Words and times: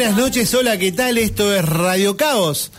Buenas 0.00 0.16
noches, 0.16 0.54
hola, 0.54 0.78
¿qué 0.78 0.92
tal? 0.92 1.18
Esto 1.18 1.54
es 1.54 1.62
Radio 1.62 2.16
Caos. 2.16 2.72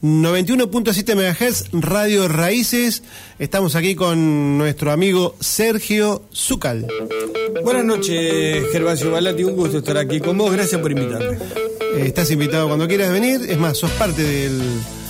91.7 0.00 1.16
MHz, 1.16 1.70
Radio 1.72 2.28
Raíces. 2.28 3.02
Estamos 3.40 3.74
aquí 3.74 3.96
con 3.96 4.58
nuestro 4.58 4.92
amigo 4.92 5.34
Sergio 5.40 6.22
Zúcal. 6.32 6.86
Buenas 7.64 7.84
noches, 7.84 8.62
Gervasio 8.70 9.10
Balati. 9.10 9.42
Un 9.42 9.56
gusto 9.56 9.78
estar 9.78 9.98
aquí 9.98 10.20
con 10.20 10.38
vos. 10.38 10.52
Gracias 10.52 10.80
por 10.80 10.92
invitarme. 10.92 11.36
Eh, 11.96 12.04
estás 12.06 12.30
invitado 12.30 12.68
cuando 12.68 12.86
quieras 12.86 13.10
venir. 13.10 13.40
Es 13.50 13.58
más, 13.58 13.76
sos 13.76 13.90
parte 13.90 14.22
del, 14.22 14.62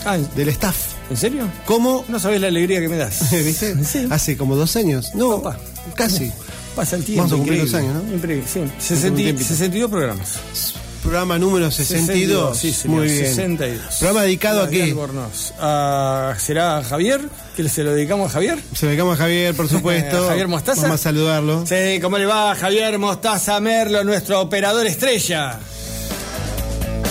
Ah, 0.06 0.16
del 0.16 0.48
staff. 0.48 0.94
¿En 1.10 1.18
serio? 1.18 1.50
¿Cómo? 1.66 2.02
No 2.08 2.18
sabés 2.18 2.40
la 2.40 2.46
alegría 2.46 2.80
que 2.80 2.88
me 2.88 2.96
das. 2.96 3.30
¿Viste? 3.44 3.76
Sí. 3.84 4.06
Hace 4.08 4.38
como 4.38 4.56
dos 4.56 4.74
años. 4.76 5.14
No, 5.14 5.42
Papá. 5.42 5.60
casi. 5.94 6.32
Pasa 6.74 6.96
el 6.96 7.04
tiempo. 7.04 7.24
Vamos 7.24 7.34
a 7.34 7.36
cumplir 7.36 7.60
dos 7.60 7.74
años, 7.74 7.92
¿no? 8.02 8.14
Increíble, 8.14 8.46
sí. 8.50 8.58
un 8.60 8.72
60 8.78 9.16
tiempito. 9.18 9.48
62 9.48 9.90
programas. 9.90 10.38
Programa 11.08 11.38
número 11.38 11.70
62. 11.70 12.58
Sí, 12.58 12.70
señor, 12.70 12.98
Muy 12.98 13.06
bien. 13.08 13.24
62. 13.24 13.96
Programa 13.98 14.22
dedicado 14.24 14.62
a 14.62 14.68
qué? 14.68 14.94
A- 15.58 16.34
¿Será 16.38 16.82
Javier? 16.84 17.22
¿Que 17.56 17.66
se 17.66 17.82
lo 17.82 17.94
dedicamos 17.94 18.30
a 18.30 18.34
Javier? 18.34 18.58
Se 18.74 18.84
lo 18.84 18.90
dedicamos 18.90 19.14
a 19.14 19.22
Javier, 19.22 19.54
por 19.54 19.68
supuesto. 19.70 20.26
Javier 20.28 20.48
Mostaza. 20.48 20.82
Vamos 20.82 21.00
a 21.00 21.02
saludarlo. 21.02 21.64
Sí, 21.66 21.98
¿cómo 22.02 22.18
le 22.18 22.26
va 22.26 22.54
Javier 22.54 22.98
Mostaza 22.98 23.58
Merlo, 23.58 24.04
nuestro 24.04 24.38
operador 24.42 24.86
estrella? 24.86 25.58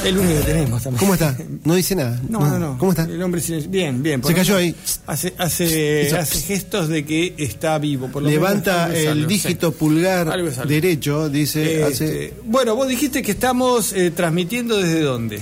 El 0.07 0.18
único 0.18 0.40
que 0.40 0.45
tenemos 0.45 0.84
también. 0.84 1.00
¿Cómo 1.00 1.13
está? 1.13 1.38
No 1.63 1.75
dice 1.75 1.95
nada. 1.95 2.19
No, 2.29 2.40
no, 2.40 2.57
no. 2.59 2.78
¿Cómo 2.78 2.91
está? 2.91 3.03
El 3.03 3.22
hombre 3.22 3.41
silencio- 3.41 3.69
Bien, 3.69 4.01
bien. 4.01 4.23
Se 4.23 4.34
cayó 4.34 4.56
ahí. 4.56 4.73
Hace, 5.06 5.34
hace, 5.38 6.16
hace 6.18 6.41
gestos 6.41 6.88
de 6.90 7.03
que 7.06 7.34
está 7.38 7.78
vivo. 7.78 8.07
Por 8.07 8.23
lo 8.23 8.29
Levanta 8.29 8.88
menos 8.88 9.03
el 9.03 9.28
dígito 9.28 9.72
sí. 9.72 9.75
pulgar 9.78 10.34
derecho, 10.67 11.29
dice, 11.29 11.81
Este, 11.81 11.84
hace- 11.84 12.34
Bueno, 12.46 12.75
vos 12.75 12.88
dijiste 12.88 13.22
que 13.22 13.31
estamos 13.31 13.94
eh, 13.94 14.12
transmitiendo 14.12 14.78
desde 14.78 15.01
dónde. 15.01 15.40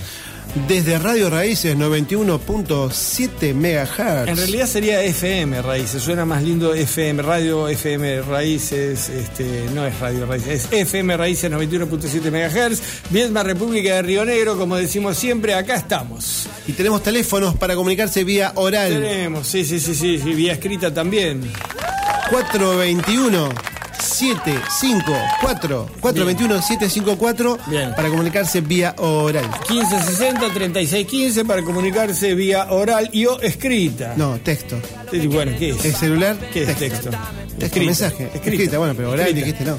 Desde 0.68 0.98
Radio 0.98 1.30
Raíces 1.30 1.78
91.7 1.78 3.54
MHz. 3.54 4.30
En 4.30 4.38
realidad 4.38 4.68
sería 4.68 5.04
FM 5.04 5.62
Raíces, 5.62 6.02
suena 6.02 6.26
más 6.26 6.42
lindo 6.44 6.74
FM, 6.74 7.22
Radio 7.22 7.68
FM 7.68 8.22
Raíces, 8.22 9.10
este, 9.10 9.66
no 9.74 9.86
es 9.86 10.00
Radio 10.00 10.26
Raíces, 10.26 10.68
es 10.72 10.72
FM 10.72 11.18
Raíces 11.18 11.52
91.7 11.52 12.32
MHz, 12.32 12.82
Viedma 13.12 13.44
República 13.44 13.96
de 13.96 14.02
Río 14.02 14.26
Negro, 14.26 14.58
como 14.58 14.78
decimos 14.78 15.18
siempre, 15.18 15.54
acá 15.54 15.76
estamos. 15.76 16.48
Y 16.68 16.72
tenemos 16.74 17.04
teléfonos 17.04 17.56
para 17.56 17.76
comunicarse 17.76 18.24
vía 18.24 18.54
oral. 18.56 18.94
Tenemos, 18.94 19.48
sí, 19.48 19.66
sí, 19.66 19.80
sí, 19.80 19.94
sí, 19.94 20.20
sí, 20.20 20.34
vía 20.34 20.54
escrita 20.54 20.94
también. 20.94 21.42
421 22.30 23.75
754 24.00 25.88
421 26.02 26.62
754 26.62 27.58
Bien. 27.68 27.94
para 27.96 28.10
comunicarse 28.10 28.62
vía 28.62 28.94
oral. 28.98 29.50
1560-3615 29.68 31.46
para 31.46 31.64
comunicarse 31.64 32.34
vía 32.36 32.68
oral 32.72 33.10
y 33.12 33.26
o 33.26 33.40
escrita. 33.42 34.14
No, 34.18 34.38
texto. 34.40 34.78
Bueno, 35.32 35.54
¿qué 35.58 35.70
es? 35.72 35.84
¿Es 35.86 35.98
celular? 35.98 36.38
¿Qué 36.54 36.64
es 36.64 36.76
texto? 36.78 37.10
Texto, 37.10 37.66
Escrita. 37.66 37.86
mensaje. 37.86 38.24
Escrita. 38.34 38.50
Escrita, 38.50 38.78
bueno, 38.78 38.94
pero 38.96 39.12
oral 39.12 39.28
Escrita. 39.28 39.46
dijiste 39.46 39.66
no. 39.66 39.78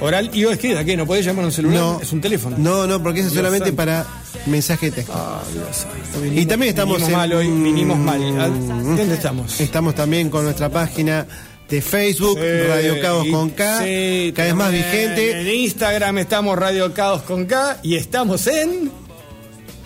Oral 0.00 0.30
y 0.32 0.44
o 0.44 0.50
escrita, 0.50 0.84
¿qué? 0.84 0.96
¿No 0.96 1.06
podés 1.06 1.24
llamar 1.24 1.44
a 1.44 1.46
un 1.46 1.52
celular? 1.52 1.78
No. 1.80 2.00
Es 2.00 2.12
un 2.12 2.20
teléfono. 2.20 2.56
No, 2.58 2.88
no, 2.88 3.00
porque 3.00 3.20
eso 3.20 3.28
es 3.28 3.32
Dios 3.34 3.40
solamente 3.40 3.66
santo. 3.68 3.76
para 3.76 4.04
mensaje 4.46 4.86
de 4.86 4.92
texto. 4.96 5.12
Ah, 5.14 5.40
Dios 5.52 5.64
santo. 5.76 5.98
Y 6.26 6.44
también 6.46 6.70
estamos 6.70 6.96
vinimos 6.96 7.08
en- 7.12 7.16
mal 7.16 7.32
hoy, 7.32 7.46
vinimos 7.48 7.98
mal. 7.98 8.40
¿A- 8.40 8.48
¿Dónde 8.48 9.14
estamos? 9.14 9.60
Estamos 9.60 9.94
también 9.94 10.28
con 10.28 10.42
nuestra 10.44 10.68
página 10.70 11.24
de 11.72 11.80
Facebook, 11.80 12.38
Sí, 12.38 12.68
Radio 12.68 13.00
Caos 13.00 13.26
con 13.30 13.48
K, 13.48 13.78
sí, 13.78 14.30
cada 14.36 14.48
vez 14.48 14.54
más 14.54 14.70
vigente. 14.70 15.40
En 15.40 15.48
Instagram 15.48 16.18
estamos 16.18 16.58
Radio 16.58 16.92
Caos 16.92 17.22
con 17.22 17.46
K 17.46 17.78
y 17.82 17.96
estamos 17.96 18.46
en 18.46 18.90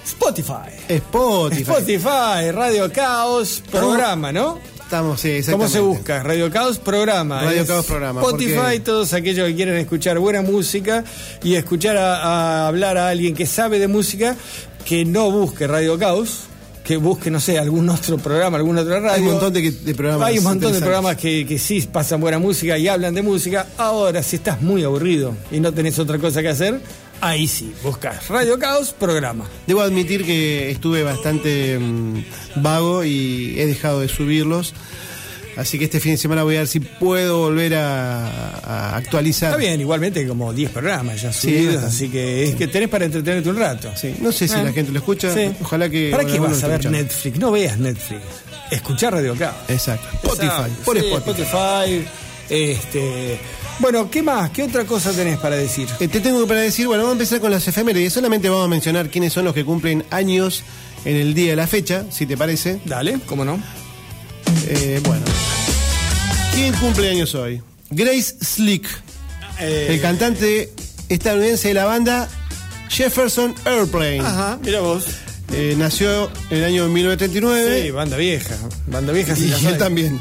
Spotify. 0.04 0.68
Spotify. 0.88 1.62
Spotify, 1.62 2.50
Radio 2.52 2.92
Caos, 2.92 3.62
programa, 3.70 4.32
¿no? 4.32 4.58
Estamos, 4.80 5.20
sí, 5.20 5.28
¿Cómo 5.28 5.38
exactamente. 5.38 5.72
se 5.74 5.80
busca? 5.80 6.22
Radio 6.24 6.50
Caos 6.50 6.78
Programa. 6.78 7.42
Radio 7.42 7.62
Es 7.62 7.68
Caos 7.68 7.86
Programa, 7.86 8.20
Spotify, 8.20 8.80
todos 8.84 9.12
aquellos 9.12 9.46
que 9.48 9.54
quieren 9.54 9.76
escuchar 9.76 10.18
buena 10.18 10.42
música 10.42 11.04
y 11.44 11.54
escuchar 11.54 11.96
a, 11.96 12.16
a 12.16 12.66
hablar 12.66 12.98
a 12.98 13.10
alguien 13.10 13.36
que 13.36 13.46
sabe 13.46 13.78
de 13.78 13.86
música, 13.86 14.34
que 14.84 15.04
no 15.04 15.30
busque 15.30 15.68
Radio 15.68 15.96
Caos, 16.00 16.46
que 16.86 16.96
busque, 16.96 17.30
no 17.32 17.40
sé, 17.40 17.58
algún 17.58 17.88
otro 17.88 18.16
programa, 18.16 18.58
alguna 18.58 18.82
otra 18.82 19.00
radio. 19.00 19.12
Hay 19.14 19.20
un 19.22 19.32
montón 19.32 19.52
de, 19.52 19.62
que- 19.62 19.72
de 19.72 19.94
programas. 19.94 20.28
Hay 20.28 20.38
un 20.38 20.44
montón 20.44 20.72
de 20.72 20.78
programas 20.78 21.16
que, 21.16 21.44
que 21.44 21.58
sí 21.58 21.80
pasan 21.90 22.20
buena 22.20 22.38
música 22.38 22.78
y 22.78 22.86
hablan 22.86 23.12
de 23.14 23.22
música. 23.22 23.66
Ahora, 23.76 24.22
si 24.22 24.36
estás 24.36 24.62
muy 24.62 24.84
aburrido 24.84 25.34
y 25.50 25.58
no 25.58 25.72
tenés 25.72 25.98
otra 25.98 26.18
cosa 26.18 26.42
que 26.42 26.48
hacer, 26.48 26.80
ahí 27.20 27.48
sí, 27.48 27.72
buscas 27.82 28.28
Radio 28.28 28.56
Caos 28.60 28.92
Programa. 28.96 29.46
Debo 29.66 29.80
admitir 29.80 30.24
que 30.24 30.70
estuve 30.70 31.02
bastante 31.02 31.76
mm, 31.78 32.24
vago 32.62 33.02
y 33.02 33.58
he 33.58 33.66
dejado 33.66 33.98
de 34.00 34.08
subirlos. 34.08 34.72
Así 35.56 35.78
que 35.78 35.86
este 35.86 36.00
fin 36.00 36.12
de 36.12 36.18
semana 36.18 36.42
voy 36.42 36.56
a 36.56 36.58
ver 36.60 36.68
si 36.68 36.80
puedo 36.80 37.38
volver 37.38 37.74
a, 37.76 38.28
a 38.58 38.96
actualizar. 38.96 39.50
Está 39.50 39.56
bien, 39.58 39.80
igualmente 39.80 40.26
como 40.28 40.52
10 40.52 40.70
programas 40.70 41.22
ya 41.22 41.32
Sí, 41.32 41.48
subidos, 41.48 41.74
bastante. 41.76 41.96
así 41.96 42.08
que 42.10 42.44
es 42.44 42.54
que 42.56 42.66
tenés 42.68 42.88
para 42.90 43.06
entretenerte 43.06 43.48
un 43.48 43.56
rato. 43.56 43.90
Sí, 43.96 44.14
no 44.20 44.32
sé 44.32 44.46
si 44.48 44.54
Ah, 44.54 44.62
la 44.64 44.72
gente 44.72 44.92
lo 44.92 44.98
escucha. 44.98 45.32
sí. 45.32 45.50
Ojalá 45.62 45.88
que. 45.88 46.10
¿Para 46.10 46.24
qué 46.26 46.38
vas 46.38 46.62
a 46.62 46.66
ver 46.68 46.80
escuchando. 46.80 46.98
Netflix? 46.98 47.38
No 47.38 47.50
veas 47.50 47.78
Netflix. 47.78 48.20
Escuchar 48.70 49.12
Radio 49.14 49.34
Caos. 49.36 49.54
Exacto. 49.68 50.06
Spotify. 50.14 50.46
Exacto, 50.46 50.82
Por 50.84 50.98
sí, 51.00 51.06
Spotify. 51.06 51.42
Spotify, 51.42 52.08
Este, 52.50 53.38
bueno, 53.78 54.10
¿qué 54.10 54.22
más? 54.22 54.50
¿Qué 54.50 54.62
otra 54.62 54.84
cosa 54.84 55.12
tenés 55.12 55.38
para 55.38 55.56
decir? 55.56 55.88
Eh, 56.00 56.08
te 56.08 56.20
tengo 56.20 56.46
para 56.46 56.60
decir, 56.60 56.86
bueno, 56.86 57.02
vamos 57.04 57.14
a 57.18 57.22
empezar 57.22 57.40
con 57.40 57.50
las 57.50 57.66
efemérides. 57.66 58.12
Solamente 58.12 58.48
vamos 58.48 58.64
a 58.66 58.68
mencionar 58.68 59.08
quiénes 59.08 59.32
son 59.32 59.44
los 59.44 59.54
que 59.54 59.64
cumplen 59.64 60.04
años 60.10 60.62
en 61.04 61.16
el 61.16 61.32
día 61.34 61.50
de 61.50 61.56
la 61.56 61.66
fecha, 61.66 62.04
si 62.10 62.26
te 62.26 62.36
parece. 62.36 62.78
Dale, 62.84 63.18
¿cómo 63.26 63.44
no? 63.44 63.58
Eh, 64.68 65.00
bueno. 65.04 65.24
¿Quién 66.56 66.72
cumple 66.74 67.10
años 67.10 67.34
hoy? 67.34 67.60
Grace 67.90 68.34
Slick, 68.42 68.88
Eh, 69.60 69.88
el 69.90 70.00
cantante 70.00 70.70
estadounidense 71.08 71.68
de 71.68 71.74
la 71.74 71.84
banda 71.84 72.28
Jefferson 72.88 73.54
Airplane. 73.66 74.20
Ajá, 74.20 74.58
mira 74.62 74.80
vos. 74.80 75.04
Eh, 75.52 75.74
nació 75.78 76.30
en 76.50 76.58
el 76.58 76.64
año 76.64 76.88
1939. 76.88 77.82
Sí, 77.84 77.90
banda 77.90 78.16
vieja. 78.16 78.56
Banda 78.86 79.12
vieja, 79.12 79.36
sí. 79.36 79.52
y 79.62 79.66
él 79.66 79.76
también. 79.78 80.18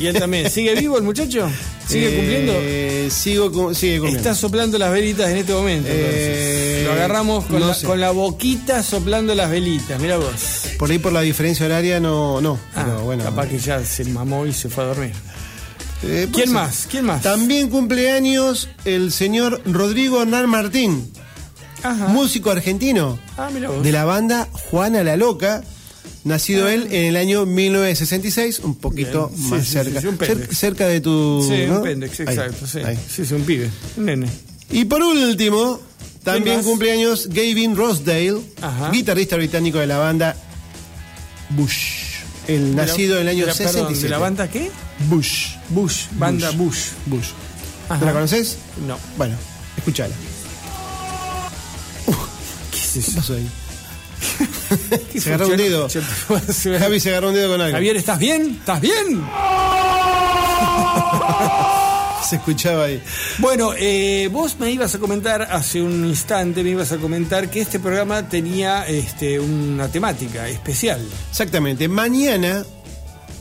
Y 0.00 0.06
él 0.06 0.18
también. 0.18 0.48
¿Sigue 0.50 0.74
vivo 0.76 0.96
el 0.98 1.02
muchacho? 1.04 1.50
¿Sigue 1.86 2.08
Eh, 2.08 2.16
cumpliendo? 2.16 3.14
Sigo, 3.14 3.74
sigue 3.74 3.98
cumpliendo. 3.98 4.18
Está 4.30 4.34
soplando 4.34 4.78
las 4.78 4.90
velitas 4.92 5.28
en 5.30 5.36
este 5.38 5.52
momento. 5.52 5.88
Eh, 5.92 6.82
Lo 6.86 6.92
agarramos 6.92 7.44
con, 7.44 7.60
no 7.60 7.66
la, 7.68 7.74
sé. 7.74 7.86
con 7.86 8.00
la 8.00 8.10
boquita 8.12 8.82
soplando 8.84 9.34
las 9.34 9.50
velitas. 9.50 10.00
Mira 10.00 10.16
vos. 10.16 10.32
Por 10.78 10.90
ahí 10.90 10.98
por 10.98 11.12
la 11.12 11.20
diferencia 11.22 11.66
horaria 11.66 12.00
no, 12.00 12.40
no. 12.40 12.58
Ah, 12.74 12.84
pero 12.86 13.00
bueno. 13.02 13.24
capaz 13.24 13.48
que 13.48 13.58
ya 13.58 13.84
se 13.84 14.04
mamó 14.06 14.46
y 14.46 14.52
se 14.52 14.68
fue 14.70 14.84
a 14.84 14.86
dormir. 14.88 15.12
Eh, 16.04 16.28
¿Quién 16.32 16.46
ser. 16.46 16.54
más? 16.54 16.86
¿Quién 16.90 17.04
más? 17.04 17.22
También 17.22 17.68
cumple 17.68 18.10
años 18.10 18.68
el 18.84 19.12
señor 19.12 19.60
Rodrigo 19.64 20.20
Hernán 20.22 20.48
Martín, 20.48 21.10
Ajá. 21.82 22.08
músico 22.08 22.50
argentino 22.50 23.18
Ah, 23.36 23.50
de 23.50 23.92
la 23.92 24.04
banda 24.04 24.48
Juana 24.70 25.02
la 25.04 25.16
Loca, 25.16 25.62
Nacido 26.24 26.68
él 26.68 26.86
en 26.92 27.06
el 27.06 27.16
año 27.16 27.46
1966, 27.46 28.60
un 28.60 28.76
poquito 28.76 29.28
Bien. 29.28 29.42
Sí, 29.42 29.50
más 29.50 29.64
sí, 29.64 29.72
cerca. 29.72 30.00
sí, 30.00 30.06
un 30.06 30.18
Cer- 30.18 30.52
cerca 30.54 30.86
de 30.86 31.00
tu. 31.00 31.44
Sí, 31.48 31.64
¿no? 31.66 31.78
un 31.78 31.82
pendex, 31.82 32.20
exacto. 32.20 32.64
sí. 32.66 32.78
ahí. 32.78 32.96
sí, 33.10 33.24
sí, 33.24 33.34
un 33.34 33.42
pibe, 33.42 33.68
un 33.96 34.04
nene. 34.04 34.26
Y 34.70 34.84
por 34.84 35.02
último, 35.02 35.80
también 36.22 36.62
cumpleaños 36.62 37.26
Gavin 37.28 37.74
Rossdale, 37.76 38.38
Ajá. 38.60 38.90
guitarrista 38.92 39.34
británico 39.34 39.78
de 39.78 39.88
la 39.88 39.98
banda 39.98 40.36
Bush. 41.50 42.11
El 42.48 42.74
nacido 42.74 43.16
en 43.16 43.22
el 43.22 43.28
año 43.28 43.40
De 43.46 43.52
la- 43.52 43.54
perdón, 43.54 43.72
67. 43.72 44.02
¿De 44.04 44.08
la 44.10 44.18
banda 44.18 44.48
qué? 44.48 44.70
Bush. 45.08 45.54
Bush, 45.68 46.06
banda 46.12 46.50
Bush. 46.52 46.78
Bush. 47.06 47.28
¿No 47.88 48.04
la 48.06 48.12
conoces? 48.12 48.56
No. 48.86 48.98
Bueno, 49.16 49.36
escúchala. 49.76 50.14
¿Qué 52.70 52.78
es 52.78 52.90
¿Qué 52.92 52.98
eso? 53.00 53.12
pasó 53.16 53.34
ahí? 53.34 53.48
¿Qué 55.12 55.20
Se 55.20 55.34
agarró 55.34 55.48
un 55.48 55.56
dedo. 55.56 55.88
Javi 56.78 57.00
se 57.00 57.10
agarró 57.10 57.28
un 57.28 57.34
dedo 57.34 57.50
con 57.52 57.60
algo. 57.60 57.74
Javier, 57.76 57.96
¿estás 57.96 58.18
bien? 58.18 58.56
¿Estás 58.60 58.80
bien? 58.80 59.22
Se 62.28 62.36
escuchaba 62.36 62.84
ahí. 62.84 63.02
Bueno, 63.38 63.72
eh, 63.76 64.28
vos 64.32 64.58
me 64.58 64.70
ibas 64.70 64.94
a 64.94 64.98
comentar 64.98 65.42
hace 65.42 65.82
un 65.82 66.04
instante, 66.06 66.62
me 66.62 66.70
ibas 66.70 66.92
a 66.92 66.98
comentar 66.98 67.50
que 67.50 67.60
este 67.60 67.78
programa 67.80 68.28
tenía 68.28 68.86
este, 68.86 69.38
una 69.40 69.88
temática 69.88 70.48
especial. 70.48 71.00
Exactamente. 71.30 71.88
Mañana, 71.88 72.64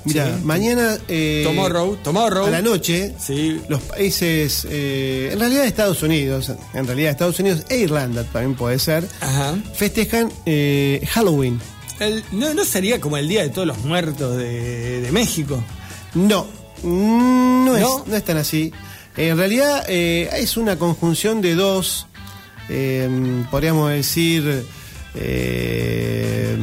mira, 0.06 0.25
Sí. 0.38 0.44
mañana. 0.44 0.98
eh, 1.07 1.42
tomorrow, 1.45 1.95
tomorrow. 2.04 2.45
A 2.48 2.50
la 2.50 2.62
noche, 2.62 3.13
Sí. 3.19 3.62
los 3.69 3.81
países, 3.81 4.66
eh, 4.69 5.30
en 5.31 5.39
realidad 5.39 5.66
Estados 5.66 6.01
Unidos, 6.04 6.51
en 6.74 6.88
realidad 6.88 7.12
Estados 7.12 7.39
Unidos 7.39 7.63
e 7.69 7.78
Irlanda 7.78 8.24
también 8.24 8.56
puede 8.56 8.80
ser, 8.80 9.07
Ajá. 9.22 9.56
festejan 9.75 10.31
eh, 10.45 11.06
Halloween. 11.12 11.60
El- 12.00 12.24
no, 12.31 12.51
¿No 12.56 12.66
sería 12.66 13.00
como 13.00 13.18
el 13.18 13.28
Día 13.28 13.44
de 13.44 13.50
Todos 13.50 13.68
los 13.68 13.78
Muertos 13.86 14.36
de, 14.38 15.01
de 15.01 15.12
México? 15.12 15.63
No, 16.16 16.48
no, 16.83 17.66
¿No? 17.66 17.78
Es, 17.78 18.07
no 18.07 18.16
es 18.16 18.24
tan 18.24 18.38
así. 18.38 18.72
En 19.18 19.38
realidad 19.38 19.83
eh, 19.88 20.30
es 20.38 20.56
una 20.57 20.78
conjunción 20.78 21.42
de 21.42 21.56
dos, 21.56 22.07
eh, 22.69 23.10
podríamos 23.51 23.89
decir, 23.92 24.63
eh, 25.16 26.56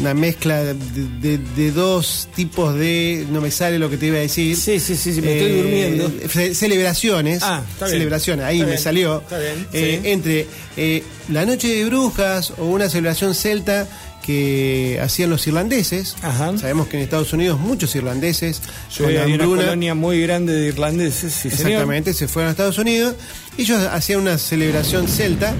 una 0.00 0.12
mezcla 0.14 0.62
de, 0.62 0.74
de- 1.20 1.38
de 1.38 1.72
dos 1.72 2.28
tipos 2.36 2.74
de, 2.74 3.26
no 3.30 3.40
me 3.40 3.50
sale 3.50 3.78
lo 3.78 3.88
que 3.90 3.96
te 3.96 4.06
iba 4.06 4.16
a 4.18 4.20
decir. 4.20 4.56
Sí, 4.56 4.78
sí, 4.78 4.94
sí, 4.96 5.14
sí, 5.14 5.20
me 5.22 5.32
estoy 5.38 5.52
durmiendo. 5.62 6.12
ce- 6.28 6.54
Celebraciones, 6.54 7.42
Ah, 7.42 7.62
está 7.72 7.86
bien. 7.86 7.98
celebraciones, 7.98 8.44
ahí 8.44 8.56
Está 8.56 8.66
me 8.66 8.72
bien, 8.72 8.82
salió. 8.82 9.20
está 9.22 9.38
bien, 9.38 9.66
eh, 9.72 10.00
sí. 10.02 10.08
Entre 10.10 10.46
eh, 10.76 11.02
la 11.30 11.46
noche 11.46 11.68
de 11.68 11.84
brujas 11.86 12.52
o 12.58 12.66
una 12.66 12.88
celebración 12.88 13.34
celta 13.34 13.88
que 14.26 14.98
hacían 15.00 15.30
los 15.30 15.46
irlandeses. 15.46 16.16
Ajá. 16.22 16.56
Sabemos 16.58 16.88
que 16.88 16.96
en 16.96 17.04
Estados 17.04 17.32
Unidos 17.32 17.60
muchos 17.60 17.94
irlandeses 17.94 18.60
Sí, 18.90 19.04
con 19.04 19.16
hay 19.16 19.32
una 19.32 19.44
colonia 19.44 19.94
muy 19.94 20.20
grande 20.20 20.52
de 20.52 20.66
irlandeses, 20.68 21.32
sí, 21.32 21.48
señor. 21.50 21.70
Exactamente, 21.70 22.12
se 22.14 22.26
fueron 22.28 22.48
a 22.48 22.50
Estados 22.50 22.78
Unidos. 22.78 23.14
Ellos 23.56 23.80
hacían 23.90 24.20
una 24.20 24.36
celebración 24.38 25.06
celta. 25.08 25.54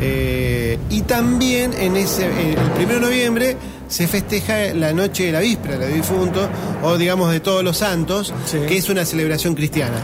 eh, 0.00 0.78
y 0.90 1.02
también 1.02 1.72
en 1.74 1.96
ese 1.96 2.24
eh, 2.26 2.56
el 2.78 2.84
1 2.84 2.94
de 2.94 3.00
noviembre 3.00 3.56
se 3.88 4.08
festeja 4.08 4.74
la 4.74 4.92
noche 4.92 5.26
de 5.26 5.32
la 5.32 5.40
víspera 5.40 5.78
del 5.78 5.94
difunto, 5.94 6.48
o 6.82 6.96
digamos 6.98 7.30
de 7.32 7.40
todos 7.40 7.62
los 7.62 7.76
santos, 7.78 8.32
Sí. 8.46 8.58
que 8.66 8.76
es 8.76 8.88
una 8.88 9.04
celebración 9.04 9.54
cristiana. 9.54 10.02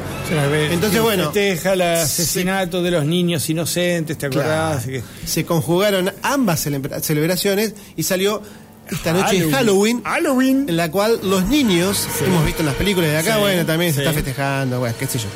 Ver, 0.51 0.73
Entonces, 0.73 1.01
bueno, 1.01 1.25
Festeja 1.33 1.73
el 1.73 1.83
asesinato 1.83 2.83
de 2.83 2.91
los 2.91 3.05
niños 3.05 3.49
inocentes, 3.51 4.17
¿te 4.19 4.27
acordás? 4.27 4.85
Claro. 4.85 5.03
Se 5.25 5.45
conjugaron 5.45 6.13
ambas 6.23 6.61
celebra- 6.67 7.01
celebraciones 7.01 7.75
y 7.97 8.03
salió 8.03 8.43
esta 8.91 9.13
noche 9.13 9.41
de 9.45 9.51
Halloween. 9.53 10.03
Halloween. 10.03 10.67
En 10.69 10.77
la 10.77 10.91
cual 10.91 11.21
los 11.23 11.47
niños, 11.47 12.07
hemos 12.27 12.45
visto 12.45 12.61
en 12.61 12.67
las 12.67 12.75
películas 12.75 13.11
de 13.11 13.19
acá, 13.19 13.35
Sí, 13.35 13.41
bueno, 13.41 13.65
también 13.67 13.93
se 13.95 14.01
está 14.01 14.13
festejando, 14.13 14.79
bueno, 14.81 14.95
qué 14.99 15.07
sé 15.07 15.19
yo. 15.19 15.27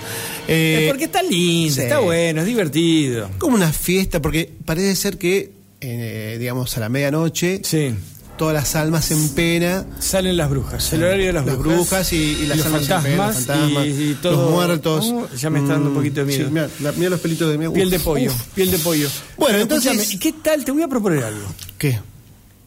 Eh, 0.48 0.80
Es 0.84 0.88
porque 0.90 1.04
está 1.04 1.22
lindo, 1.22 1.80
está 1.82 2.00
bueno, 2.00 2.40
es 2.42 2.46
divertido. 2.46 3.30
como 3.38 3.56
una 3.56 3.72
fiesta, 3.72 4.20
porque 4.20 4.50
parece 4.64 4.94
ser 4.96 5.18
que, 5.18 5.52
eh, 5.80 6.36
digamos, 6.38 6.76
a 6.76 6.80
la 6.80 6.88
medianoche, 6.88 7.60
Sí. 7.64 7.94
Todas 8.36 8.54
las 8.54 8.74
almas 8.76 9.10
en 9.10 9.28
pena, 9.30 9.84
Salen 10.00 10.36
las 10.36 10.50
brujas, 10.50 10.92
el 10.92 11.02
horario 11.04 11.26
de 11.26 11.32
las, 11.34 11.46
las 11.46 11.58
brujas 11.58 12.12
y, 12.12 12.16
y 12.16 12.46
las 12.46 12.58
los 12.58 12.66
almas 12.66 12.82
en 12.82 12.86
pena, 12.88 13.00
fantasmas, 13.02 13.36
los 13.36 13.46
fantasmas, 13.46 13.86
y, 13.86 13.90
y 14.10 14.14
todo. 14.14 14.42
los 14.42 14.50
muertos. 14.50 15.04
Oh, 15.12 15.28
ya 15.36 15.50
me 15.50 15.58
está 15.60 15.72
dando 15.74 15.88
un 15.90 15.94
poquito 15.96 16.20
de 16.20 16.26
miedo. 16.26 16.48
sí, 16.48 16.82
la- 16.82 16.92
los 17.10 17.20
pelitos 17.20 17.50
de 17.50 17.58
miedo. 17.58 17.72
Piel 17.72 17.90
de 17.90 17.98
pollo, 18.00 18.30
uf. 18.30 18.42
piel 18.54 18.70
de 18.70 18.78
pollo. 18.78 19.08
Bueno, 19.36 19.52
Pero 19.52 19.62
entonces- 19.62 19.92
escúchame, 19.92 20.14
¿y 20.14 20.18
¿qué 20.18 20.32
tal? 20.42 20.64
Te 20.64 20.72
voy 20.72 20.82
a 20.82 20.88
proponer 20.88 21.24
algo. 21.24 21.46
¿Qué? 21.78 22.00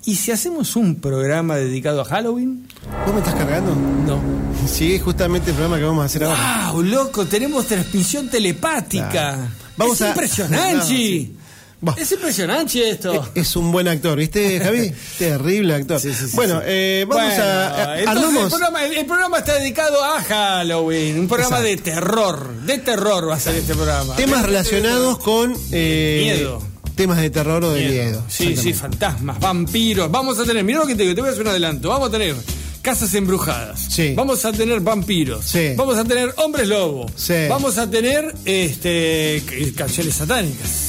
¿Y 0.05 0.15
si 0.15 0.31
hacemos 0.31 0.75
un 0.77 0.95
programa 1.01 1.57
dedicado 1.57 2.00
a 2.01 2.05
Halloween? 2.05 2.65
¿Vos 3.05 3.13
me 3.13 3.19
estás 3.19 3.36
cargando? 3.36 3.75
No. 3.75 4.38
Sí, 4.67 5.00
justamente 5.00 5.51
el 5.51 5.55
programa 5.55 5.77
que 5.77 5.83
vamos 5.86 6.01
a 6.03 6.05
hacer 6.07 6.24
ahora. 6.25 6.71
¡Wow, 6.74 6.83
loco! 6.83 7.25
Tenemos 7.25 7.67
transmisión 7.67 8.27
telepática. 8.29 9.09
Claro. 9.09 9.41
Vamos 9.77 9.95
es 9.95 10.01
a- 10.01 10.09
impresionante. 10.09 10.74
No, 10.77 10.83
sí. 10.86 11.36
Bah. 11.79 11.93
Es 11.98 12.12
impresionante 12.12 12.89
esto. 12.89 13.29
Es 13.36 13.55
un 13.55 13.72
buen 13.72 13.88
actor, 13.88 14.17
¿viste, 14.17 14.60
Javi? 14.60 14.91
Terrible 15.19 15.75
actor. 15.75 16.00
Sí, 16.00 16.12
sí, 16.13 16.25
sí, 16.27 16.36
bueno, 16.36 16.60
eh, 16.65 17.05
vamos 17.07 17.25
Bueno, 17.27 17.43
a. 17.43 18.00
eh, 18.00 18.03
entonces 18.07 18.41
el, 18.41 18.50
programa, 18.50 18.86
el 18.86 19.05
programa 19.05 19.38
está 19.38 19.53
dedicado 19.60 20.03
a 20.03 20.24
Halloween, 20.24 21.19
un 21.19 21.27
programa 21.27 21.62
de 21.62 21.77
terror. 21.77 22.51
De 22.65 22.79
terror 22.79 23.29
va 23.29 23.36
a 23.36 23.39
ser 23.39 23.55
este 23.55 23.75
programa. 23.75 24.15
Temas 24.15 24.43
relacionados 24.43 25.19
con. 25.19 25.55
eh, 25.72 26.22
Miedo. 26.24 26.63
Temas 26.96 27.19
de 27.22 27.29
terror 27.29 27.63
o 27.63 27.74
de 27.74 27.88
miedo. 27.88 28.24
Sí, 28.27 28.57
sí, 28.57 28.74
fantasmas, 28.74 29.39
vampiros. 29.39 30.10
Vamos 30.10 30.39
a 30.39 30.46
tener, 30.46 30.63
mira 30.63 30.79
lo 30.79 30.88
que 30.88 30.96
te 30.96 31.03
digo, 31.03 31.13
te 31.13 31.22
voy 31.22 31.29
a 31.29 31.31
hacer 31.31 31.43
un 31.43 31.50
adelanto. 31.50 31.89
Vamos 31.89 32.10
a 32.10 32.12
tener 32.12 32.36
casas 32.81 33.13
embrujadas. 33.13 33.79
Sí. 33.91 34.13
Vamos 34.15 34.43
a 34.46 34.51
tener 34.51 34.79
vampiros. 34.79 35.46
Sí. 35.46 35.74
Vamos 35.75 35.96
a 35.96 36.03
tener 36.03 36.34
hombres 36.38 36.67
lobo. 36.67 37.05
Sí. 37.15 37.36
Vamos 37.48 37.77
a 37.77 37.88
tener 37.88 38.34
este 38.46 39.43
canciones 39.75 40.15
satánicas. 40.15 40.87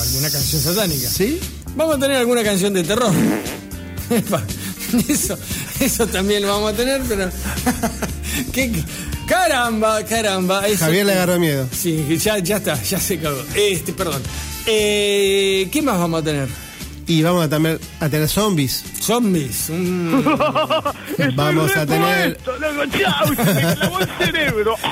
¿Alguna 0.00 0.30
canción 0.30 0.60
satánica? 0.62 1.08
¿Sí? 1.08 1.38
Vamos 1.76 1.96
a 1.96 1.98
tener 2.00 2.16
alguna 2.16 2.42
canción 2.42 2.72
de 2.74 2.82
terror. 2.84 3.12
Eso, 5.08 5.36
eso 5.80 6.06
también 6.06 6.42
lo 6.42 6.48
vamos 6.48 6.72
a 6.72 6.76
tener, 6.76 7.02
pero. 7.08 7.28
¿Qué- 8.52 8.70
qué? 8.70 8.84
caramba, 9.26 10.04
caramba. 10.04 10.66
eso- 10.68 10.84
Javier 10.84 11.06
le 11.06 11.12
agarró 11.14 11.40
miedo. 11.40 11.68
Sí, 11.76 12.16
ya, 12.22 12.38
ya 12.38 12.58
está, 12.58 12.80
ya 12.80 13.00
se 13.00 13.18
cagó. 13.18 13.42
Este, 13.56 13.92
perdón. 13.92 14.22
Eh, 14.64 15.68
¿Qué 15.72 15.82
más 15.82 15.98
vamos 15.98 16.20
a 16.20 16.24
tener? 16.24 16.48
Y 17.08 17.20
vamos 17.22 17.44
a, 17.44 17.48
también 17.48 17.80
a 17.98 18.08
tener 18.08 18.28
zombies. 18.28 18.84
Zombies. 19.06 19.70
mm, 19.70 20.20
Vamos 21.36 21.76
a 21.76 21.86
tener. 21.86 22.38
Loco, 22.44 22.98
chau, 22.98 23.34
se 23.34 23.54
me 23.54 23.74
clavó 23.76 23.98
el 24.00 24.08
cerebro. 24.18 24.74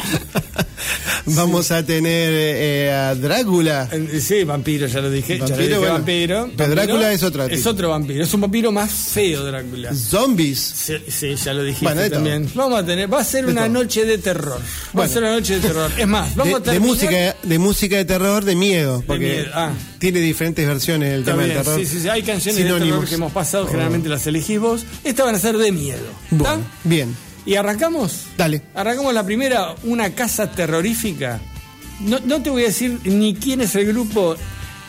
Vamos 1.26 1.70
a 1.70 1.82
tener 1.82 2.32
eh, 2.34 2.92
a 2.92 3.14
Drácula. 3.14 3.88
eh, 3.90 4.20
sí, 4.20 4.44
vampiro, 4.44 4.86
ya 4.86 5.00
lo 5.00 5.10
dije. 5.10 5.38
ya 5.38 5.44
lo 5.44 5.48
Vampiro, 5.48 5.66
dije, 5.66 5.78
bueno. 5.78 5.94
vampiro. 5.94 6.50
Pero 6.56 6.68
Vampiro 6.68 6.74
Drácula 6.74 7.12
es 7.12 7.22
otro 7.22 7.44
Es 7.44 7.66
otro 7.66 7.88
vampiro. 7.90 8.24
Es 8.24 8.34
un 8.34 8.40
vampiro 8.42 8.70
más 8.72 8.90
feo, 8.92 9.42
Drácula. 9.44 9.94
Zombies. 9.94 10.58
Sí, 10.58 10.96
sí, 11.08 11.34
ya 11.36 11.54
lo 11.54 11.62
dijiste 11.62 11.86
Bueno, 11.86 12.02
de 12.02 12.10
todo. 12.10 12.16
también. 12.18 12.50
Vamos 12.54 12.78
a 12.78 12.84
tener, 12.84 13.12
va 13.12 13.20
a 13.20 13.24
ser 13.24 13.46
De 13.46 13.52
una 13.52 13.62
todo. 13.62 13.72
noche 13.72 14.04
de 14.04 14.18
terror. 14.18 14.58
Va 14.58 14.92
Bueno. 14.92 15.10
a 15.10 15.12
ser 15.14 15.22
una 15.22 15.32
noche 15.32 15.54
de 15.54 15.60
terror. 15.60 15.90
Es 15.96 16.06
más, 16.06 16.34
vamos 16.36 16.52
De, 16.52 16.56
a 16.56 16.58
de 16.58 16.64
terminar. 16.78 16.88
música, 16.96 17.36
de 17.42 17.58
música 17.58 17.96
de 17.96 18.04
terror, 18.04 18.44
de 18.44 18.54
miedo. 18.54 19.02
Porque 19.06 19.24
miedo, 19.24 19.50
ah. 19.54 19.70
tiene 19.98 20.20
diferentes 20.20 20.66
versiones 20.66 21.12
el 21.14 21.20
Está 21.20 21.30
tema 21.32 21.44
bien, 21.44 21.54
del 21.56 21.64
terror. 21.64 21.80
sí, 21.80 21.86
sí, 21.86 22.00
sí, 22.02 22.08
hay 22.08 22.22
canciones 22.22 22.62
de 22.62 22.70
terror 22.70 23.08
que 23.08 23.14
hemos 23.14 23.32
pasado, 23.32 23.66
generalmente 23.66 24.03
las 24.08 24.26
elegís 24.26 24.58
vos. 24.58 24.86
Estas 25.04 25.26
van 25.26 25.34
a 25.34 25.38
ser 25.38 25.56
de 25.56 25.72
miedo. 25.72 26.06
¿Está? 26.30 26.54
Bueno, 26.54 26.64
bien. 26.84 27.16
¿Y 27.46 27.56
arrancamos? 27.56 28.26
Dale. 28.36 28.62
Arrancamos 28.74 29.12
la 29.12 29.24
primera, 29.24 29.74
una 29.84 30.14
casa 30.14 30.50
terrorífica. 30.50 31.40
No, 32.00 32.18
no 32.20 32.42
te 32.42 32.50
voy 32.50 32.62
a 32.62 32.66
decir 32.66 32.98
ni 33.04 33.34
quién 33.34 33.60
es 33.60 33.74
el 33.74 33.86
grupo 33.86 34.36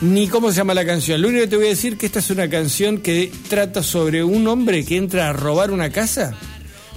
ni 0.01 0.27
cómo 0.27 0.51
se 0.51 0.57
llama 0.57 0.73
la 0.73 0.85
canción. 0.85 1.21
Lo 1.21 1.27
único 1.27 1.43
que 1.43 1.49
te 1.49 1.55
voy 1.57 1.65
a 1.67 1.69
decir 1.69 1.97
que 1.97 2.05
esta 2.05 2.19
es 2.19 2.29
una 2.29 2.49
canción 2.49 2.99
que 2.99 3.31
trata 3.49 3.83
sobre 3.83 4.23
un 4.23 4.47
hombre 4.47 4.85
que 4.85 4.97
entra 4.97 5.29
a 5.29 5.33
robar 5.33 5.71
una 5.71 5.89
casa, 5.89 6.33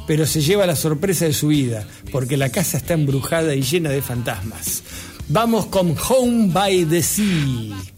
pero 0.07 0.27
se 0.27 0.41
lleva 0.41 0.67
la 0.67 0.77
sorpresa 0.77 1.25
de 1.25 1.33
su 1.33 1.49
vida, 1.49 1.87
porque 2.11 2.37
la 2.37 2.51
casa 2.51 2.79
está 2.79 2.95
embrujada 2.95 3.55
y 3.55 3.63
llena 3.63 3.91
de 3.91 4.03
fantasmas. 4.03 4.83
Vamos 5.29 5.67
con 5.67 5.95
Home 6.09 6.53
by 6.53 6.85
the 6.87 7.03
Sea. 7.03 7.98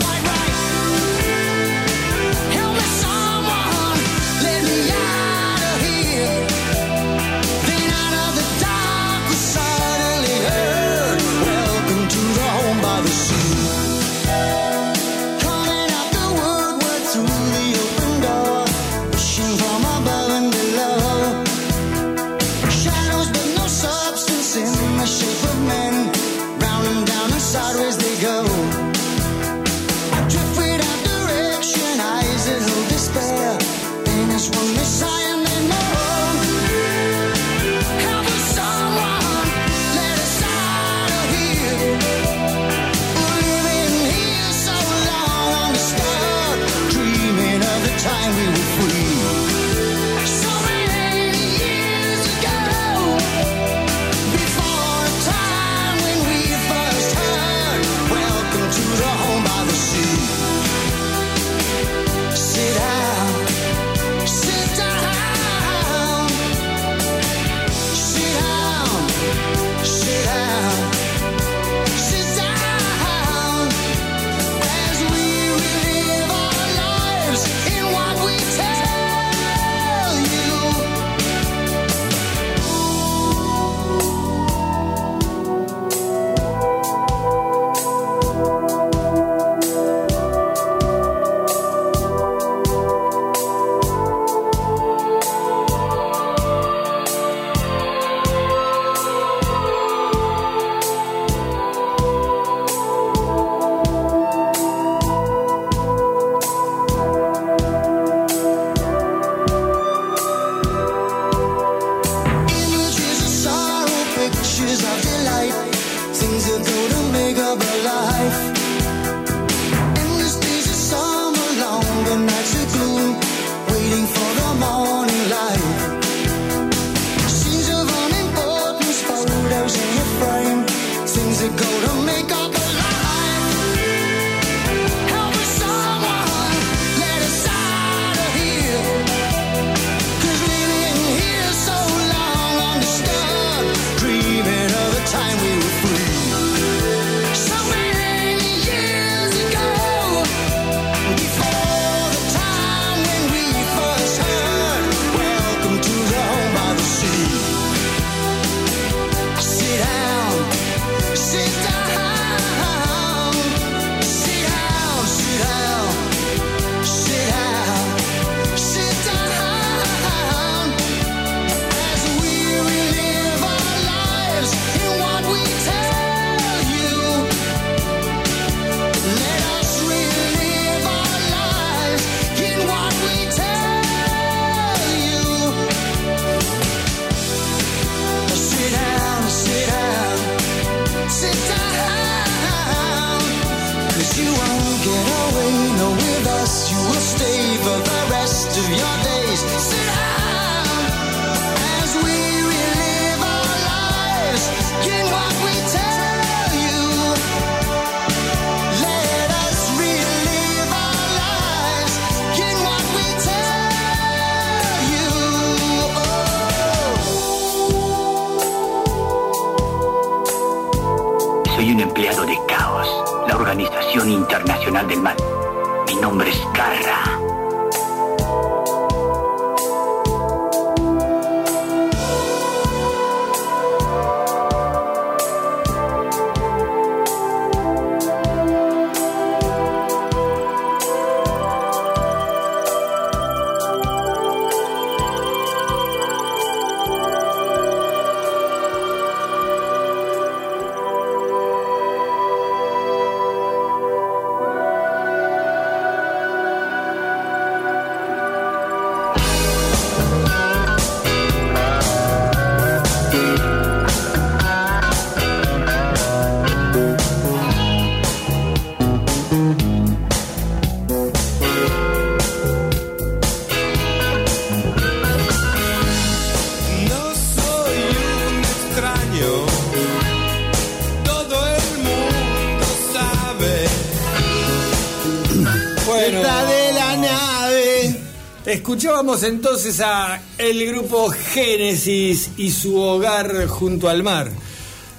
Escuchábamos 288.75 289.21
entonces 289.23 289.81
a 289.81 290.21
el 290.37 290.65
grupo 290.65 291.09
Génesis 291.09 292.29
y 292.37 292.51
su 292.51 292.77
hogar 292.77 293.45
junto 293.47 293.89
al 293.89 294.01
mar. 294.01 294.31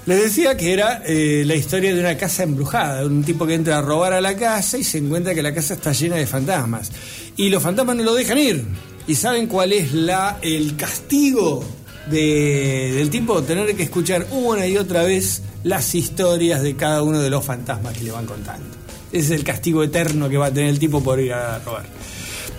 Les 0.05 0.23
decía 0.25 0.59
que 0.59 0.75
era 0.75 1.03
eh, 1.07 1.43
la 1.47 1.55
historia 1.55 1.95
de 1.95 1.99
una 2.01 2.19
casa 2.19 2.43
embrujada, 2.43 3.07
un 3.07 3.25
tipo 3.25 3.47
que 3.47 3.55
entra 3.55 3.79
a 3.79 3.81
robar 3.81 4.13
a 4.13 4.21
la 4.21 4.37
casa 4.37 4.77
y 4.77 4.85
se 4.85 4.99
encuentra 4.99 5.35
que 5.35 5.43
la 5.43 5.55
casa 5.55 5.73
está 5.73 5.93
llena 5.93 6.17
de 6.17 6.27
fantasmas. 6.27 6.93
Y 7.39 7.49
los 7.49 7.63
fantasmas 7.63 7.97
no 7.97 8.03
lo 8.03 8.13
dejan 8.13 8.37
ir. 8.37 8.63
¿Y 9.07 9.15
saben 9.15 9.47
cuál 9.47 9.73
es 9.73 9.95
la, 9.95 10.37
el 10.43 10.77
castigo 10.77 11.65
de- 12.11 12.93
del 12.95 13.09
tipo? 13.09 13.43
Tener 13.43 13.75
que 13.75 13.85
escuchar 13.85 14.27
una 14.33 14.67
y 14.67 14.77
otra 14.77 15.03
vez 15.05 15.41
las 15.65 15.95
historias 15.95 16.61
de 16.63 16.77
cada 16.77 17.03
uno 17.03 17.21
de 17.23 17.31
los 17.31 17.43
fantasmas 17.43 17.97
que 17.97 18.05
le 18.05 18.11
van 18.11 18.27
contando. 18.27 18.67
Ese 19.11 19.33
es 19.33 19.41
el 19.41 19.45
castigo 19.45 19.83
eterno 19.83 20.29
que 20.29 20.37
va 20.37 20.49
a 20.49 20.53
tener 20.53 20.69
el 20.69 20.79
tipo 20.79 21.03
por 21.03 21.19
ir 21.19 21.33
a 21.33 21.59
robar. 21.61 21.87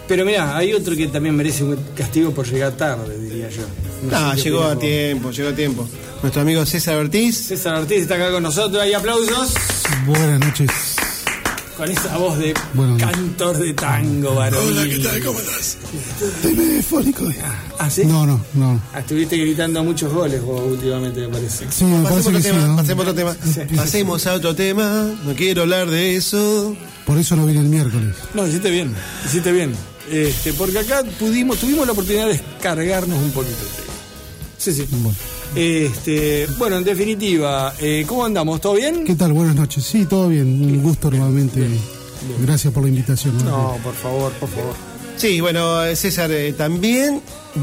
Pero 0.07 0.25
mira, 0.25 0.57
hay 0.57 0.73
otro 0.73 0.95
que 0.95 1.07
también 1.07 1.35
merece 1.35 1.63
un 1.63 1.77
castigo 1.95 2.31
por 2.31 2.45
llegar 2.45 2.73
tarde, 2.73 3.17
diría 3.19 3.49
yo. 3.49 3.63
No, 4.09 4.31
sé 4.31 4.35
qué 4.35 4.41
llegó 4.43 4.63
a 4.65 4.77
tiempo, 4.77 5.31
llegó 5.31 5.49
a 5.49 5.55
tiempo. 5.55 5.87
Nuestro 6.21 6.41
amigo 6.41 6.65
César 6.65 6.95
Ortiz. 6.95 7.37
César 7.47 7.75
Ortiz 7.75 8.01
está 8.01 8.15
acá 8.15 8.31
con 8.31 8.43
nosotros, 8.43 8.81
hay 8.81 8.93
aplausos. 8.93 9.53
Buenas 10.05 10.39
noches. 10.39 10.69
Con 11.77 11.89
esa 11.89 12.17
voz 12.17 12.37
de 12.37 12.53
Bueno, 12.75 12.97
cantor 12.97 13.57
de 13.57 13.73
tango, 13.73 14.35
varón. 14.35 14.61
¿Cómo 15.25 15.39
estás? 15.39 15.77
Estoy 16.21 16.53
medio 16.53 16.83
fónico. 16.83 17.25
¿Ah, 17.79 17.89
sí? 17.89 18.05
No, 18.05 18.27
no, 18.27 18.39
no. 18.53 18.79
Ah, 18.93 18.99
estuviste 18.99 19.37
gritando 19.37 19.83
muchos 19.83 20.13
goles 20.13 20.41
vos 20.43 20.61
últimamente, 20.65 21.21
me 21.21 21.29
parece. 21.29 21.65
Sí, 21.71 21.85
me 21.85 22.03
Pasemos 22.03 22.09
parece 22.11 22.27
a 22.27 22.29
otro 22.29 22.31
que 22.33 22.41
sí, 22.43 22.49
tema, 22.49 22.67
¿no? 22.67 22.75
pasemos 22.75 23.07
a 23.07 23.09
otro 23.09 23.15
tema. 23.15 23.35
Pasemos 23.75 24.27
a 24.27 24.33
otro 24.33 24.55
tema. 24.55 25.11
No 25.25 25.33
quiero 25.33 25.61
hablar 25.63 25.89
de 25.89 26.15
eso. 26.15 26.75
Por 27.07 27.17
eso 27.17 27.35
no 27.35 27.45
vine 27.47 27.61
el 27.61 27.69
miércoles. 27.69 28.15
No, 28.35 28.45
hiciste 28.47 28.69
bien, 28.69 28.93
hiciste 29.25 29.51
bien. 29.51 29.73
Este, 30.13 30.53
porque 30.53 30.79
acá 30.79 31.03
pudimos, 31.19 31.57
tuvimos 31.57 31.85
la 31.85 31.93
oportunidad 31.93 32.27
de 32.27 32.33
descargarnos 32.33 33.17
un 33.17 33.31
poquito. 33.31 33.57
Sí, 34.57 34.73
sí. 34.73 34.85
Bueno. 34.91 35.17
Este, 35.55 36.47
bueno, 36.57 36.77
en 36.77 36.83
definitiva, 36.83 37.73
eh, 37.79 38.05
¿cómo 38.07 38.25
andamos? 38.25 38.61
¿Todo 38.61 38.73
bien? 38.75 39.03
¿Qué 39.05 39.15
tal? 39.15 39.33
Buenas 39.33 39.55
noches. 39.55 39.83
Sí, 39.83 40.05
todo 40.05 40.29
bien. 40.29 40.47
Un 40.47 40.81
gusto 40.83 41.09
nuevamente. 41.11 41.67
Gracias 42.41 42.73
por 42.73 42.83
la 42.83 42.89
invitación. 42.89 43.37
¿no? 43.43 43.43
No, 43.73 43.77
por 43.83 43.93
favor, 43.93 44.31
por 44.33 44.49
favor. 44.49 44.73
Sí, 45.17 45.41
bueno, 45.41 45.83
César 45.95 46.31
eh, 46.31 46.53
también 46.53 47.21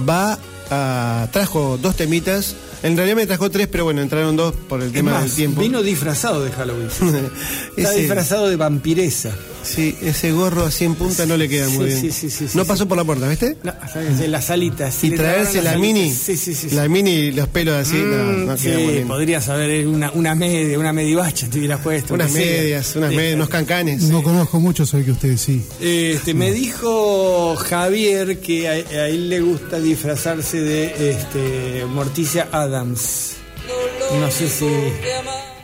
va 0.08 0.38
a. 0.70 1.28
trajo 1.32 1.78
dos 1.80 1.96
temitas. 1.96 2.54
En 2.82 2.96
realidad 2.96 3.16
me 3.16 3.26
trajo 3.26 3.50
tres, 3.50 3.66
pero 3.66 3.84
bueno, 3.84 4.00
entraron 4.02 4.36
dos 4.36 4.54
por 4.68 4.80
el 4.80 4.88
Es 4.88 4.92
tema 4.94 5.12
más, 5.12 5.22
del 5.24 5.32
tiempo. 5.34 5.60
vino 5.60 5.82
disfrazado 5.82 6.42
de 6.44 6.50
Halloween. 6.50 6.86
Está 7.76 7.90
Ese- 7.90 8.00
disfrazado 8.00 8.48
de 8.48 8.56
vampiresa. 8.56 9.30
Sí, 9.62 9.94
ese 10.02 10.32
gorro 10.32 10.64
así 10.64 10.84
en 10.84 10.94
punta 10.94 11.26
no 11.26 11.36
le 11.36 11.48
queda 11.48 11.68
muy 11.68 11.90
Sí, 11.90 12.00
bien. 12.00 12.12
sí, 12.12 12.30
sí, 12.30 12.30
sí, 12.48 12.56
no 12.56 12.62
sí, 12.64 12.68
pasó 12.68 12.84
sí. 12.84 12.88
por 12.88 12.96
la 12.96 13.04
puerta, 13.04 13.28
¿viste? 13.28 13.56
No, 13.62 13.72
de 14.18 14.28
las 14.28 14.50
alitas. 14.50 14.94
sí, 14.94 15.08
y 15.08 15.10
traerse 15.10 15.62
la 15.62 15.76
mini. 15.76 16.00
alitas. 16.04 16.18
Sí, 16.18 16.36
sí, 16.36 16.54
sí. 16.54 16.68
sí. 16.70 16.74
La 16.74 16.88
mini 16.88 17.10
y 17.10 17.32
los 17.32 17.46
pelos 17.48 17.74
así, 17.76 17.96
no, 17.96 18.24
Mm, 18.24 18.46
no 18.46 18.56
sí, 18.56 18.64
queda 18.64 18.78
muy 18.78 18.92
bien. 18.94 19.08
podrías 19.08 19.48
haber 19.48 19.86
una, 19.86 20.10
una 20.12 20.34
media, 20.34 20.78
una 20.78 20.92
medivacha 20.92 21.48
te 21.48 21.58
hubieras 21.58 21.80
puesto. 21.80 22.14
Unas 22.14 22.32
medias, 22.32 22.96
unas 22.96 23.10
medias, 23.12 23.34
unos 23.36 23.48
cancanes. 23.48 24.02
No 24.04 24.22
conozco 24.22 24.58
mucho, 24.60 24.84
sé 24.86 25.04
que 25.04 25.10
ustedes 25.12 25.40
sí. 25.40 25.62
Este, 25.80 26.32
me 26.34 26.50
dijo 26.52 27.54
Javier 27.56 28.40
que 28.40 28.68
a, 28.68 28.72
a 28.72 29.08
él 29.08 29.28
le 29.28 29.40
gusta 29.40 29.78
disfrazarse 29.78 30.60
de 30.60 31.10
este, 31.10 31.84
Morticia 31.86 32.48
Adams. 32.50 33.34
No 34.18 34.30
sé 34.30 34.48
si. 34.48 34.66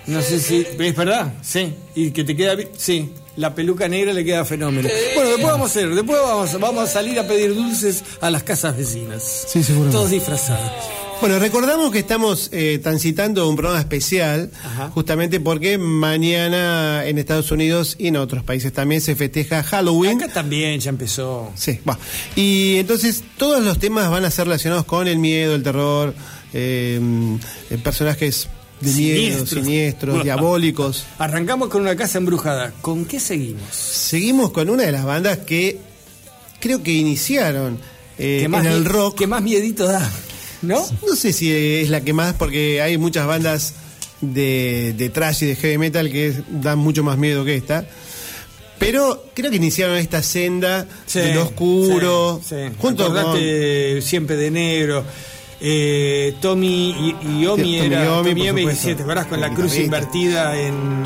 No 0.06 0.22
sé 0.22 0.38
si. 0.38 0.66
¿Es 0.78 0.96
verdad? 0.96 1.34
Sí. 1.42 1.74
Y 1.94 2.10
que 2.12 2.22
te 2.24 2.36
queda. 2.36 2.54
bi- 2.54 2.68
Sí. 2.76 3.10
La 3.36 3.54
peluca 3.54 3.86
negra 3.88 4.12
le 4.12 4.24
queda 4.24 4.44
fenómeno. 4.44 4.88
Bueno, 5.14 5.30
después 5.30 5.52
vamos 5.52 5.68
a 5.68 5.70
hacer. 5.70 5.94
Después 5.94 6.18
vamos, 6.22 6.60
vamos 6.60 6.84
a 6.84 6.86
salir 6.92 7.18
a 7.18 7.26
pedir 7.26 7.54
dulces 7.54 8.02
a 8.20 8.30
las 8.30 8.42
casas 8.42 8.76
vecinas. 8.76 9.44
Sí, 9.48 9.62
seguramente. 9.62 9.96
Todos 9.96 10.10
disfrazados. 10.10 10.72
Bueno, 11.20 11.38
recordamos 11.38 11.90
que 11.92 11.98
estamos 11.98 12.50
eh, 12.52 12.78
transitando 12.82 13.48
un 13.48 13.56
programa 13.56 13.80
especial, 13.80 14.50
Ajá. 14.62 14.90
justamente 14.90 15.40
porque 15.40 15.78
mañana 15.78 17.06
en 17.06 17.16
Estados 17.18 17.50
Unidos 17.50 17.96
y 17.98 18.08
en 18.08 18.16
otros 18.16 18.44
países 18.44 18.70
también 18.72 19.00
se 19.00 19.16
festeja 19.16 19.62
Halloween. 19.62 20.22
Acá 20.22 20.32
también 20.32 20.78
ya 20.78 20.90
empezó. 20.90 21.50
Sí, 21.54 21.80
va. 21.88 21.98
Y 22.36 22.76
entonces 22.76 23.24
todos 23.38 23.62
los 23.64 23.78
temas 23.78 24.10
van 24.10 24.26
a 24.26 24.30
ser 24.30 24.44
relacionados 24.44 24.84
con 24.84 25.08
el 25.08 25.18
miedo, 25.18 25.54
el 25.54 25.62
terror, 25.62 26.14
eh, 26.52 27.00
eh, 27.70 27.78
personajes 27.82 28.48
de 28.80 28.90
miedo, 28.92 29.16
Siniestros. 29.16 29.64
siniestros, 29.64 30.24
diabólicos. 30.24 31.04
Arrancamos 31.18 31.68
con 31.68 31.82
una 31.82 31.96
casa 31.96 32.18
embrujada. 32.18 32.72
¿Con 32.82 33.04
qué 33.04 33.20
seguimos? 33.20 33.62
Seguimos 33.72 34.50
con 34.50 34.68
una 34.70 34.82
de 34.84 34.92
las 34.92 35.04
bandas 35.04 35.38
que 35.38 35.78
creo 36.60 36.82
que 36.82 36.92
iniciaron 36.92 37.78
eh, 38.18 38.38
¿Qué 38.42 38.48
más 38.48 38.64
en 38.66 38.72
el 38.72 38.84
rock. 38.84 39.18
¿Qué 39.18 39.26
más 39.26 39.42
miedito 39.42 39.86
da? 39.86 40.10
¿No? 40.62 40.84
No 41.06 41.16
sé 41.16 41.32
si 41.32 41.52
es 41.52 41.90
la 41.90 42.00
que 42.02 42.12
más, 42.12 42.34
porque 42.34 42.80
hay 42.82 42.96
muchas 42.98 43.26
bandas 43.26 43.74
de, 44.20 44.94
de 44.96 45.08
thrash 45.10 45.42
y 45.44 45.46
de 45.46 45.56
heavy 45.56 45.78
metal 45.78 46.10
que 46.10 46.34
dan 46.50 46.78
mucho 46.78 47.02
más 47.04 47.18
miedo 47.18 47.44
que 47.44 47.54
esta. 47.56 47.86
Pero 48.78 49.30
creo 49.34 49.50
que 49.50 49.56
iniciaron 49.56 49.96
esta 49.96 50.22
senda 50.22 50.86
Sí, 51.06 51.18
de 51.20 51.34
lo 51.34 51.44
oscuro, 51.44 52.40
sí, 52.46 52.54
sí. 52.68 52.74
junto 52.78 53.12
con 53.12 53.38
siempre 54.02 54.36
de 54.36 54.50
negro. 54.50 55.04
Eh, 55.60 56.34
Tommy 56.40 56.90
y, 57.22 57.40
y 57.40 57.46
Omi 57.46 57.78
era 57.78 58.04
Tommy 58.04 58.34
por 58.34 58.44
Iommi, 58.44 58.60
supuesto. 58.62 58.88
sí, 58.88 58.94
¿te 58.94 59.02
acordás? 59.02 59.26
Con 59.26 59.40
la 59.40 59.50
cruz 59.54 59.76
invertida 59.78 60.56
en, 60.60 61.02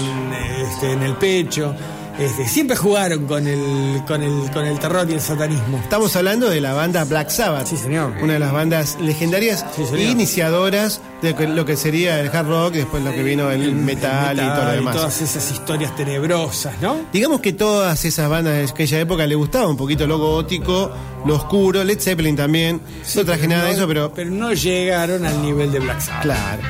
este, 0.62 0.92
en 0.92 1.02
el 1.02 1.14
pecho. 1.14 1.74
Este, 2.20 2.46
siempre 2.46 2.76
jugaron 2.76 3.26
con 3.26 3.46
el, 3.46 4.02
con, 4.06 4.22
el, 4.22 4.50
con 4.50 4.66
el 4.66 4.78
terror 4.78 5.08
y 5.08 5.14
el 5.14 5.22
satanismo. 5.22 5.78
Estamos 5.78 6.14
hablando 6.16 6.50
de 6.50 6.60
la 6.60 6.74
banda 6.74 7.02
Black 7.04 7.30
Sabbath, 7.30 7.66
Sí, 7.66 7.78
señor. 7.78 8.12
una 8.22 8.34
de 8.34 8.38
las 8.38 8.52
bandas 8.52 8.98
legendarias 9.00 9.64
Sí, 9.74 9.86
señor. 9.86 10.00
iniciadoras 10.00 11.00
de 11.22 11.32
lo 11.48 11.64
que 11.64 11.76
sería 11.78 12.20
el 12.20 12.28
hard 12.28 12.46
rock 12.46 12.74
después 12.74 13.02
lo 13.02 13.10
que 13.12 13.22
vino 13.22 13.50
el, 13.50 13.72
metal, 13.74 14.36
y 14.36 14.40
todo 14.40 14.64
lo 14.64 14.70
demás. 14.72 14.96
todas 14.96 15.22
esas 15.22 15.50
historias 15.50 15.96
tenebrosas, 15.96 16.74
¿no? 16.82 16.96
Digamos 17.10 17.40
que 17.40 17.54
todas 17.54 18.04
esas 18.04 18.28
bandas 18.28 18.54
de 18.54 18.64
aquella 18.64 19.00
época 19.00 19.26
le 19.26 19.34
gustaba 19.34 19.66
un 19.68 19.78
poquito 19.78 20.06
lo 20.06 20.18
gótico, 20.18 20.90
lo 21.24 21.36
oscuro, 21.36 21.82
Led 21.84 21.98
Zeppelin 22.00 22.36
también, 22.36 22.82
no 23.16 23.24
traje 23.24 23.48
nada 23.48 23.64
de 23.64 23.72
eso, 23.72 23.86
pero 23.88 24.12
Pero 24.14 24.30
no 24.30 24.52
llegaron 24.52 25.24
al 25.24 25.40
nivel 25.40 25.72
de 25.72 25.78
Black 25.80 26.00
Sabbath. 26.00 26.22
claro. 26.22 26.62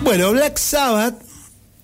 Bueno, 0.00 0.30
Black 0.32 0.56
Sabbath. 0.58 1.27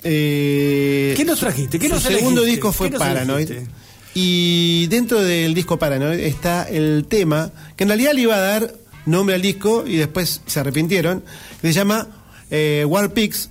Eh, 0.04 1.14
¿Qué 1.16 1.24
nos 1.24 1.40
trajiste? 1.40 1.78
¿Qué 1.78 1.88
su 1.88 1.94
nos 1.94 2.02
segundo 2.02 2.42
elegiste? 2.42 2.50
disco 2.56 2.72
fue 2.72 2.88
¿Qué 2.88 2.92
nos 2.92 3.00
Paranoid. 3.00 3.50
elegiste? 3.50 3.70
Y 4.14 4.86
dentro 4.88 5.20
del 5.20 5.54
disco 5.54 5.78
Paranoid 5.78 6.20
está 6.20 6.68
el 6.68 7.06
tema 7.08 7.50
que 7.76 7.82
en 7.84 7.88
realidad 7.88 8.12
le 8.12 8.20
iba 8.20 8.36
a 8.36 8.40
dar 8.40 8.74
nombre 9.06 9.34
al 9.34 9.42
disco 9.42 9.84
y 9.86 9.96
después 9.96 10.40
se 10.46 10.60
arrepintieron. 10.60 11.24
Que 11.60 11.68
se 11.68 11.72
llama 11.74 12.06
eh, 12.50 12.84
War 12.86 13.12
Pigs, 13.12 13.50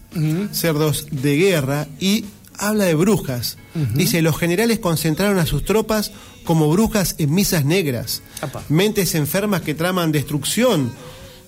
cerdos 0.52 1.08
de 1.12 1.36
guerra, 1.36 1.88
y 2.00 2.26
habla 2.58 2.86
de 2.86 2.96
brujas. 2.96 3.58
Dice: 3.96 4.22
Los 4.22 4.38
generales 4.38 4.80
concentraron 4.80 5.38
a 5.40 5.46
sus 5.46 5.66
tropas 5.66 6.12
como 6.46 6.70
brujas 6.70 7.16
en 7.18 7.34
misas 7.34 7.66
negras, 7.66 8.22
Apa. 8.42 8.64
mentes 8.70 9.16
enfermas 9.16 9.62
que 9.62 9.74
traman 9.74 10.12
destrucción, 10.12 10.92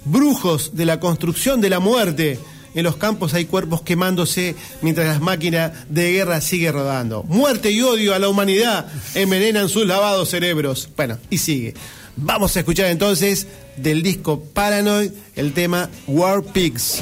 brujos 0.05 0.71
de 0.75 0.85
la 0.85 0.99
construcción 0.99 1.61
de 1.61 1.69
la 1.69 1.79
muerte. 1.79 2.37
En 2.75 2.83
los 2.83 2.97
campos 2.97 3.33
hay 3.33 3.45
cuerpos 3.45 3.81
quemándose 3.81 4.55
mientras 4.81 5.07
la 5.07 5.19
máquina 5.19 5.85
de 5.89 6.11
guerra 6.11 6.41
sigue 6.41 6.71
rodando. 6.71 7.23
Muerte 7.23 7.71
y 7.71 7.81
odio 7.81 8.13
a 8.13 8.19
la 8.19 8.29
humanidad 8.29 8.87
envenenan 9.15 9.69
sus 9.69 9.87
lavados 9.87 10.29
cerebros. 10.29 10.89
Bueno, 10.95 11.17
y 11.29 11.37
sigue. 11.37 11.73
Vamos 12.17 12.55
a 12.55 12.59
escuchar 12.59 12.87
entonces 12.87 13.47
del 13.77 14.03
disco 14.03 14.41
Paranoid 14.53 15.11
el 15.35 15.53
tema 15.53 15.89
War 16.07 16.43
Pigs. 16.43 17.01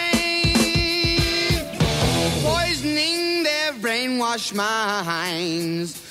wash 4.21 4.53
my 4.53 5.01
hands. 5.03 6.10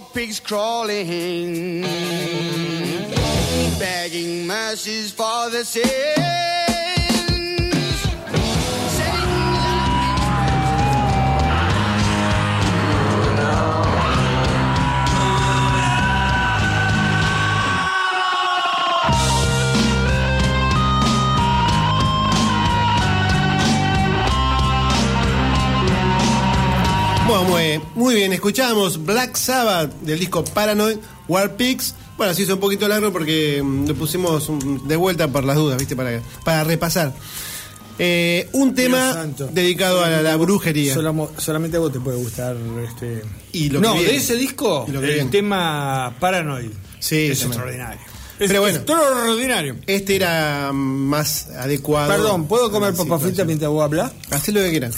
pigs 0.13 0.39
crawling, 0.39 1.81
begging 3.79 4.45
mercies 4.47 5.11
for 5.11 5.49
the. 5.49 5.63
Saying 5.63 6.31
Bueno, 27.31 27.45
muy, 27.45 27.81
muy 28.01 28.15
bien, 28.15 28.33
escuchamos 28.33 29.03
Black 29.05 29.35
Sabbath 29.37 29.91
del 30.01 30.19
disco 30.19 30.43
Paranoid, 30.43 30.97
War 31.27 31.55
Pigs. 31.55 31.93
Bueno, 32.17 32.33
se 32.33 32.41
hizo 32.43 32.55
un 32.55 32.59
poquito 32.59 32.87
largo 32.87 33.11
porque 33.11 33.61
mm, 33.63 33.87
lo 33.87 33.95
pusimos 33.95 34.49
de 34.87 34.95
vuelta 34.95 35.27
por 35.27 35.43
las 35.43 35.55
dudas, 35.55 35.77
¿viste? 35.77 35.95
Para, 35.95 36.21
para 36.43 36.63
repasar. 36.63 37.13
Eh, 37.99 38.49
un 38.53 38.73
tema 38.73 39.13
santo. 39.13 39.47
dedicado 39.51 40.03
a 40.03 40.09
la, 40.09 40.21
la 40.23 40.35
brujería. 40.35 40.95
Solamente 41.37 41.77
a 41.77 41.79
vos 41.79 41.91
te 41.91 41.99
puede 41.99 42.17
gustar 42.17 42.55
este. 42.83 43.21
Y 43.53 43.69
lo 43.69 43.79
que 43.81 43.87
no, 43.87 43.93
viene. 43.93 44.09
de 44.09 44.15
ese 44.17 44.35
disco, 44.35 44.85
Y 44.87 44.91
lo 44.91 44.99
que 45.01 45.07
el 45.07 45.13
viene. 45.15 45.29
tema 45.29 46.15
Paranoid. 46.19 46.71
Sí, 46.99 47.27
es 47.27 47.39
también. 47.39 47.59
extraordinario. 47.59 48.01
Es 48.39 48.47
Pero 48.47 48.61
bueno. 48.61 48.77
extraordinario. 48.77 49.75
Este 49.85 50.15
era 50.15 50.71
mm, 50.73 50.75
más 50.75 51.49
adecuado. 51.49 52.09
Perdón, 52.11 52.47
¿puedo 52.47 52.71
comer 52.71 52.89
a 52.89 52.91
la 52.93 52.97
papas 52.97 53.07
fritas 53.21 53.21
situación. 53.29 53.47
mientras 53.47 53.69
vos 53.71 53.83
hablas? 53.83 54.11
Hacé 54.31 54.51
lo 54.51 54.61
que 54.61 54.71
quieras. 54.71 54.95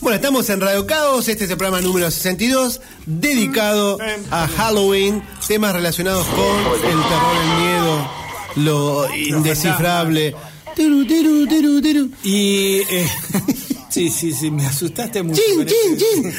Bueno, 0.00 0.14
estamos 0.16 0.48
en 0.50 0.60
Radio 0.60 0.86
Caos, 0.86 1.28
este 1.28 1.44
es 1.44 1.50
el 1.50 1.56
programa 1.56 1.80
número 1.80 2.10
62, 2.10 2.80
dedicado 3.06 3.98
a 4.30 4.46
Halloween, 4.46 5.22
temas 5.46 5.72
relacionados 5.72 6.24
con 6.28 6.46
el 6.46 6.98
terror, 7.02 7.36
el 7.42 7.62
miedo, 7.62 8.10
lo 8.56 9.14
indescifrable. 9.16 10.34
Tiru, 10.76 11.04
tiru, 11.04 11.46
tiru, 11.48 11.80
tiru. 11.82 12.10
Y. 12.22 12.76
eh, 12.88 13.08
sí, 13.90 14.08
sí, 14.08 14.32
sí, 14.32 14.50
me 14.50 14.64
asustaste 14.66 15.22
mucho. 15.24 15.42
Chin, 15.42 15.66
chin, 15.66 15.94
ese- 15.96 15.98
chin. 16.22 16.34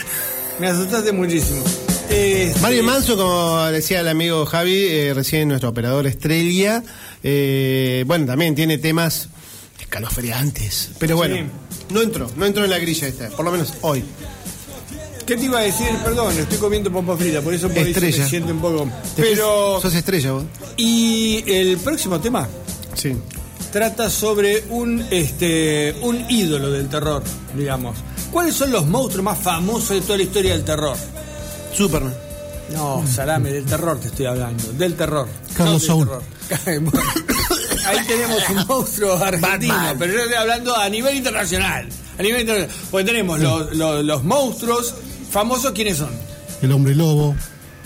Me 0.60 0.67
asustaste 0.67 1.12
muchísimo. 1.12 1.62
Este, 2.10 2.54
Mario 2.62 2.84
Manso, 2.84 3.17
como 3.17 3.65
decía 3.65 4.00
el 4.00 4.08
amigo 4.08 4.45
Javi, 4.45 4.74
eh, 4.88 5.13
recién 5.13 5.50
nuestro 5.50 5.69
operador 5.69 6.08
estrella, 6.08 6.82
eh, 7.24 8.04
bueno, 8.08 8.26
también 8.26 8.56
tiene 8.56 8.78
temas 8.78 9.28
escalofriantes, 9.80 10.91
pero 10.98 11.17
bueno, 11.17 11.36
Sí. 11.36 11.43
No 11.89 12.02
entró, 12.02 12.30
no 12.36 12.45
entró 12.45 12.63
en 12.63 12.69
la 12.71 12.80
grilla 12.80 13.08
esta, 13.08 13.30
por 13.30 13.45
lo 13.45 13.52
menos 13.52 13.73
hoy. 13.82 14.04
¿Qué 15.25 15.38
te 15.38 15.45
iba 15.45 15.60
a 15.60 15.62
decir? 15.62 15.89
Perdón, 16.04 16.36
estoy 16.38 16.58
comiendo 16.58 16.91
papas 16.91 17.19
fritas, 17.19 17.43
por 17.43 17.54
eso 17.54 17.69
por 17.69 17.78
Estrella. 17.88 18.23
me 18.23 18.30
siente 18.30 18.52
un 18.52 18.60
poco. 18.60 18.89
Pero. 19.15 19.80
Sos 19.82 19.93
estrella 19.93 20.32
vos. 20.32 20.43
Y 20.75 21.43
el 21.45 21.78
próximo 21.78 22.19
tema 22.19 22.47
Sí. 22.95 23.15
trata 23.71 24.10
sobre 24.10 24.63
un 24.69 25.06
este 25.12 25.95
un 26.02 26.25
ídolo 26.32 26.71
del 26.71 26.89
terror, 26.89 27.21
digamos. 27.56 27.95
¿Cuáles 28.32 28.56
son 28.56 28.71
los 28.71 28.88
monstruos 28.88 29.23
más 29.23 29.38
famosos 29.38 29.89
de 29.89 30.02
toda 30.02 30.17
la 30.17 30.23
historia 30.23 30.54
del 30.54 30.63
terror? 30.63 30.97
Superman. 31.75 32.13
No, 32.73 33.04
salame, 33.08 33.52
del 33.52 33.65
terror 33.65 33.99
te 33.99 34.08
estoy 34.08 34.25
hablando, 34.25 34.71
del 34.73 34.95
terror. 34.95 35.28
Carlos 35.56 35.82
no 35.84 35.88
Saúl. 35.88 36.08
terror. 36.08 36.23
Ahí 37.89 38.06
tenemos 38.08 38.49
un 38.49 38.67
monstruo 38.67 39.13
argentino, 39.15 39.75
pero 39.97 40.13
yo 40.13 40.19
estoy 40.19 40.36
hablando 40.36 40.75
a 40.75 40.89
nivel 40.89 41.17
internacional. 41.17 41.88
A 42.17 42.21
nivel 42.21 42.41
internacional. 42.41 42.86
Porque 42.91 43.06
tenemos 43.06 43.39
los, 43.39 43.75
los- 43.75 44.04
los 44.06 44.23
monstruos 44.23 44.93
famosos, 45.32 45.71
¿quiénes 45.73 45.97
son? 45.97 46.10
El 46.62 46.71
hombre 46.71 46.93
lobo. 46.95 47.36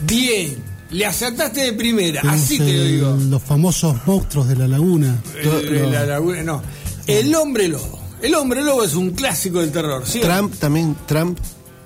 Bien, 0.02 0.58
le 0.90 1.06
acertaste 1.06 1.62
de 1.62 1.74
primera, 1.74 2.22
tenemos 2.22 2.42
así 2.44 2.58
te 2.58 2.64
lo 2.74 2.84
digo. 2.84 3.18
Los 3.30 3.42
famosos 3.44 3.96
monstruos 4.06 4.48
de 4.48 4.56
la 4.56 4.68
laguna. 4.68 5.22
El, 5.42 5.48
el- 5.78 5.92
la 5.92 6.06
laguna, 6.06 6.44
no. 6.44 6.62
El 7.08 7.34
hombre 7.36 7.68
lobo. 7.68 8.00
El 8.22 8.36
hombre 8.36 8.62
lobo 8.64 8.84
es 8.84 8.94
un 8.96 9.12
clásico 9.12 9.60
del 9.60 9.72
terror, 9.72 10.04
¿sí? 10.08 10.20
no? 10.20 10.26
Trump 10.28 10.56
también, 10.58 10.96
Trump. 11.06 11.38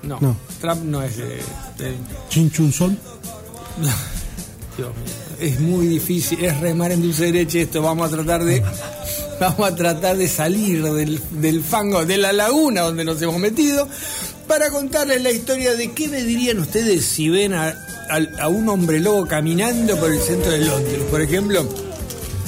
No, 0.02 0.18
No. 0.20 0.36
Trump 0.60 0.82
no 0.84 1.02
es 1.02 1.16
de, 1.16 1.24
de- 1.78 1.96
Chin 2.30 2.50
Chun 2.50 2.72
Son. 2.72 2.96
Dios 4.76 4.88
mío, 4.88 5.14
es 5.40 5.60
muy 5.60 5.86
difícil, 5.86 6.44
es 6.44 6.58
remar 6.60 6.92
en 6.92 7.02
dulce 7.02 7.24
derecho 7.26 7.58
esto, 7.58 7.82
vamos 7.82 8.12
a 8.12 8.16
tratar 8.16 8.44
de 8.44 8.62
vamos 9.40 9.68
a 9.70 9.74
tratar 9.74 10.16
de 10.16 10.28
salir 10.28 10.82
del, 10.82 11.20
del 11.32 11.62
fango, 11.62 12.04
de 12.04 12.16
la 12.18 12.32
laguna 12.32 12.82
donde 12.82 13.04
nos 13.04 13.20
hemos 13.22 13.38
metido, 13.38 13.88
para 14.46 14.70
contarles 14.70 15.22
la 15.22 15.30
historia 15.30 15.74
de 15.74 15.92
qué 15.92 16.08
me 16.08 16.22
dirían 16.24 16.58
ustedes 16.58 17.04
si 17.04 17.28
ven 17.28 17.52
a, 17.54 17.68
a- 18.10 18.42
a 18.42 18.48
un 18.48 18.68
hombre 18.68 18.98
lobo 19.00 19.26
caminando 19.26 19.96
por 19.98 20.10
el 20.12 20.20
centro 20.20 20.50
de 20.50 20.58
Londres, 20.58 21.00
por 21.10 21.20
ejemplo. 21.20 21.62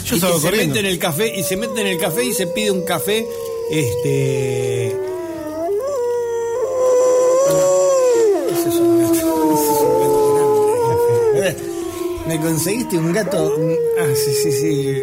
Yo 0.05 0.17
y 0.17 0.21
que 0.21 0.27
salgo 0.27 0.41
se 0.41 0.51
mete 0.51 0.79
en 0.81 0.87
el 0.87 0.99
café 0.99 1.39
y 1.39 1.43
se 1.45 1.57
mete 1.57 1.81
en 1.83 1.87
el 1.87 1.99
café 1.99 2.25
y 2.25 2.33
se 2.33 2.47
pide 2.49 2.71
un 2.71 2.85
café 2.85 3.25
este 3.71 4.87
Ese 8.53 8.69
es 8.69 8.75
un 8.77 8.99
gato. 9.01 9.13
Ese 9.13 9.73
es 9.73 9.81
un 9.81 10.01
gato 10.01 11.33
grande. 11.37 11.71
Me 12.31 12.39
conseguiste 12.39 12.97
un 12.97 13.13
gato. 13.13 13.57
Ah, 13.99 14.05
sí, 14.15 14.31
sí, 14.41 14.53
sí. 14.53 15.03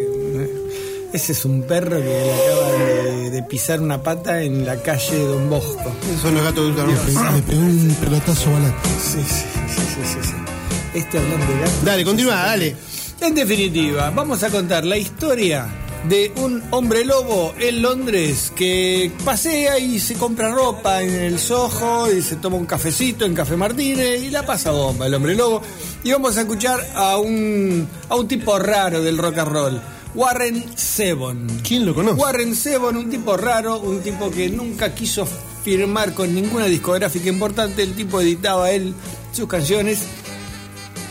Ese 1.12 1.34
es 1.34 1.44
un 1.44 1.62
perro 1.64 1.98
que 1.98 2.06
le 2.06 2.34
acaba 2.34 2.72
de, 2.72 3.30
de 3.32 3.44
pisar 3.44 3.82
una 3.82 4.02
pata 4.02 4.42
en 4.42 4.66
la 4.66 4.82
calle 4.82 5.14
de 5.14 5.26
Don 5.26 5.50
Bosco. 5.50 5.92
Son 6.22 6.34
los 6.34 6.42
gatos 6.42 6.74
de 6.74 6.82
Ultramar. 6.84 7.34
Le 7.34 7.42
pegó 7.42 7.60
un 7.60 7.98
pelotazo 8.00 8.50
balat. 8.50 8.74
Sí, 8.86 9.20
sí, 9.28 9.44
sí, 9.68 9.82
sí, 9.94 10.02
sí, 10.06 10.20
sí. 10.24 10.98
Este 10.98 11.18
hablando 11.18 11.46
de 11.48 11.60
gato. 11.60 11.72
Dale, 11.84 12.06
continúa, 12.06 12.36
dale. 12.36 12.76
En 13.20 13.36
definitiva, 13.36 14.10
vamos 14.12 14.42
a 14.44 14.50
contar 14.50 14.86
la 14.86 14.96
historia 14.96 15.68
de 16.10 16.32
un 16.38 16.64
hombre 16.72 17.04
lobo 17.04 17.54
en 17.60 17.82
Londres 17.82 18.52
que 18.56 19.12
pasea 19.26 19.78
y 19.80 20.00
se 20.00 20.14
compra 20.14 20.50
ropa 20.50 21.02
en 21.02 21.14
el 21.14 21.40
Soho 21.40 22.12
y 22.12 22.22
se 22.22 22.38
toma 22.38 22.56
un 22.56 22.66
cafecito 22.66 23.26
en 23.26 23.34
Café 23.34 23.58
Martínez 23.58 24.24
y 24.24 24.30
la 24.30 24.46
pasa 24.46 24.72
bomba 24.72 25.08
el 25.08 25.14
hombre 25.14 25.36
lobo. 25.36 25.62
Y 26.04 26.12
vamos 26.12 26.38
a 26.38 26.42
escuchar 26.42 26.80
a 26.96 27.18
un, 27.18 27.88
a 28.08 28.16
un 28.16 28.28
tipo 28.28 28.58
raro 28.58 29.02
del 29.02 29.18
rock 29.18 29.38
and 29.40 29.52
roll, 29.52 29.82
Warren 30.16 30.64
Zevon. 30.78 31.48
¿Quién 31.68 31.86
lo 31.86 31.94
conoce? 31.94 32.16
Warren 32.16 32.56
Zevon, 32.56 32.96
un 32.96 33.10
tipo 33.10 33.36
raro, 33.36 33.80
un 33.80 34.02
tipo 34.02 34.32
que 34.32 34.50
nunca 34.50 34.96
quiso 34.96 35.28
firmar 35.64 36.14
con 36.14 36.34
ninguna 36.34 36.66
discográfica 36.66 37.28
importante, 37.28 37.84
el 37.84 37.96
tipo 37.96 38.22
editaba 38.22 38.72
él 38.72 38.94
sus 39.34 39.48
canciones 39.48 40.00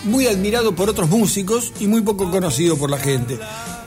muy 0.05 0.27
admirado 0.27 0.75
por 0.75 0.89
otros 0.89 1.11
músicos 1.11 1.73
y 1.81 1.87
muy 1.87 2.01
poco 2.01 2.31
conocido 2.31 2.79
por 2.79 2.91
la 2.91 2.99
gente. 2.99 3.39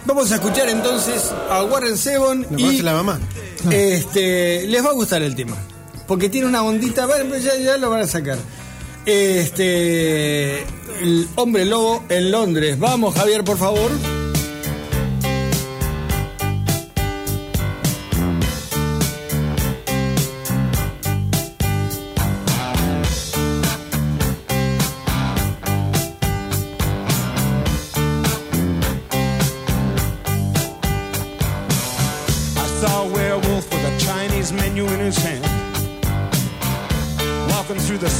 Vamos 0.05 0.31
a 0.31 0.35
escuchar 0.35 0.69
entonces 0.69 1.31
a 1.49 1.63
Warren 1.63 1.97
Zevon 1.97 2.47
¿Lo 2.49 2.57
y 2.57 2.81
la 2.81 2.93
mamá? 2.93 3.19
este 3.71 4.65
les 4.67 4.83
va 4.83 4.89
a 4.89 4.93
gustar 4.93 5.21
el 5.21 5.35
tema 5.35 5.57
porque 6.09 6.27
tiene 6.27 6.47
una 6.47 6.63
ondita, 6.63 7.05
bueno, 7.05 7.25
pues 7.29 7.43
ya, 7.43 7.55
ya 7.57 7.77
lo 7.77 7.91
van 7.91 8.01
a 8.01 8.07
sacar. 8.07 8.39
Este 9.05 10.61
el 11.01 11.27
hombre 11.35 11.63
lobo 11.65 12.03
en 12.09 12.31
Londres. 12.31 12.79
Vamos, 12.79 13.13
Javier, 13.13 13.43
por 13.43 13.59
favor. 13.59 13.91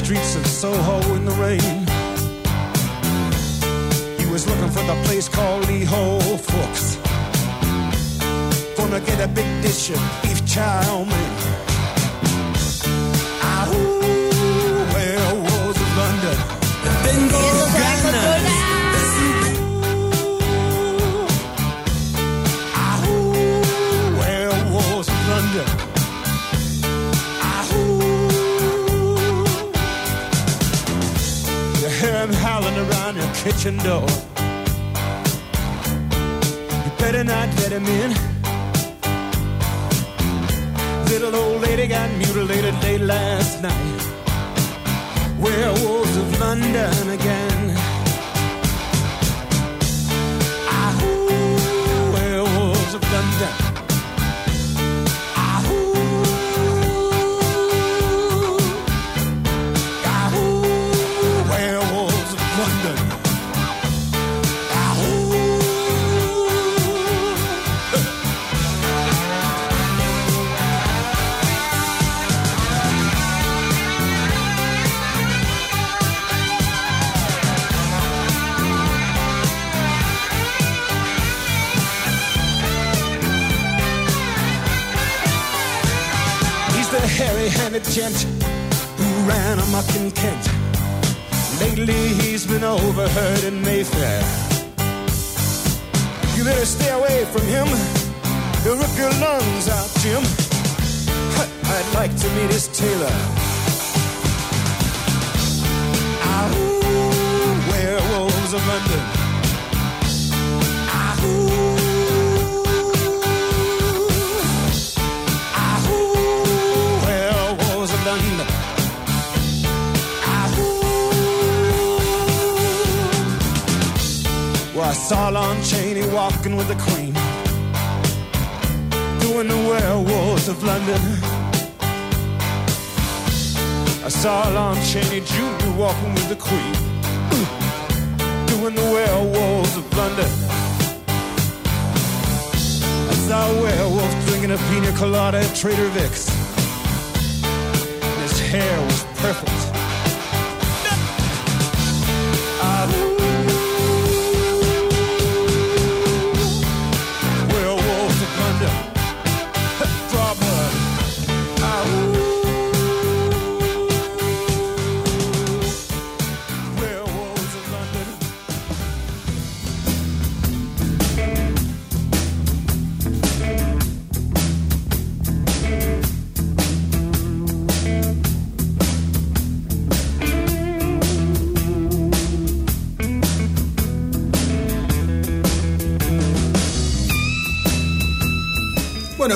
Streets 0.10 0.36
of 0.36 0.48
Soho 0.48 1.14
in 1.14 1.24
the 1.24 1.32
rain. 1.34 1.86
He 4.18 4.26
was 4.26 4.48
looking 4.48 4.72
for 4.72 4.82
the 4.82 5.00
place 5.06 5.30
called 5.30 5.68
Lee 5.68 5.84
Ho 5.84 6.18
Fooks. 6.48 6.98
Gonna 8.76 9.02
get 9.02 9.20
a 9.20 9.28
big 9.28 9.62
dish 9.62 9.92
of 9.92 10.02
beef 10.24 10.44
chow 10.48 11.04
mein. 11.04 11.29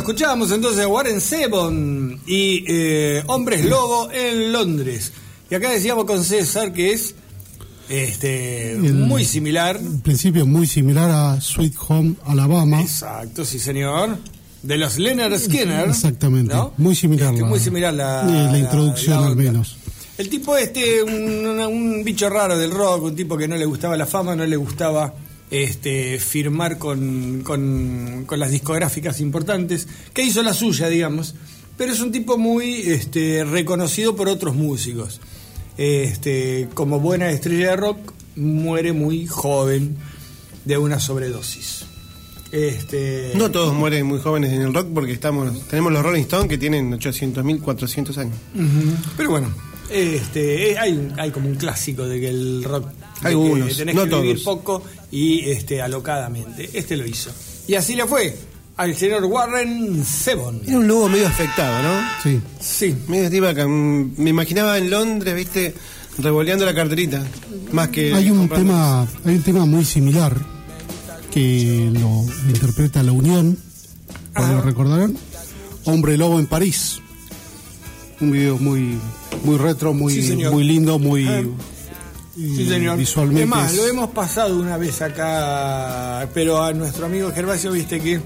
Escuchábamos 0.03 0.51
entonces 0.51 0.83
a 0.83 0.87
Warren 0.87 1.21
Zevon 1.21 2.19
y 2.27 2.65
eh, 2.67 3.23
Hombres 3.27 3.63
Lobo 3.65 4.09
en 4.11 4.51
Londres. 4.51 5.13
Y 5.49 5.55
acá 5.55 5.69
decíamos 5.71 6.03
con 6.05 6.23
César 6.23 6.73
que 6.73 6.91
es 6.91 7.15
este 7.89 8.73
El- 8.73 8.93
muy 8.95 9.23
similar. 9.25 9.77
En 9.77 10.01
principio 10.01 10.45
muy 10.45 10.67
similar 10.67 11.09
a 11.09 11.41
Sweet 11.41 11.73
Home 11.87 12.15
Alabama. 12.25 12.81
Exacto, 12.81 13.45
sí 13.45 13.59
señor. 13.59 14.17
De 14.61 14.77
los 14.77 14.97
Leonard 14.97 15.37
Skinner. 15.39 15.89
Exactamente, 15.89 16.53
¿no? 16.53 16.73
muy 16.77 16.95
similar 16.95 17.29
Este, 17.29 17.41
la- 17.41 17.47
muy 17.47 17.59
similar 17.59 17.93
la, 17.93 18.21
eh, 18.47 18.51
la 18.51 18.59
introducción 18.59 19.23
al 19.23 19.35
menos. 19.35 19.77
El 20.17 20.29
tipo 20.29 20.55
este, 20.57 21.01
un 21.03 22.01
bicho 22.03 22.29
raro 22.29 22.57
del 22.57 22.71
rock, 22.71 23.03
un 23.03 23.15
tipo 23.15 23.35
que 23.37 23.47
no 23.47 23.55
le 23.57 23.65
gustaba 23.65 23.97
la 23.97 24.05
fama, 24.05 24.35
no 24.35 24.45
le 24.45 24.55
gustaba 24.57 25.13
este, 25.53 26.19
firmar 26.19 26.79
con, 26.79 27.41
con, 27.43 28.23
con 28.25 28.39
las 28.39 28.49
discográficas 28.49 29.21
importantes, 29.21 29.87
que 30.11 30.23
hizo 30.23 30.41
la 30.41 30.51
suya, 30.51 30.89
digamos, 30.89 31.35
pero 31.77 31.93
es 31.93 31.99
un 31.99 32.11
tipo 32.11 32.39
muy 32.39 32.81
este, 32.87 33.43
reconocido 33.43 34.15
por 34.15 34.29
otros 34.29 34.55
músicos. 34.55 35.21
Este, 35.77 36.69
como 36.73 36.99
buena 36.99 37.29
estrella 37.29 37.69
de 37.69 37.75
rock, 37.75 38.13
muere 38.35 38.93
muy 38.93 39.27
joven 39.27 39.95
de 40.65 40.77
una 40.79 40.99
sobredosis. 40.99 41.85
Este, 42.51 43.33
No 43.35 43.51
todos 43.51 43.75
mueren 43.75 44.07
muy 44.07 44.19
jóvenes 44.19 44.53
en 44.53 44.61
el 44.63 44.73
rock 44.73 44.87
porque 44.91 45.11
estamos 45.11 45.67
tenemos 45.67 45.91
los 45.91 46.03
Rolling 46.03 46.21
Stones 46.21 46.49
que 46.49 46.57
tienen 46.57 46.91
800.000, 46.91 47.61
400 47.61 48.17
años. 48.17 48.37
Pero 49.15 49.29
bueno, 49.29 49.53
este, 49.91 50.71
eh, 50.71 50.77
hay 50.79 51.31
como 51.31 51.47
un 51.47 51.55
clásico 51.55 52.07
de 52.07 52.19
que 52.19 52.29
el 52.29 52.63
rock 52.63 52.87
de 53.23 53.29
que 53.35 53.35
Algunos, 53.35 53.77
tenés 53.77 53.95
no 53.95 54.03
que 54.07 54.15
vivir 54.21 54.43
todos. 54.43 54.57
poco 54.57 54.83
y 55.11 55.49
este 55.49 55.81
alocadamente. 55.81 56.69
Este 56.73 56.95
lo 56.97 57.05
hizo. 57.05 57.31
Y 57.67 57.75
así 57.75 57.95
le 57.95 58.05
fue 58.05 58.35
al 58.77 58.95
señor 58.95 59.23
Warren 59.25 60.03
Zevon. 60.03 60.61
Era 60.67 60.77
un 60.77 60.87
lobo 60.87 61.09
medio 61.09 61.27
afectado, 61.27 61.81
¿no? 61.83 62.01
Sí. 62.23 62.41
Sí. 62.59 62.95
Medio 63.07 63.29
tipo 63.29 63.45
acá, 63.47 63.67
mm, 63.67 64.13
me 64.17 64.29
imaginaba 64.31 64.77
en 64.77 64.89
Londres, 64.89 65.35
viste, 65.35 65.73
revoleando 66.17 66.65
la 66.65 66.73
carterita. 66.73 67.23
Más 67.71 67.89
que. 67.89 68.13
Hay 68.13 68.29
un 68.29 68.49
tema, 68.49 69.01
hay 69.25 69.35
un 69.35 69.41
tema 69.43 69.65
muy 69.65 69.85
similar 69.85 70.35
que 71.31 71.89
lo 71.93 72.23
interpreta 72.47 73.01
La 73.03 73.11
Unión, 73.11 73.57
lo 74.35 74.61
recordarán. 74.61 75.15
Hombre 75.85 76.17
Lobo 76.17 76.39
en 76.39 76.47
París. 76.47 76.99
Un 78.21 78.31
video 78.31 78.57
muy, 78.57 78.97
muy 79.43 79.57
retro, 79.57 79.93
muy, 79.93 80.21
Sí, 80.21 80.35
muy 80.35 80.63
lindo, 80.63 80.97
muy 80.99 81.27
Ah, 81.27 81.41
Sí, 82.35 82.67
señor. 82.67 82.97
visualmente. 82.97 83.43
Es 83.43 83.47
más, 83.49 83.71
es- 83.71 83.77
lo 83.77 83.87
hemos 83.87 84.09
pasado 84.09 84.57
una 84.57 84.77
vez 84.77 85.01
acá, 85.01 86.27
pero 86.33 86.63
a 86.63 86.73
nuestro 86.73 87.05
amigo 87.05 87.31
Gervasio, 87.31 87.71
viste 87.71 87.99
que 87.99 88.19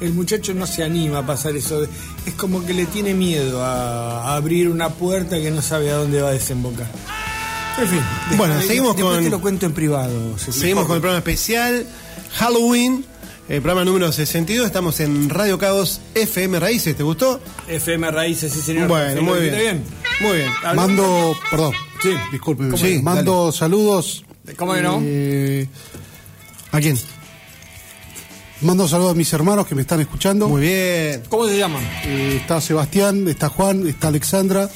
el 0.00 0.12
muchacho 0.14 0.52
no 0.54 0.66
se 0.66 0.82
anima 0.82 1.18
a 1.18 1.26
pasar 1.26 1.54
eso. 1.56 1.82
Es 2.26 2.34
como 2.34 2.64
que 2.66 2.74
le 2.74 2.86
tiene 2.86 3.14
miedo 3.14 3.62
a, 3.64 4.34
abrir 4.34 4.68
una 4.68 4.88
puerta 4.88 5.36
que 5.40 5.50
no 5.50 5.62
sabe 5.62 5.90
a 5.90 5.94
dónde 5.96 6.20
va 6.22 6.30
a 6.30 6.32
desembocar. 6.32 6.88
En 7.78 7.88
fin. 7.88 8.00
Bueno, 8.36 8.60
seguimos 8.60 8.96
después 8.96 9.14
con- 9.16 9.24
te 9.24 9.30
lo 9.30 9.40
cuento 9.40 9.66
en 9.66 9.72
privado. 9.72 10.36
Seguimos 10.38 10.86
con 10.86 10.96
el 10.96 11.00
programa 11.00 11.18
especial 11.18 11.86
Halloween, 12.34 13.04
el 13.48 13.62
programa 13.62 13.84
número 13.84 14.10
62. 14.12 14.66
Estamos 14.66 14.98
en 15.00 15.30
Radio 15.30 15.56
Cabos 15.58 16.00
FM 16.14 16.58
Raíces. 16.58 16.96
¿Te 16.96 17.02
gustó? 17.04 17.40
FM 17.68 18.10
Raíces, 18.10 18.52
sí, 18.52 18.60
señor. 18.60 18.88
Bueno, 18.88 19.20
Sí, 19.20 19.24
muy 19.24 19.50
¿lo 19.50 19.56
bien. 19.56 19.84
Muy 20.20 20.36
bien. 20.38 20.50
Mando, 20.74 21.34
perdón, 21.50 21.72
Sí. 22.02 22.10
disculpe, 22.32 22.76
Sí, 22.76 23.00
mando 23.02 23.52
saludos. 23.52 24.24
¿Cómo 24.56 24.74
que 24.74 24.82
no? 24.82 24.98
eh, 25.02 25.68
¿A 26.72 26.80
quién? 26.80 26.98
mando 28.62 28.86
saludos 28.86 29.12
a 29.12 29.14
mis 29.14 29.32
hermanos 29.32 29.66
que 29.66 29.74
me 29.74 29.82
están 29.82 30.00
escuchando. 30.00 30.48
Muy 30.48 30.62
bien. 30.62 31.22
¿Cómo 31.28 31.46
se 31.48 31.58
llama? 31.58 31.80
Eh, 32.04 32.38
está 32.40 32.60
Sebastián, 32.60 33.26
está 33.28 33.48
Juan, 33.48 33.86
está 33.88 34.08
Alexandra. 34.08 34.68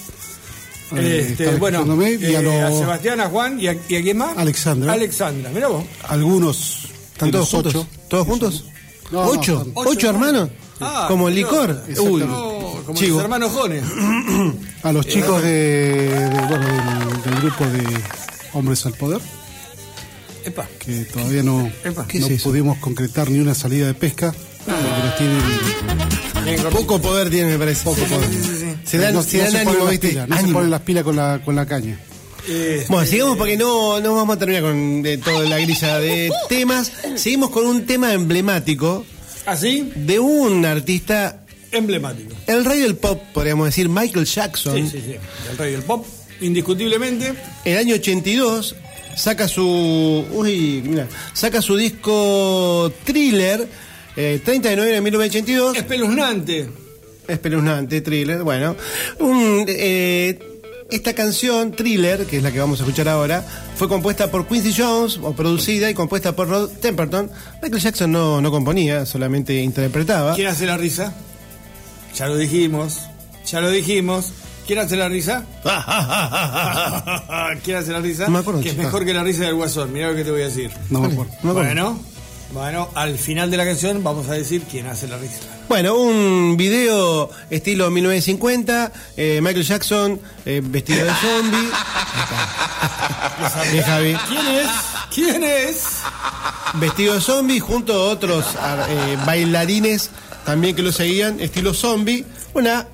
eh, 0.96 1.26
Este, 1.30 1.54
bueno, 1.56 1.84
y 2.04 2.34
a 2.34 2.40
eh, 2.40 2.62
a 2.62 2.70
Sebastián, 2.72 3.20
a 3.20 3.28
Juan 3.28 3.60
y 3.60 3.68
a, 3.68 3.72
y 3.88 3.96
a 3.96 4.02
quién 4.02 4.18
más? 4.18 4.36
Alexandra. 4.36 4.92
Alexandra, 4.92 5.50
mira 5.54 5.68
vos. 5.68 5.84
algunos 6.08 6.88
¿Están 7.12 7.30
todos 7.30 7.48
juntos? 7.48 7.86
¿Todos 8.08 8.26
juntos? 8.26 8.64
No, 9.10 9.24
no, 9.24 9.30
¿Ocho? 9.30 9.66
¿Ocho, 9.74 10.10
hermanos? 10.10 10.50
Ah, 10.80 11.06
Como 11.08 11.28
el 11.28 11.34
licor. 11.36 11.82
Uy. 12.00 12.22
Como 12.84 13.00
los 13.00 13.20
hermanos 13.22 13.52
Jones. 13.52 13.82
A 14.82 14.92
los 14.92 15.06
chicos 15.06 15.42
de, 15.42 16.08
de- 16.10 16.46
bueno, 16.48 16.66
del, 16.66 17.22
del 17.22 17.40
grupo 17.42 17.64
de 17.66 17.84
Hombres 18.52 18.84
al 18.86 18.92
Poder. 18.94 19.20
Epa. 20.44 20.66
que 20.78 21.04
todavía 21.06 21.42
no, 21.42 21.70
Epa. 21.84 22.06
¿Qué 22.06 22.20
no 22.20 22.26
es 22.28 22.42
pudimos 22.42 22.78
concretar 22.78 23.28
ni 23.30 23.38
una 23.40 23.54
salida 23.54 23.86
de 23.88 23.94
pesca. 23.94 24.32
porque 24.64 24.80
los 25.04 25.16
tienen-. 25.16 26.70
Poco 26.70 27.00
poder 27.00 27.28
tiene, 27.30 27.52
me 27.52 27.58
parece. 27.58 27.82
Poco 27.84 28.02
poder. 28.04 28.28
Se 28.84 28.98
dan, 28.98 29.14
no, 29.14 29.22
se 29.22 29.38
no 29.38 29.42
dan 29.44 29.52
se 29.52 29.58
ánimo, 29.58 29.72
ponen 29.72 29.84
las 29.84 29.90
¿viste? 29.90 30.08
pilas, 30.10 30.28
no 30.28 30.36
se 30.40 30.48
ponen 30.52 30.70
las 30.70 30.80
pilas 30.82 31.02
con 31.04 31.16
la, 31.16 31.40
con 31.44 31.56
la 31.56 31.66
caña. 31.66 31.98
Eh, 32.48 32.84
Bueno, 32.88 33.04
sigamos 33.04 33.36
porque 33.36 33.56
no, 33.56 33.98
no 34.00 34.14
vamos 34.14 34.36
a 34.36 34.38
terminar 34.38 34.62
con 34.62 35.02
eh, 35.04 35.18
toda 35.18 35.40
la 35.48 35.58
grilla 35.58 35.98
de 35.98 36.30
temas. 36.48 36.92
Seguimos 37.16 37.50
con 37.50 37.66
un 37.66 37.84
tema 37.86 38.12
emblemático 38.12 39.04
así, 39.46 39.90
de 39.96 40.20
un 40.20 40.64
artista, 40.64 41.40
emblemático. 41.72 42.34
el 42.46 42.64
rey 42.64 42.80
del 42.80 42.96
pop, 42.96 43.22
podríamos 43.32 43.66
decir, 43.66 43.88
Michael 43.88 44.26
Jackson. 44.26 44.76
Sí, 44.76 44.88
sí, 44.90 45.02
sí. 45.06 45.16
El 45.50 45.58
rey 45.58 45.72
del 45.72 45.82
pop, 45.82 46.06
indiscutiblemente. 46.40 47.34
El 47.64 47.78
año 47.78 47.94
82 47.94 48.76
saca 49.16 49.48
su. 49.48 50.24
Uy, 50.32 50.82
mira, 50.84 51.08
saca 51.32 51.60
su 51.62 51.76
disco 51.76 52.92
Thriller, 53.04 53.66
eh, 54.16 54.40
30 54.44 54.70
de 54.70 54.76
noviembre 54.76 54.94
de 54.96 55.00
1982. 55.02 55.76
Espeluznante. 55.76 56.68
Espeluznante, 57.28 58.00
thriller. 58.02 58.42
Bueno, 58.44 58.76
un, 59.18 59.64
eh, 59.68 60.38
esta 60.90 61.14
canción, 61.14 61.72
Thriller, 61.72 62.26
que 62.26 62.36
es 62.36 62.42
la 62.42 62.52
que 62.52 62.60
vamos 62.60 62.78
a 62.80 62.84
escuchar 62.84 63.08
ahora, 63.08 63.44
fue 63.74 63.88
compuesta 63.88 64.30
por 64.30 64.46
Quincy 64.46 64.72
Jones, 64.76 65.18
o 65.20 65.32
producida 65.32 65.90
y 65.90 65.94
compuesta 65.94 66.36
por 66.36 66.48
Rod 66.48 66.70
Temperton. 66.80 67.28
Michael 67.62 67.82
Jackson 67.82 68.12
no, 68.12 68.40
no 68.40 68.50
componía, 68.52 69.04
solamente 69.06 69.54
interpretaba. 69.54 70.34
¿Quién 70.34 70.46
hace 70.46 70.66
la 70.66 70.76
risa? 70.76 71.12
Ya 72.14 72.26
lo 72.26 72.36
dijimos. 72.36 73.02
Ya 73.46 73.60
lo 73.60 73.70
dijimos. 73.70 74.32
¿Quién 74.66 74.80
hace 74.80 74.96
la 74.96 75.08
risa? 75.08 75.44
¿Quién 77.64 77.76
hace 77.76 77.92
la 77.92 78.00
risa? 78.00 78.24
No 78.24 78.30
me 78.30 78.38
acuerdo, 78.40 78.60
que 78.60 78.70
es 78.70 78.76
mejor 78.76 79.04
que 79.04 79.14
la 79.14 79.22
risa 79.22 79.44
del 79.44 79.54
guasón. 79.54 79.92
Mirá 79.92 80.08
lo 80.08 80.16
que 80.16 80.24
te 80.24 80.30
voy 80.32 80.42
a 80.42 80.46
decir. 80.46 80.72
No 80.90 81.00
me 81.00 81.12
acuerdo. 81.12 81.32
No 81.42 81.54
me 81.54 81.60
acuerdo. 81.60 81.74
Bueno, 81.74 82.00
bueno, 82.52 82.88
al 82.94 83.18
final 83.18 83.50
de 83.50 83.56
la 83.56 83.64
canción 83.64 84.02
vamos 84.02 84.28
a 84.28 84.32
decir 84.32 84.62
quién 84.70 84.86
hace 84.86 85.06
la 85.06 85.18
risa. 85.18 85.38
Bueno, 85.68 85.96
un 85.96 86.56
video 86.56 87.28
estilo 87.50 87.90
1950, 87.90 88.92
eh, 89.16 89.40
Michael 89.42 89.64
Jackson 89.64 90.20
eh, 90.44 90.62
vestido 90.64 91.04
de 91.04 91.12
zombie. 91.14 91.68
Javi. 93.84 94.16
¿Quién 94.28 94.46
es? 94.46 94.68
¿Quién 95.14 95.44
es? 95.44 95.82
Vestido 96.74 97.14
de 97.14 97.20
zombie 97.20 97.60
junto 97.60 97.92
a 97.92 98.08
otros 98.10 98.44
eh, 98.88 99.18
bailarines 99.26 100.10
también 100.46 100.76
que 100.76 100.82
lo 100.82 100.92
seguían, 100.92 101.40
estilo 101.40 101.74
zombie. 101.74 102.24
Una 102.54 102.86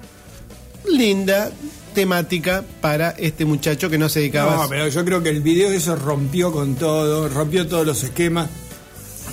linda 0.91 1.53
temática 1.95 2.65
para 2.81 3.11
este 3.11 3.45
muchacho 3.45 3.91
que 3.91 3.99
no 3.99 4.09
se 4.09 4.21
dedicaba 4.21 4.57
No, 4.57 4.69
pero 4.71 4.89
yo 4.89 5.05
creo 5.05 5.23
que 5.23 5.29
el 5.29 5.43
video 5.43 5.71
eso 5.71 5.95
rompió 5.95 6.51
con 6.51 6.75
todo, 6.77 7.29
rompió 7.29 7.69
todos 7.69 7.87
los 7.87 8.03
esquemas. 8.03 8.49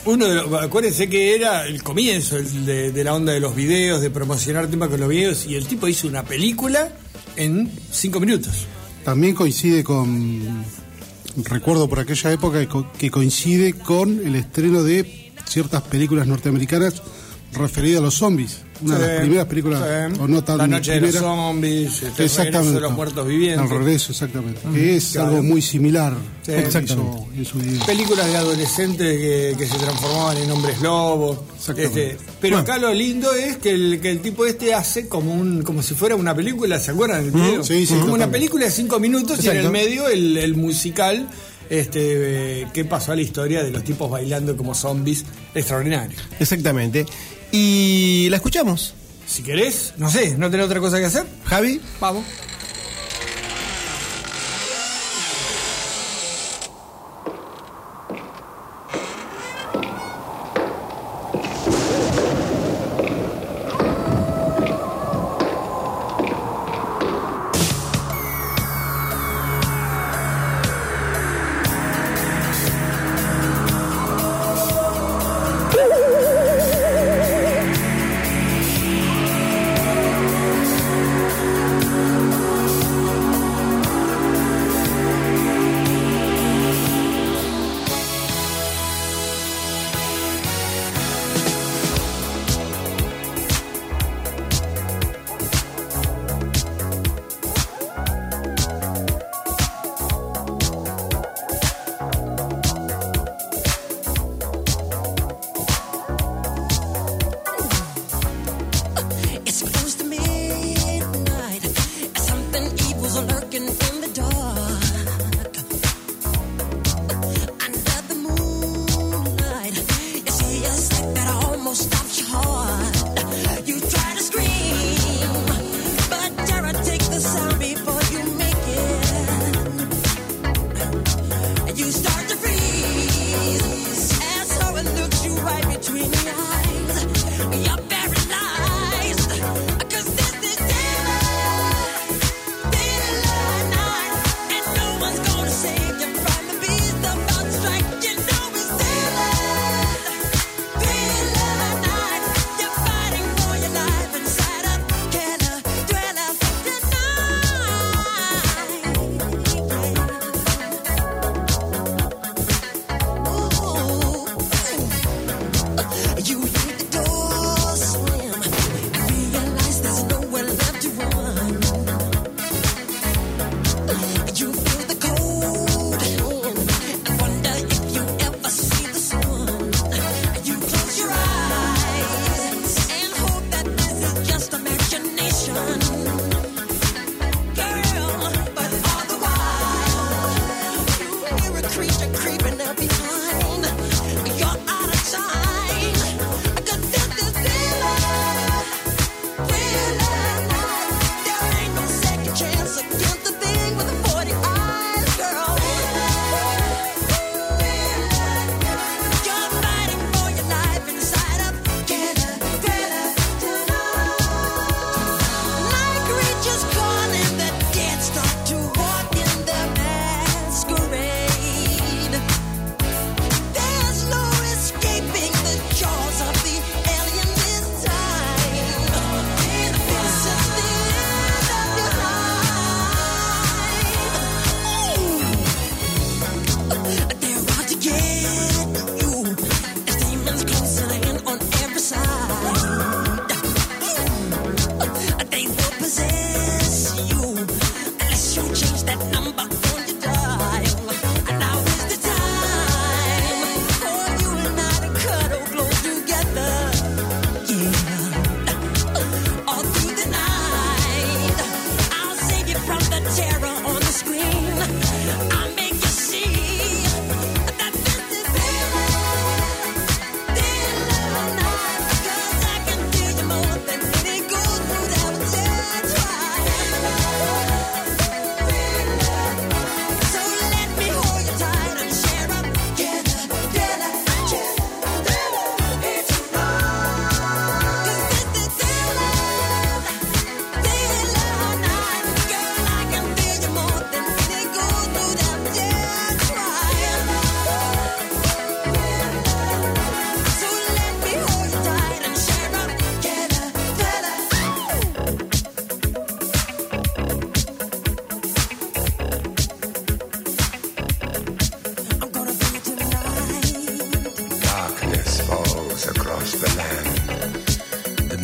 Uno 0.03 0.27
de 0.27 0.35
los, 0.35 0.61
acuérdense 0.61 1.09
que 1.09 1.33
era 1.33 1.65
el 1.65 1.81
comienzo 1.81 2.35
el 2.35 2.65
de, 2.65 2.91
de 2.91 3.03
la 3.05 3.15
onda 3.15 3.31
de 3.31 3.39
los 3.39 3.55
videos, 3.55 4.01
de 4.01 4.09
promocionar 4.09 4.67
temas 4.67 4.89
con 4.89 4.99
los 4.99 5.09
videos, 5.09 5.45
y 5.45 5.55
el 5.55 5.65
tipo 5.65 5.87
hizo 5.87 6.07
una 6.07 6.23
película 6.23 6.89
en 7.37 7.71
cinco 7.89 8.19
minutos. 8.19 8.67
También 9.05 9.33
coincide 9.33 9.83
con. 9.83 10.65
Recuerdo 11.45 11.87
por 11.87 11.99
aquella 11.99 12.33
época 12.33 12.67
que 12.97 13.09
coincide 13.09 13.73
con 13.73 14.27
el 14.27 14.35
estreno 14.35 14.83
de 14.83 15.31
ciertas 15.45 15.83
películas 15.83 16.27
norteamericanas 16.27 17.01
referidas 17.53 17.99
a 17.99 18.03
los 18.03 18.13
zombies. 18.15 18.61
Una 18.81 18.97
de 18.97 19.07
las 19.09 19.19
primeras 19.19 19.45
películas, 19.47 19.83
sí. 20.13 20.19
o 20.21 20.27
no 20.29 20.41
tan 20.41 20.57
La 20.57 20.65
noche 20.65 20.93
de 20.93 21.01
los 21.01 21.15
zombies, 21.15 22.01
este, 22.01 22.21
el 22.21 22.25
Exactamente. 22.27 22.75
de 22.75 22.79
los 22.79 22.93
muertos 22.93 23.27
vivientes. 23.27 23.59
Al 23.69 23.77
regreso, 23.77 24.13
exactamente. 24.13 24.61
Que 24.73 24.95
es 24.95 25.09
claro. 25.11 25.29
algo 25.31 25.43
muy 25.43 25.61
similar. 25.61 26.13
Sí, 26.45 26.53
exactamente. 26.53 27.11
hizo 27.33 27.35
en 27.35 27.45
su 27.45 27.59
día. 27.59 27.85
Películas 27.85 28.27
de 28.27 28.37
adolescentes 28.37 29.17
que, 29.17 29.55
que 29.57 29.67
se 29.67 29.77
transformaban 29.77 30.37
en 30.37 30.51
hombres 30.51 30.79
lobos. 30.81 31.39
Este, 31.75 32.17
pero 32.39 32.55
Bueno. 32.55 32.57
acá 32.59 32.77
lo 32.77 32.93
lindo 32.93 33.33
es 33.33 33.57
que 33.57 33.71
el, 33.71 33.99
que 34.01 34.11
el 34.11 34.21
tipo 34.21 34.45
este 34.45 34.73
hace 34.73 35.09
como 35.09 35.33
un 35.33 35.61
como 35.63 35.83
si 35.83 35.93
fuera 35.93 36.15
una 36.15 36.33
película, 36.33 36.79
¿se 36.79 36.91
acuerdan 36.91 37.23
del 37.23 37.31
video? 37.31 37.63
Sí, 37.65 37.85
sí, 37.85 37.95
como 37.95 38.13
una 38.13 38.31
película 38.31 38.63
de 38.63 38.71
cinco 38.71 38.97
minutos 38.97 39.43
y 39.43 39.49
en 39.49 39.57
el 39.57 39.69
medio 39.71 40.07
el, 40.07 40.37
el 40.37 40.55
musical 40.55 41.27
este, 41.69 42.61
eh, 42.61 42.67
que 42.73 42.85
pasó 42.85 43.11
a 43.11 43.15
la 43.17 43.21
historia 43.21 43.61
de 43.61 43.71
los 43.71 43.83
tipos 43.83 44.09
bailando 44.09 44.55
como 44.55 44.73
zombies. 44.73 45.25
Extraordinario. 45.53 46.17
Exactamente. 46.39 47.05
Y 47.51 48.27
la 48.29 48.37
escuchamos. 48.37 48.93
Si 49.25 49.43
querés, 49.43 49.93
no 49.97 50.09
sé, 50.09 50.37
¿no 50.37 50.49
tenés 50.49 50.65
otra 50.65 50.79
cosa 50.79 50.97
que 50.97 51.05
hacer? 51.05 51.25
Javi. 51.45 51.81
Vamos. 51.99 52.25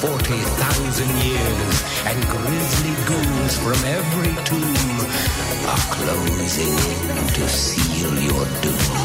40,000 0.00 1.08
years, 1.20 1.84
and 2.06 2.18
grisly 2.26 2.94
ghouls 3.04 3.58
from 3.58 3.76
every 3.84 4.32
tomb 4.44 5.00
are 5.68 5.86
closing 5.92 6.72
in 6.72 7.26
to 7.36 7.46
seal 7.46 8.14
your 8.18 8.44
doom. 8.64 8.96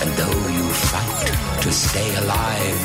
And 0.00 0.10
though 0.16 0.48
you 0.48 0.66
fight 0.88 1.60
to 1.64 1.70
stay 1.70 2.14
alive, 2.14 2.80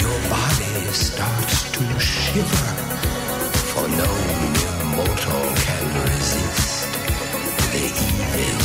your 0.00 0.18
body 0.30 0.90
starts 0.92 1.70
to 1.72 2.00
shiver, 2.00 2.72
for 3.68 3.86
no 4.00 4.12
mortal 4.96 5.44
can 5.64 5.84
resist 6.00 6.88
the 7.72 7.84
evil 7.84 8.63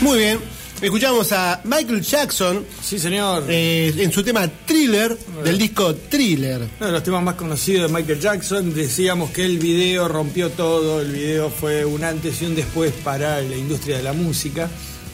Muy 0.00 0.18
bien. 0.18 0.38
Escuchamos 0.82 1.32
a 1.32 1.62
Michael 1.64 2.02
Jackson. 2.02 2.66
Sí, 2.82 2.98
señor. 2.98 3.44
en 3.48 4.12
su 4.12 4.22
tema 4.22 4.46
Thriller, 4.66 5.16
del 5.42 5.56
disco 5.56 5.94
Thriller. 5.94 6.60
Uno 6.78 6.86
de 6.86 6.92
los 6.92 7.02
temas 7.02 7.22
más 7.22 7.36
conocidos 7.36 7.90
de 7.90 7.96
Michael 7.96 8.20
Jackson, 8.20 8.74
decíamos 8.74 9.30
que 9.30 9.46
el 9.46 9.58
video 9.58 10.08
rompió 10.08 10.50
todo, 10.50 11.00
el 11.00 11.10
video 11.10 11.48
fue 11.48 11.86
un 11.86 12.04
antes 12.04 12.42
y 12.42 12.44
un 12.44 12.54
después 12.54 12.92
para 13.02 13.40
la 13.40 13.56
industria 13.56 13.96
de 13.96 14.02
la 14.02 14.12
música. 14.12 14.68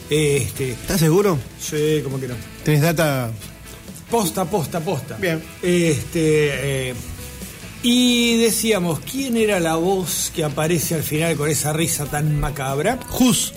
Este, 0.09 0.71
¿Estás 0.71 0.99
seguro? 0.99 1.39
sí, 1.57 2.01
como 2.03 2.19
que 2.19 2.27
no. 2.27 2.35
¿Tenés 2.65 2.81
data? 2.81 3.31
Posta, 4.11 4.45
posta, 4.45 4.79
posta. 4.81 5.15
Bien. 5.17 5.41
Este, 5.63 6.89
eh, 6.89 6.93
y 7.81 8.37
decíamos, 8.37 8.99
¿quién 8.99 9.37
era 9.37 9.59
la 9.59 9.75
voz 9.77 10.31
que 10.35 10.43
aparece 10.43 10.93
al 10.95 11.03
final 11.03 11.35
con 11.37 11.49
esa 11.49 11.71
risa 11.73 12.05
tan 12.05 12.39
macabra? 12.39 12.99
Who's? 13.19 13.53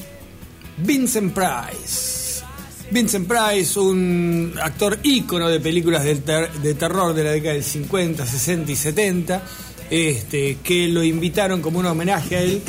Vincent 0.78 1.34
Price. 1.34 2.42
Vincent 2.90 3.26
Price, 3.28 3.78
un 3.78 4.54
actor 4.62 4.98
ícono 5.02 5.48
de 5.48 5.58
películas 5.60 6.04
de, 6.04 6.16
ter- 6.16 6.52
de 6.52 6.74
terror 6.74 7.12
de 7.14 7.24
la 7.24 7.32
década 7.32 7.54
del 7.54 7.64
50, 7.64 8.24
60 8.26 8.70
y 8.72 8.76
70, 8.76 9.42
este, 9.90 10.58
que 10.62 10.86
lo 10.88 11.02
invitaron 11.02 11.60
como 11.60 11.80
un 11.80 11.86
homenaje 11.86 12.36
a 12.36 12.42
él, 12.42 12.62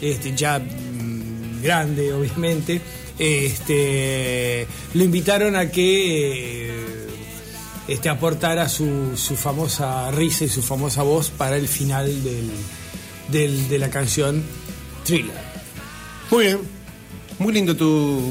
este, 0.00 0.34
ya 0.36 0.58
mm, 0.60 1.62
grande 1.62 2.12
obviamente, 2.12 2.80
este, 3.18 4.66
lo 4.94 5.04
invitaron 5.04 5.56
a 5.56 5.70
que 5.70 6.68
eh, 6.70 6.84
este, 7.88 8.08
aportara 8.08 8.68
su, 8.68 9.16
su 9.16 9.36
famosa 9.36 10.10
risa 10.10 10.44
y 10.44 10.48
su 10.48 10.62
famosa 10.62 11.02
voz 11.02 11.30
para 11.30 11.56
el 11.56 11.68
final 11.68 12.06
del, 12.24 12.50
del- 13.28 13.68
de 13.68 13.78
la 13.78 13.90
canción 13.90 14.42
Thriller. 15.04 15.36
Muy 16.30 16.44
bien. 16.46 16.58
Muy 17.38 17.52
lindo 17.52 17.76
tu, 17.76 18.22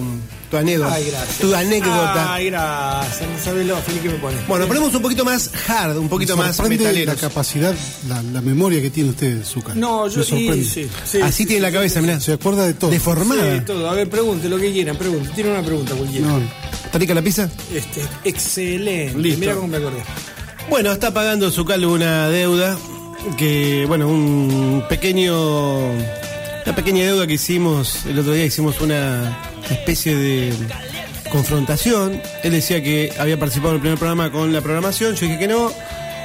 tu 0.50 0.58
anécdota. 0.58 0.94
Ay, 0.94 1.08
gracias. 1.12 1.38
Tu 1.40 1.54
anécdota. 1.54 2.34
Ay, 2.34 2.46
gracias. 2.46 3.22
No 3.30 3.44
sabes 3.44 3.68
lo 3.68 3.76
feliz 3.78 4.02
que 4.02 4.10
me 4.10 4.16
pones. 4.16 4.48
Bueno, 4.48 4.66
ponemos 4.68 4.96
un 4.96 5.02
poquito 5.02 5.26
más 5.26 5.52
hard, 5.68 5.98
un 5.98 6.08
poquito 6.10 6.38
Me 6.38 6.44
más 6.46 6.60
metaleros. 6.70 7.14
la 7.16 7.20
capacidad, 7.20 7.76
la, 8.08 8.22
la 8.24 8.42
memoria 8.42 8.82
que 8.82 8.90
tiene 8.90 9.10
usted, 9.10 9.44
Zucca. 9.44 9.74
No, 9.76 10.08
yo 10.08 10.20
Me 10.20 10.24
sorprende. 10.24 10.58
y- 10.58 10.66
sí, 10.66 10.88
sí, 11.06 11.22
Así 11.22 11.44
sí, 11.44 11.46
tiene 11.48 11.62
la 11.64 11.68
sí, 11.70 11.74
cabeza, 11.74 12.02
mirá. 12.02 12.20
Se 12.20 12.34
acuerda 12.34 12.66
de 12.66 12.74
todo. 12.76 12.92
Deformada. 12.92 13.58
Sí, 13.60 13.66
todo. 13.66 13.90
A 13.90 13.94
ver, 13.94 14.10
pregunte 14.10 14.48
lo 14.48 14.58
que 14.58 14.72
quieran, 14.72 14.96
pregunte. 14.96 15.30
Tiene 15.36 15.52
una 15.52 15.62
pregunta 15.64 15.94
cualquiera. 15.96 16.28
No, 16.28 16.38
¿Está 16.86 16.98
rica 16.98 17.14
la 17.14 17.22
pizza? 17.22 17.50
Este, 17.74 18.02
excelente. 18.24 19.18
Listo. 19.20 19.40
Mira 19.40 19.56
cómo 19.56 19.68
me 19.68 19.78
acordé. 19.78 20.02
Bueno, 20.70 20.92
está 20.94 21.14
pagando 21.14 21.52
su 21.52 21.66
calvo 21.66 21.92
una 21.94 22.30
deuda 22.30 22.78
que, 23.38 23.84
bueno, 23.88 24.08
un 24.08 24.84
pequeño, 24.88 25.92
una 26.66 26.76
pequeña 26.76 27.04
deuda 27.06 27.28
que 27.28 27.34
hicimos 27.34 28.06
el 28.06 28.20
otro 28.20 28.34
día, 28.34 28.46
hicimos 28.46 28.80
una 28.82 29.38
especie 29.70 30.16
de 30.16 30.54
confrontación. 31.32 32.22
Él 32.44 32.52
decía 32.52 32.82
que 32.84 33.14
había 33.20 33.38
participado 33.40 33.72
en 33.72 33.76
el 33.76 33.82
primer 33.82 33.98
programa 34.00 34.32
con 34.32 34.54
la 34.54 34.62
programación, 34.62 35.16
yo 35.16 35.26
dije 35.26 35.40
que 35.40 35.48
no. 35.48 35.72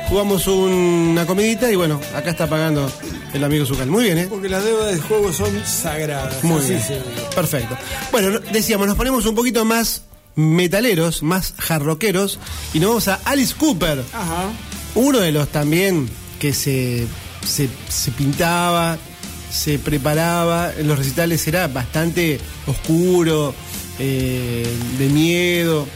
Jugamos 0.09 0.47
una 0.47 1.26
comidita 1.26 1.70
y 1.70 1.76
bueno, 1.76 2.01
acá 2.14 2.30
está 2.30 2.47
pagando 2.47 2.91
el 3.34 3.45
amigo 3.45 3.66
Zucal. 3.66 3.89
Muy 3.89 4.05
bien, 4.05 4.16
¿eh? 4.16 4.26
Porque 4.26 4.49
las 4.49 4.64
deudas 4.64 4.91
de 4.95 4.99
juego 5.01 5.34
son 5.34 5.51
sagradas. 5.66 6.43
Muy 6.43 6.64
bien. 6.64 6.80
Perfecto. 7.34 7.76
Bueno, 8.11 8.30
no- 8.30 8.39
decíamos, 8.41 8.86
nos 8.86 8.97
ponemos 8.97 9.26
un 9.26 9.34
poquito 9.34 9.66
más 9.66 10.05
metaleros, 10.34 11.22
más 11.22 11.53
jarroqueros 11.59 12.39
y 12.72 12.80
nos 12.80 12.89
vamos 12.89 13.09
a 13.09 13.20
Alice 13.26 13.55
Cooper. 13.55 14.03
Ajá. 14.14 14.45
Uno 14.95 15.18
de 15.18 15.30
los 15.30 15.49
también 15.49 16.09
que 16.41 16.55
se, 16.55 17.07
se, 17.47 17.68
se 17.91 18.11
pintaba, 18.12 18.97
se 19.51 19.78
preparaba 19.78 20.72
en 20.76 20.86
los 20.88 20.99
recitales, 20.99 21.46
era 21.49 21.68
bastante 21.68 22.38
oscuro, 22.66 23.55
eh, 23.99 24.66
de 24.99 25.07
miedo. 25.09 25.86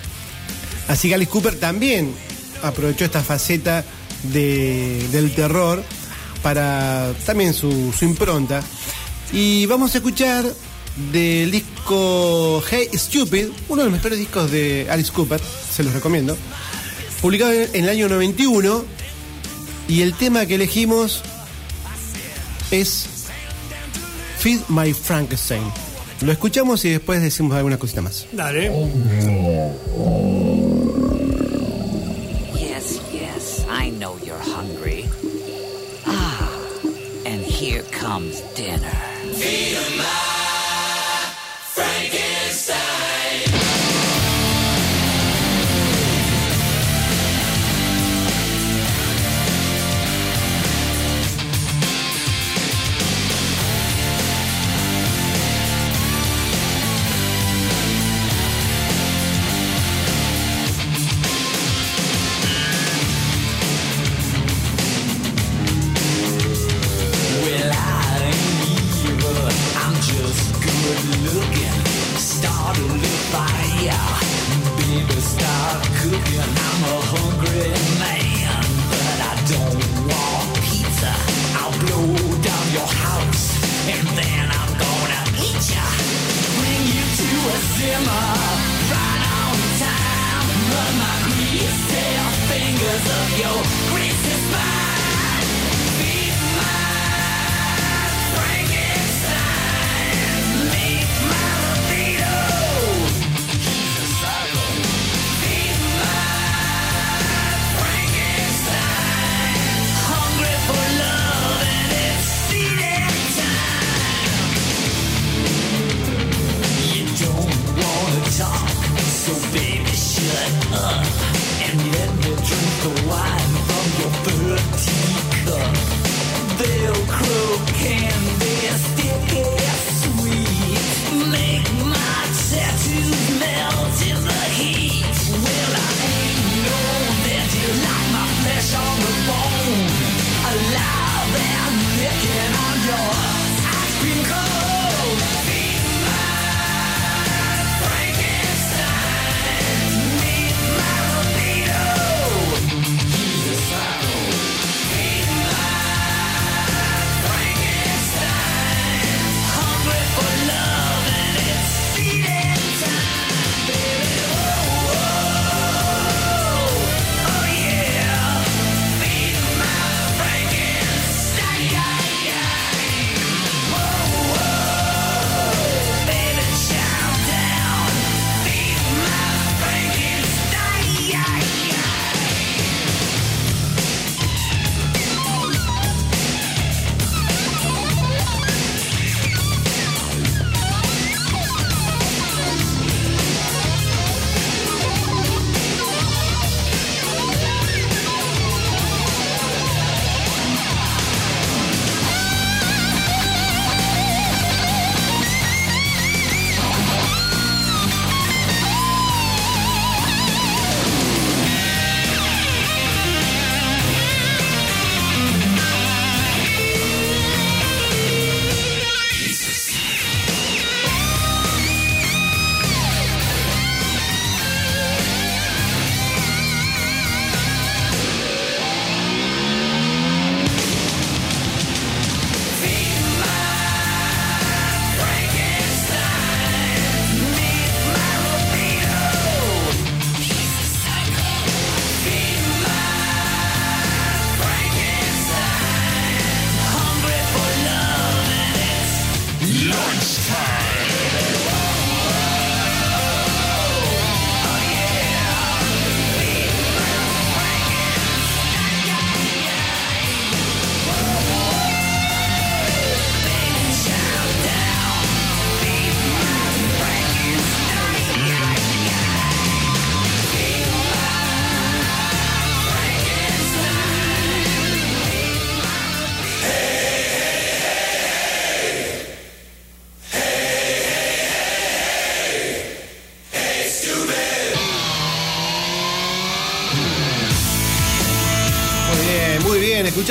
Así 0.89 1.09
que 1.09 1.15
Alice 1.15 1.31
Cooper 1.31 1.55
también 1.59 2.13
aprovechó 2.63 3.05
esta 3.05 3.23
faceta 3.23 3.85
de- 4.25 5.07
del 5.13 5.35
terror 5.35 5.83
para 6.43 7.13
también 7.27 7.55
su, 7.55 7.93
su 7.97 8.05
impronta. 8.05 8.63
Y 9.33 9.67
vamos 9.67 9.95
a 9.95 9.99
escuchar 9.99 10.45
del 11.13 11.51
disco 11.51 12.63
Hey 12.69 12.89
Stupid, 12.95 13.47
uno 13.69 13.83
de 13.83 13.89
los 13.89 13.93
mejores 13.97 14.19
discos 14.19 14.51
de 14.51 14.87
Alice 14.91 15.11
Cooper, 15.13 15.41
se 15.75 15.83
los 15.83 15.93
recomiendo, 15.95 16.37
publicado 17.21 17.53
en 17.53 17.85
el 17.85 17.89
año 17.89 18.09
91. 18.09 18.85
Y 19.89 20.03
el 20.03 20.15
tema 20.15 20.47
que 20.47 20.55
elegimos 20.57 21.23
es 22.71 23.07
Feed 24.43 24.69
My 24.69 24.93
Frankenstein. 24.93 25.63
Lo 26.21 26.33
escuchamos 26.33 26.85
y 26.85 26.91
después 26.91 27.23
decimos 27.23 27.57
alguna 27.57 27.79
cosita 27.79 28.03
más. 28.03 28.27
Dale. 28.33 28.73
Yes, 32.59 33.01
yes, 33.13 33.65
I 33.71 33.91
know 33.91 34.19
you're 34.19 34.43
hungry. 34.43 35.09
Ah, 36.07 36.51
and 37.25 37.41
here 37.41 37.85
comes 37.93 38.43
dinner. 38.57 38.91
Well, 39.23 39.39
I 39.39 40.11
ain't 40.11 40.22
I'm 75.45 76.83
a 76.85 77.01
hungry 77.15 77.71
man, 77.99 78.63
but 78.91 79.19
I 79.23 79.35
don't 79.51 79.83
want 80.09 80.49
pizza. 80.63 81.13
I'll 81.59 81.75
blow 81.83 82.11
down 82.43 82.67
your 82.73 82.87
house, 82.87 83.45
and 83.91 84.07
then 84.19 84.47
I'm 84.51 84.73
gonna 84.79 85.23
eat 85.43 85.65
ya. 85.75 85.87
Bring 86.59 86.83
you 86.95 87.05
to 87.19 87.31
a 87.55 87.59
simmer, 87.75 88.29
right 88.93 89.23
on 89.39 89.59
time. 89.83 90.47
Run 90.73 90.93
my 91.03 91.17
greasy 91.27 92.07
fingers 92.51 93.05
up 93.19 93.31
your 93.39 93.82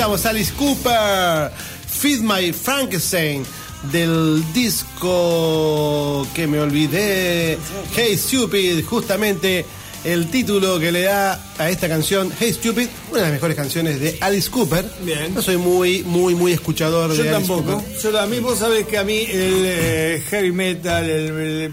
escuchamos 0.02 0.26
Alice 0.26 0.54
Cooper, 0.58 1.52
Feed 1.88 2.22
My 2.22 2.52
Frankenstein, 2.52 3.46
del 3.92 4.44
disco 4.52 6.28
que 6.34 6.48
me 6.48 6.60
olvidé, 6.60 7.60
Hey 7.96 8.18
Stupid, 8.18 8.84
justamente 8.84 9.64
el 10.04 10.26
título 10.32 10.80
que 10.80 10.92
le 10.92 11.04
da 11.04 11.40
a 11.60 11.70
esta 11.70 11.88
canción, 11.88 12.32
Hey 12.40 12.52
Stupid, 12.52 12.88
una 13.12 13.18
de 13.20 13.26
las 13.26 13.32
mejores 13.34 13.56
canciones 13.56 14.00
de 14.00 14.18
Alice 14.22 14.50
Cooper. 14.50 14.90
Bien. 15.04 15.36
No 15.36 15.42
soy 15.44 15.58
muy, 15.58 16.02
muy, 16.02 16.34
muy 16.34 16.54
escuchador 16.54 17.16
Yo 17.16 17.22
de 17.22 17.30
Alice 17.30 17.48
tampoco. 17.48 17.84
Cooper. 17.84 17.98
Yo 18.02 18.20
a 18.20 18.26
mí 18.26 18.40
vos 18.40 18.58
sabés 18.58 18.88
que 18.88 18.98
a 18.98 19.04
mí 19.04 19.28
el 19.30 19.64
eh, 19.66 20.24
heavy 20.32 20.52
metal, 20.52 21.08
el, 21.08 21.30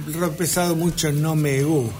el 0.06 0.14
rock 0.14 0.34
pesado 0.34 0.76
mucho 0.76 1.10
no 1.12 1.34
me 1.34 1.62
gusta. 1.62 1.96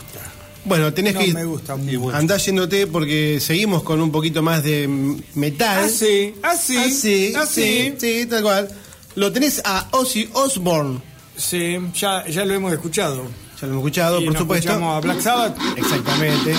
Bueno, 0.69 0.93
tenés 0.93 1.14
No 1.14 1.21
que 1.21 1.33
me 1.35 1.45
gusta 1.45 1.77
mucho. 1.77 2.11
andar 2.14 2.39
yéndote 2.41 2.87
porque 2.87 3.39
seguimos 3.41 3.83
con 3.83 4.01
un 4.01 4.12
poquito 4.12 4.43
más 4.43 4.62
de 4.62 4.87
metal. 5.35 5.85
Ah, 5.85 5.89
sí, 5.89 6.35
ah, 6.43 6.55
sí, 6.57 6.77
Así, 6.77 7.33
ah, 7.37 7.47
sí. 7.47 7.93
sí, 7.99 8.21
sí, 8.23 8.27
tal 8.27 8.43
cual. 8.43 8.69
Lo 9.14 9.33
tenés 9.33 9.61
a 9.64 9.89
Ozzy 9.93 10.29
Osbourne. 10.35 11.01
Sí, 11.37 11.79
ya, 11.95 12.27
ya 12.27 12.45
lo 12.45 12.55
hemos 12.55 12.73
escuchado. 12.73 13.25
Ya 13.61 13.66
lo 13.66 13.73
hemos 13.73 13.79
escuchado, 13.85 14.21
Y 14.21 14.25
por 14.25 14.33
nos 14.35 14.43
supuesto. 14.43 14.69
escuchamos 14.71 14.97
a 14.97 15.01
Black 15.01 15.21
Sabbath. 15.21 15.57
Exactamente. 15.77 16.53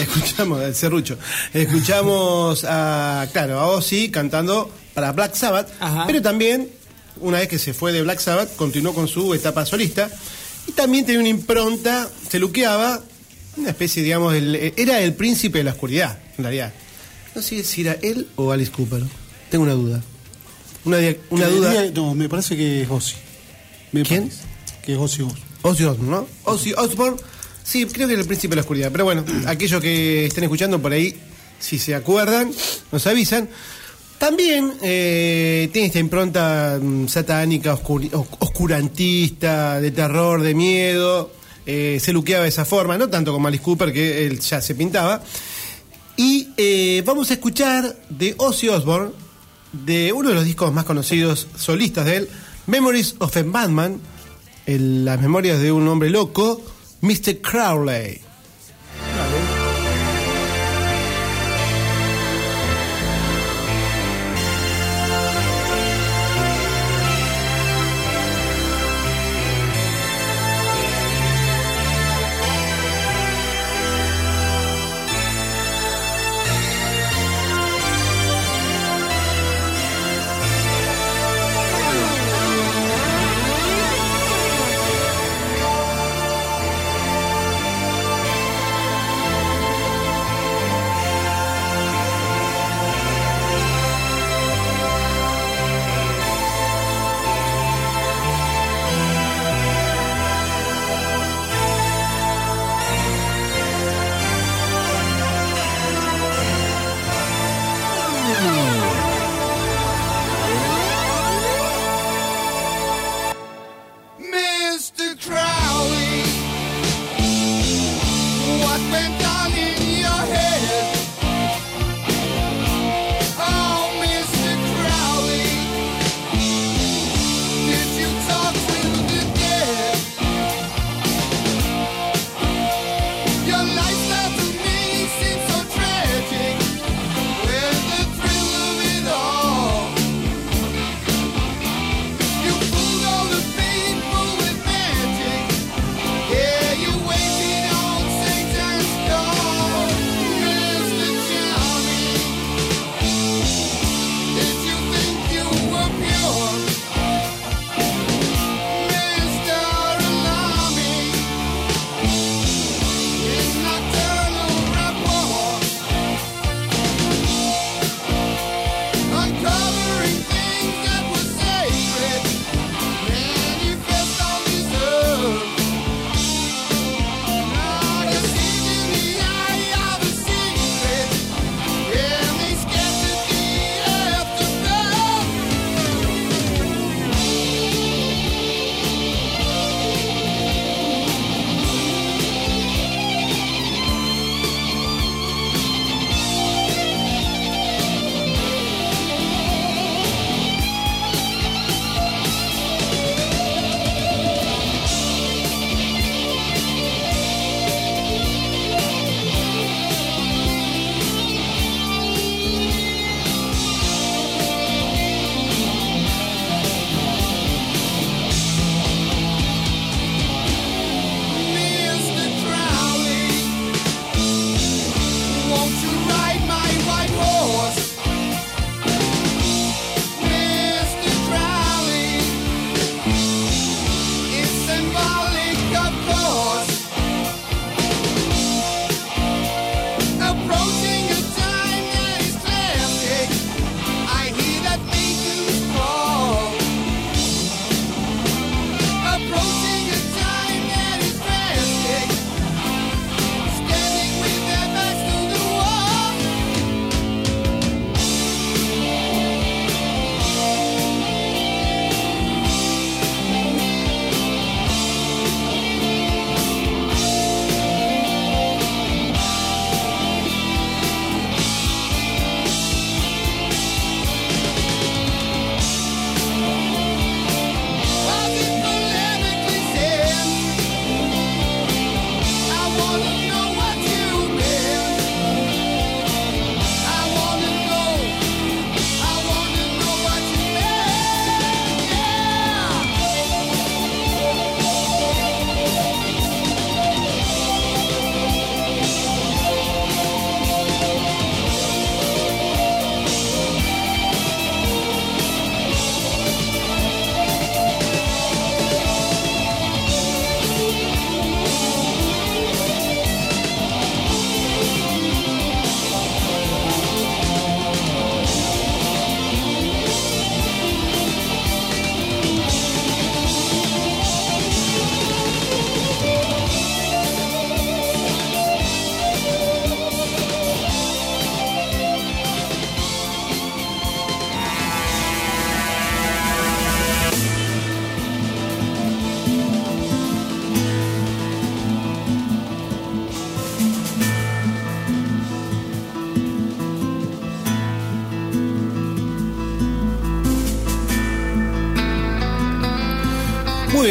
Escuchamos 0.00 0.60
el 0.62 0.74
serrucho. 0.74 1.16
Escuchamos 1.52 2.64
a, 2.68 3.26
claro, 3.32 3.60
a 3.60 3.68
Ozzy 3.68 4.10
cantando 4.10 4.70
para 4.92 5.12
Black 5.12 5.34
Sabbath, 5.34 5.70
Ajá. 5.80 6.04
pero 6.06 6.20
también, 6.20 6.68
una 7.20 7.38
vez 7.38 7.48
que 7.48 7.58
se 7.58 7.72
fue 7.74 7.92
de 7.92 8.02
Black 8.02 8.18
Sabbath, 8.20 8.54
continuó 8.56 8.92
con 8.94 9.06
su 9.08 9.32
etapa 9.34 9.64
solista 9.64 10.10
y 10.66 10.72
también 10.72 11.04
tenía 11.04 11.20
una 11.20 11.28
impronta, 11.28 12.08
se 12.28 12.38
luqueaba, 12.38 13.02
una 13.56 13.70
especie, 13.70 14.02
digamos, 14.02 14.34
era 14.34 15.00
el 15.00 15.14
príncipe 15.14 15.58
de 15.58 15.64
la 15.64 15.72
oscuridad, 15.72 16.18
en 16.36 16.44
realidad. 16.44 16.72
No 17.34 17.42
sé 17.42 17.62
si 17.64 17.82
era 17.82 17.96
él 18.02 18.28
o 18.36 18.52
Alice 18.52 18.70
Cooper. 18.70 19.02
Tengo 19.50 19.64
una 19.64 19.74
duda. 19.74 20.02
Una, 20.84 20.98
duda. 21.48 21.90
No, 21.94 22.14
me 22.14 22.28
parece 22.28 22.56
que 22.56 22.82
es 22.82 22.90
Ozzy. 22.90 23.16
Me 23.92 24.02
¿Quién? 24.02 24.30
Que 24.84 24.92
es 24.92 24.98
Ozzy 24.98 25.22
Osbourne. 25.22 25.42
Ozzy 25.62 25.84
Osbourne, 25.84 26.10
¿no? 26.10 26.28
Ozzy 26.44 26.72
Osbourne, 26.74 27.16
sí, 27.62 27.86
creo 27.86 28.06
que 28.06 28.14
era 28.14 28.22
el 28.22 28.28
príncipe 28.28 28.52
de 28.52 28.56
la 28.56 28.62
oscuridad. 28.62 28.92
Pero 28.92 29.04
bueno, 29.04 29.24
aquellos 29.46 29.80
que 29.80 30.26
estén 30.26 30.44
escuchando 30.44 30.80
por 30.80 30.92
ahí, 30.92 31.16
si 31.58 31.78
se 31.78 31.94
acuerdan, 31.94 32.52
nos 32.92 33.06
avisan. 33.06 33.48
También 34.18 34.72
eh, 34.82 35.68
tiene 35.72 35.86
esta 35.88 35.98
impronta 35.98 36.78
mm, 36.80 37.08
satánica, 37.08 37.74
oscurantista, 38.38 39.80
de 39.80 39.90
terror, 39.90 40.40
de 40.42 40.54
miedo. 40.54 41.30
eh, 41.66 41.98
se 42.00 42.12
luqueaba 42.12 42.42
de 42.44 42.48
esa 42.50 42.64
forma, 42.64 42.96
no 42.98 43.08
tanto 43.08 43.32
como 43.32 43.48
Alice 43.48 43.62
Cooper, 43.62 43.92
que 43.92 44.26
él 44.26 44.38
ya 44.40 44.60
se 44.60 44.74
pintaba. 44.74 45.22
Y 46.16 46.48
eh, 46.56 47.02
vamos 47.04 47.30
a 47.30 47.34
escuchar 47.34 47.96
de 48.08 48.34
Ozzy 48.38 48.68
Osbourne, 48.68 49.10
de 49.72 50.12
uno 50.12 50.28
de 50.28 50.34
los 50.36 50.44
discos 50.44 50.72
más 50.72 50.84
conocidos 50.84 51.48
solistas 51.58 52.06
de 52.06 52.16
él, 52.18 52.28
Memories 52.66 53.16
of 53.18 53.36
a 53.36 53.42
Madman, 53.44 54.00
el- 54.66 55.04
las 55.04 55.20
memorias 55.20 55.60
de 55.60 55.72
un 55.72 55.86
hombre 55.88 56.08
loco, 56.10 56.62
Mr. 57.00 57.40
Crowley. 57.40 58.20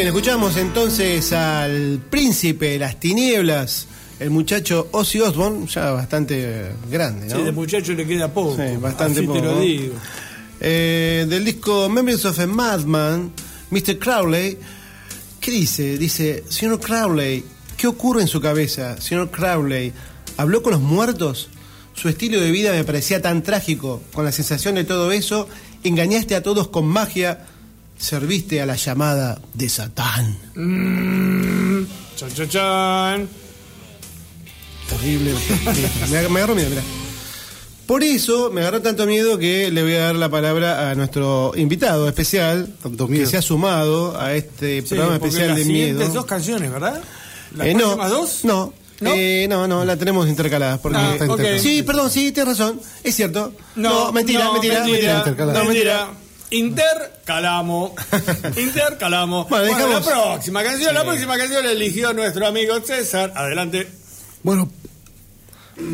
Bien, 0.04 0.14
escuchamos 0.14 0.58
entonces 0.58 1.32
al 1.32 1.98
príncipe 2.10 2.72
de 2.72 2.78
las 2.78 3.00
tinieblas, 3.00 3.86
el 4.20 4.28
muchacho 4.28 4.88
Ozzy 4.92 5.20
Osbourne, 5.20 5.66
ya 5.66 5.92
bastante 5.92 6.72
grande, 6.90 7.28
¿no? 7.28 7.36
Sí, 7.36 7.42
de 7.42 7.52
muchacho 7.52 7.94
le 7.94 8.06
queda 8.06 8.30
poco. 8.30 8.54
Sí, 8.54 8.76
bastante 8.76 9.20
así 9.20 9.26
poco. 9.26 9.40
te 9.40 9.46
lo 9.46 9.60
digo. 9.60 9.94
Eh, 10.60 11.24
del 11.26 11.42
disco 11.42 11.88
Memories 11.88 12.22
of 12.26 12.38
a 12.38 12.46
Madman, 12.46 13.32
Mr. 13.70 13.98
Crowley, 13.98 14.58
¿qué 15.40 15.50
dice? 15.50 15.96
Dice, 15.96 16.44
señor 16.50 16.80
Crowley, 16.80 17.42
¿qué 17.78 17.86
ocurre 17.86 18.20
en 18.20 18.28
su 18.28 18.42
cabeza? 18.42 19.00
Señor 19.00 19.30
Crowley, 19.30 19.90
¿habló 20.36 20.62
con 20.62 20.72
los 20.72 20.82
muertos? 20.82 21.48
Su 21.94 22.10
estilo 22.10 22.38
de 22.40 22.50
vida 22.50 22.72
me 22.72 22.84
parecía 22.84 23.22
tan 23.22 23.42
trágico, 23.42 24.02
con 24.12 24.26
la 24.26 24.32
sensación 24.32 24.74
de 24.74 24.84
todo 24.84 25.12
eso, 25.12 25.48
engañaste 25.82 26.34
a 26.34 26.42
todos 26.42 26.68
con 26.68 26.84
magia, 26.84 27.46
serviste 27.98 28.60
a 28.60 28.66
la 28.66 28.76
llamada 28.76 29.40
de 29.54 29.68
Satán. 29.68 30.36
Mm, 30.54 31.84
chan, 32.16 32.34
chan, 32.34 32.48
chan. 32.48 33.28
Terrible. 34.88 35.32
me, 36.10 36.28
me 36.28 36.38
agarró 36.38 36.54
miedo, 36.54 36.70
mirá. 36.70 36.82
Por 37.86 38.02
eso 38.02 38.50
me 38.50 38.62
agarró 38.62 38.80
tanto 38.80 39.06
miedo 39.06 39.36
que 39.38 39.70
le 39.70 39.82
voy 39.82 39.92
a 39.94 40.00
dar 40.06 40.14
la 40.16 40.30
palabra 40.30 40.90
a 40.90 40.94
nuestro 40.94 41.52
invitado 41.54 42.08
especial, 42.08 42.74
Tanto 42.82 43.06
que 43.06 43.26
se 43.26 43.36
ha 43.36 43.42
sumado 43.42 44.18
a 44.18 44.34
este 44.34 44.80
Sí, 44.80 44.88
programa 44.88 45.16
especial 45.16 45.48
las 45.48 45.58
de 45.58 45.64
miedo. 45.66 46.08
dos 46.08 46.24
canciones, 46.24 46.72
¿verdad? 46.72 47.02
¿Las 47.54 47.66
Eh, 47.66 47.74
no, 47.74 47.96
dos? 48.08 48.40
no, 48.44 48.72
¿No? 49.00 49.12
eh, 49.14 49.46
no, 49.50 49.68
no, 49.68 49.84
la 49.84 49.96
tenemos 49.98 50.26
intercaladas. 50.28 50.78
Porque... 50.80 50.96
Ah, 50.98 51.12
está 51.12 51.26
intercalada. 51.26 51.58
Sí, 51.62 51.82
perdón, 51.82 52.10
sí, 52.10 52.32
tienes 52.32 52.56
razón, 52.58 52.80
es 53.02 53.14
cierto. 53.14 53.52
No, 53.76 54.12
mentira, 54.12 54.44
no, 54.44 54.52
mentira, 54.54 54.74
mentira, 54.80 54.90
mentira, 54.92 55.18
Intercalada. 55.18 55.58
No, 55.58 55.64
mentira. 55.68 56.08
Intercalamo. 56.56 57.94
Intercalamo. 58.56 59.46
Bueno, 59.46 59.72
Bueno, 59.74 59.88
la 59.88 60.00
próxima 60.00 60.62
canción, 60.62 60.94
la 60.94 61.04
próxima 61.04 61.36
canción 61.36 61.64
la 61.64 61.72
eligió 61.72 62.12
nuestro 62.12 62.46
amigo 62.46 62.80
César. 62.80 63.32
Adelante. 63.34 63.88
Bueno, 64.42 64.70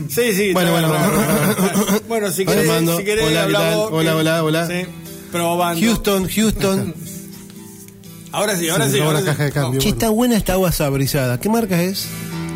Sí, 0.08 0.34
sí. 0.34 0.52
Bueno, 0.52 0.72
bueno. 0.72 0.88
bueno. 0.88 2.00
Bueno, 2.06 2.30
si 2.30 2.44
querés, 2.44 2.68
si 2.96 3.04
querés 3.04 3.26
Hola, 3.26 3.44
hablamos. 3.44 3.88
Hola, 3.92 4.16
hola, 4.16 4.44
hola. 4.44 4.66
Sí, 4.66 4.86
probando. 5.32 5.80
Houston, 5.80 6.28
Houston. 6.28 6.94
Ahora 8.32 8.56
sí, 8.56 8.68
ahora 8.68 8.88
sí. 8.88 9.00
Ahora 9.00 9.22
de 9.22 9.32
sí. 9.32 9.52
cambio. 9.52 9.80
che, 9.80 9.88
está 9.88 10.08
buena 10.11 10.36
esta 10.36 10.52
agua 10.52 10.70
saborizada. 10.70 11.40
¿Qué 11.40 11.48
marca 11.48 11.82
es? 11.82 12.06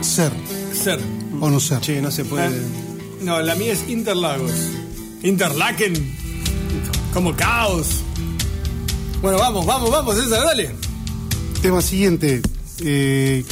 ser 0.02 0.30
ser. 0.72 1.00
o 1.40 1.50
no 1.50 1.58
ser. 1.58 1.80
Che, 1.80 2.00
no 2.00 2.12
se 2.12 2.24
puede. 2.24 2.46
Eh, 2.46 2.62
No, 3.22 3.40
la 3.42 3.56
mía 3.56 3.72
es 3.72 3.88
Interlagos. 3.88 4.52
Interlaken. 5.22 6.16
Como 7.14 7.34
caos. 7.36 8.00
Bueno, 9.22 9.38
vamos, 9.38 9.64
vamos, 9.64 9.90
vamos, 9.90 10.16
César, 10.16 10.44
dale. 10.44 10.74
Tema 11.62 11.80
siguiente. 11.80 12.42
eh, 12.80 13.44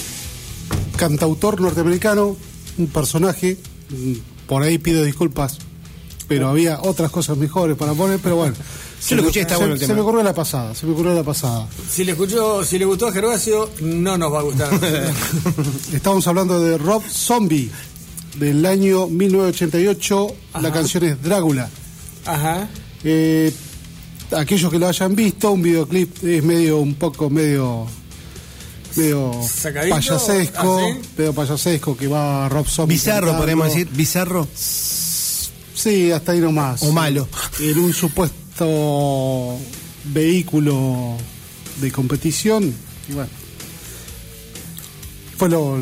cantautor 0.96 1.60
norteamericano, 1.60 2.36
un 2.78 2.86
personaje. 2.88 3.56
mm, 3.90 4.12
Por 4.46 4.62
ahí 4.62 4.78
pido 4.78 5.04
disculpas, 5.04 5.58
pero 6.28 6.48
había 6.48 6.80
otras 6.82 7.10
cosas 7.10 7.36
mejores 7.38 7.76
para 7.76 7.94
poner, 7.94 8.18
pero 8.20 8.36
bueno. 8.36 8.54
Yo 9.08 9.16
lo 9.16 9.22
escuché, 9.22 9.40
está 9.40 9.54
se, 9.54 9.60
bueno 9.60 9.74
el 9.74 9.80
se 9.80 9.94
me 9.94 10.00
ocurrió 10.00 10.22
la 10.22 10.32
pasada, 10.34 10.74
se 10.76 10.86
me 10.86 10.92
ocurrió 10.92 11.14
la 11.14 11.24
pasada. 11.24 11.66
Si 11.90 12.04
le 12.04 12.12
escuchó, 12.12 12.62
si 12.64 12.78
le 12.78 12.84
gustó 12.84 13.08
a 13.08 13.12
Gervasio, 13.12 13.68
no 13.80 14.16
nos 14.18 14.32
va 14.32 14.40
a 14.40 14.42
gustar. 14.42 14.70
Estamos 15.92 16.26
hablando 16.28 16.60
de 16.60 16.78
Rob 16.78 17.02
Zombie, 17.08 17.70
del 18.38 18.64
año 18.66 19.06
1988. 19.08 20.26
La 20.60 20.70
canción 20.72 21.04
es 21.04 21.20
Drácula. 21.22 21.68
Ajá. 22.26 22.68
Eh, 23.04 23.52
aquellos 24.36 24.70
que 24.70 24.78
lo 24.78 24.88
hayan 24.88 25.14
visto, 25.16 25.50
un 25.52 25.62
videoclip 25.62 26.24
es 26.24 26.42
medio, 26.44 26.78
un 26.78 26.94
poco 26.94 27.28
medio, 27.30 27.86
medio 28.96 29.32
¿Sacadito? 29.48 29.96
payasesco, 29.96 30.78
¿Ah, 30.78 30.92
sí? 31.02 31.08
medio 31.18 31.32
payasesco 31.32 31.96
que 31.96 32.06
va 32.06 32.48
Rob 32.48 32.66
Zombie. 32.68 32.94
Bizarro, 32.94 33.26
cantando. 33.28 33.42
podemos 33.42 33.68
decir. 33.68 33.88
Bizarro. 33.92 34.46
Sí, 34.54 36.12
hasta 36.12 36.32
ahí 36.32 36.38
nomás. 36.38 36.82
O 36.82 36.92
malo. 36.92 37.28
En 37.60 37.78
un 37.78 37.92
supuesto 37.92 39.58
vehículo 40.04 41.16
de 41.80 41.90
competición. 41.90 42.72
Y 43.08 43.12
bueno. 43.14 43.30
Fue 45.36 45.48
lo. 45.48 45.78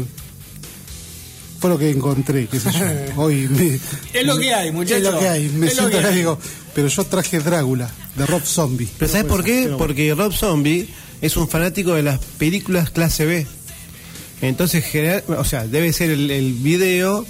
Fue 1.61 1.69
lo 1.69 1.77
que 1.79 1.91
encontré, 1.91 2.47
qué 2.47 2.59
sé 2.59 2.71
yo. 2.73 2.87
Hoy 3.23 3.47
me- 3.49 3.79
Es 4.19 4.27
lo 4.27 4.39
que 4.39 4.55
hay, 4.55 4.71
muchachos. 4.73 5.05
Es 5.07 5.13
lo 5.13 5.19
que 5.19 5.29
hay. 5.29 5.49
Me 5.51 5.67
Es 5.67 5.75
siento 5.75 5.91
que 5.91 5.99
que 6.01 6.07
hay. 6.07 6.15
digo, 6.15 6.39
pero 6.75 6.89
yo 6.89 7.05
traje 7.05 7.41
Drácula, 7.41 7.91
de 8.17 8.27
Rob 8.27 8.43
Zombie. 8.45 8.89
Pero 8.99 9.11
¿sabes 9.11 9.27
por 9.27 9.43
qué? 9.45 9.75
Porque 9.79 10.15
Rob 10.15 10.33
Zombie 10.33 10.89
es 11.21 11.37
un 11.37 11.49
fanático 11.49 11.95
de 11.95 12.03
las 12.03 12.19
películas 12.39 12.91
clase 12.91 13.27
B. 13.27 13.47
Entonces, 14.43 14.85
general, 14.85 15.23
o 15.29 15.45
sea, 15.45 15.67
debe 15.67 15.93
ser 15.93 16.11
el, 16.11 16.31
el 16.31 16.53
video 16.55 17.27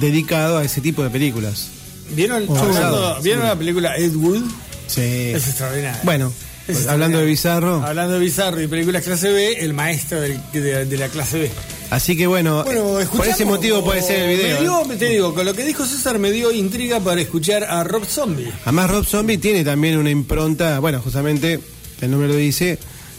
dedicado 0.00 0.58
a 0.58 0.64
ese 0.64 0.80
tipo 0.80 1.02
de 1.02 1.10
películas. 1.10 1.68
¿Vieron, 2.14 2.44
Oh, 2.48 2.56
hablando- 2.56 3.16
sí. 3.16 3.22
¿vieron 3.24 3.44
la 3.46 3.56
película 3.56 3.96
Ed 3.96 4.14
Wood? 4.14 4.42
Sí. 4.86 5.00
Es 5.00 5.46
extraordinario. 5.48 6.00
Bueno, 6.04 6.32
Es 6.66 6.76
pues, 6.78 6.86
hablando 6.88 7.18
de 7.18 7.24
Bizarro. 7.24 7.82
Hablando 7.84 8.14
de 8.14 8.20
Bizarro 8.20 8.60
y 8.60 8.66
películas 8.68 9.02
clase 9.04 9.30
B, 9.30 9.52
el 9.60 9.74
maestro 9.74 10.20
del- 10.20 10.40
de, 10.52 10.84
de 10.86 10.96
la 10.96 11.08
clase 11.08 11.38
B. 11.38 11.50
Así 11.90 12.16
que 12.16 12.28
bueno, 12.28 12.62
Bueno, 12.62 12.98
por 13.16 13.26
ese 13.26 13.44
motivo 13.44 13.84
puede 13.84 14.00
ser 14.00 14.20
el 14.22 14.36
video. 14.36 14.58
Me 14.86 14.94
¿eh? 14.94 14.96
dio, 14.96 14.98
te 14.98 15.08
digo, 15.08 15.34
con 15.34 15.44
lo 15.44 15.54
que 15.54 15.64
dijo 15.64 15.84
César 15.84 16.20
me 16.20 16.30
dio 16.30 16.52
intriga 16.52 17.00
para 17.00 17.20
escuchar 17.20 17.64
a 17.64 17.82
Rob 17.82 18.04
Zombie. 18.04 18.50
Además, 18.62 18.90
Rob 18.90 19.04
Zombie 19.04 19.38
tiene 19.38 19.64
también 19.64 19.98
una 19.98 20.10
impronta, 20.10 20.78
bueno, 20.78 21.00
justamente 21.00 21.58
el 22.00 22.10
nombre 22.10 22.28
lo 22.28 22.36
dice, 22.36 22.78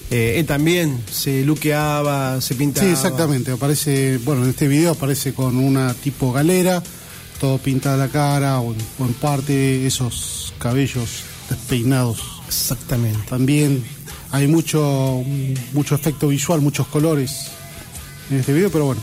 eh, 0.09 0.35
él 0.37 0.45
también 0.45 1.03
se 1.11 1.43
luqueaba, 1.43 2.39
se 2.39 2.55
pintaba. 2.55 2.87
Sí, 2.87 2.93
exactamente. 2.93 3.51
Aparece, 3.51 4.17
bueno, 4.23 4.43
en 4.43 4.51
este 4.51 4.69
video 4.69 4.91
aparece 4.91 5.33
con 5.33 5.57
una 5.57 5.93
tipo 5.93 6.31
galera, 6.31 6.81
todo 7.41 7.57
pintada 7.57 7.97
la 7.97 8.07
cara 8.07 8.61
o 8.61 8.73
en, 8.73 8.79
o 8.99 9.05
en 9.05 9.13
parte 9.15 9.85
esos 9.85 10.53
cabellos 10.59 11.23
despeinados. 11.49 12.21
Exactamente. 12.47 13.19
También 13.29 13.83
hay 14.31 14.47
mucho, 14.47 15.21
mucho 15.73 15.95
efecto 15.95 16.29
visual, 16.29 16.61
muchos 16.61 16.87
colores 16.87 17.51
en 18.31 18.39
este 18.39 18.53
video, 18.53 18.69
pero 18.71 18.85
bueno. 18.85 19.01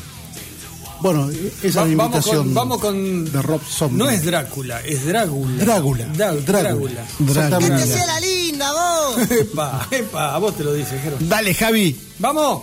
Bueno, 1.00 1.30
esa 1.30 1.36
Va- 1.38 1.62
es 1.62 1.74
la 1.74 1.80
vamos, 1.82 1.90
invitación 1.92 2.44
con, 2.46 2.54
vamos 2.54 2.78
con. 2.78 3.32
de 3.32 3.42
Rob 3.42 3.60
Zombie. 3.62 3.98
No 3.98 4.10
es 4.10 4.24
Drácula, 4.24 4.80
es 4.80 5.04
Drácula. 5.06 5.64
Drácula. 5.64 6.06
Drácula. 6.06 7.04
Drácula. 7.20 7.76
¡Que 7.78 7.86
sea 7.86 8.06
la 8.06 8.18
linda, 8.20 8.72
vos! 8.72 9.30
Epa, 9.30 9.86
epa, 9.92 10.34
a 10.34 10.38
vos 10.38 10.56
te 10.56 10.64
lo 10.64 10.72
dice, 10.74 10.98
Jero. 10.98 11.16
Dale, 11.20 11.54
Javi. 11.54 11.96
¡Vamos! 12.18 12.62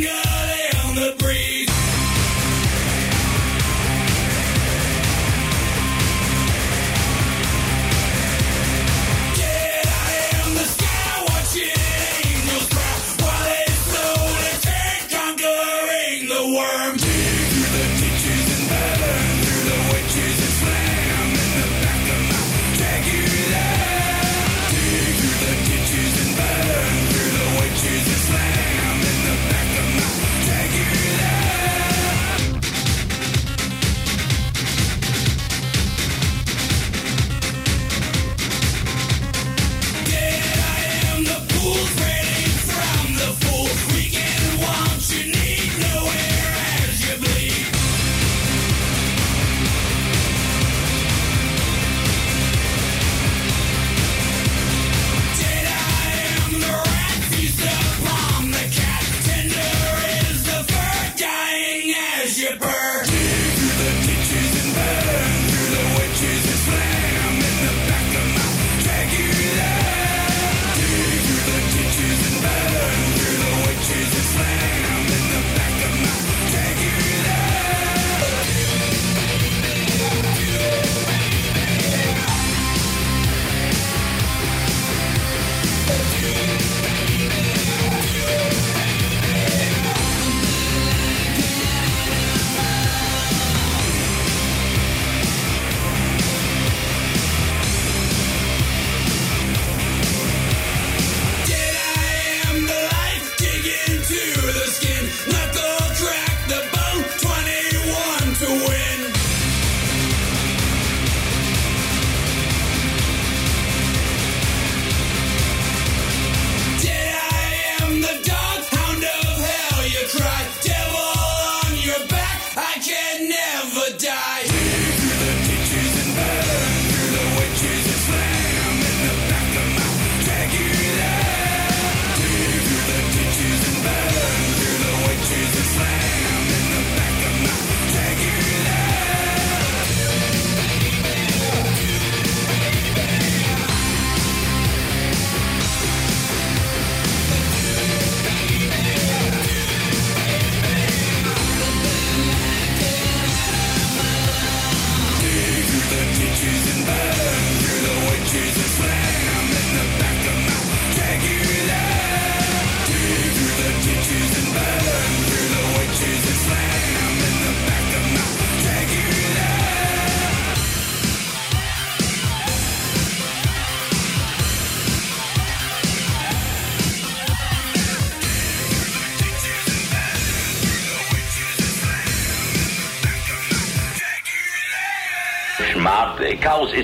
finger. 0.00 0.27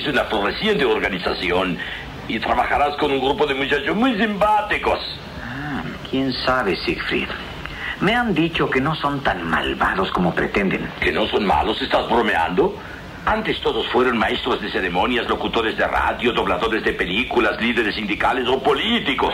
Es 0.04 0.12
una 0.12 0.24
floreciente 0.24 0.84
organización 0.84 1.78
y 2.28 2.38
trabajarás 2.38 2.94
con 2.96 3.10
un 3.10 3.20
grupo 3.20 3.46
de 3.46 3.54
muchachos 3.54 3.96
muy 3.96 4.18
simpáticos. 4.18 4.98
Ah, 5.42 5.82
¿Quién 6.10 6.32
sabe, 6.44 6.76
Siegfried? 6.76 7.28
Me 8.00 8.14
han 8.14 8.34
dicho 8.34 8.68
que 8.68 8.80
no 8.80 8.94
son 8.96 9.22
tan 9.22 9.48
malvados 9.48 10.10
como 10.10 10.34
pretenden. 10.34 10.90
¿Que 11.00 11.10
no 11.10 11.26
son 11.28 11.46
malos? 11.46 11.80
¿Estás 11.80 12.06
bromeando? 12.08 12.76
Antes 13.24 13.58
todos 13.62 13.86
fueron 13.88 14.18
maestros 14.18 14.60
de 14.60 14.70
ceremonias, 14.70 15.26
locutores 15.26 15.76
de 15.78 15.86
radio, 15.86 16.32
dobladores 16.32 16.84
de 16.84 16.92
películas, 16.92 17.58
líderes 17.58 17.94
sindicales 17.94 18.46
o 18.46 18.62
políticos. 18.62 19.32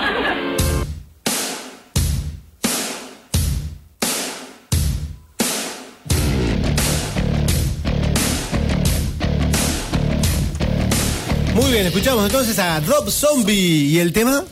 Muy 11.70 11.76
bien, 11.76 11.86
escuchamos 11.86 12.26
entonces 12.26 12.58
a 12.58 12.80
Drop 12.80 13.08
Zombie 13.10 13.54
y 13.54 13.98
el 14.00 14.12
tema 14.12 14.42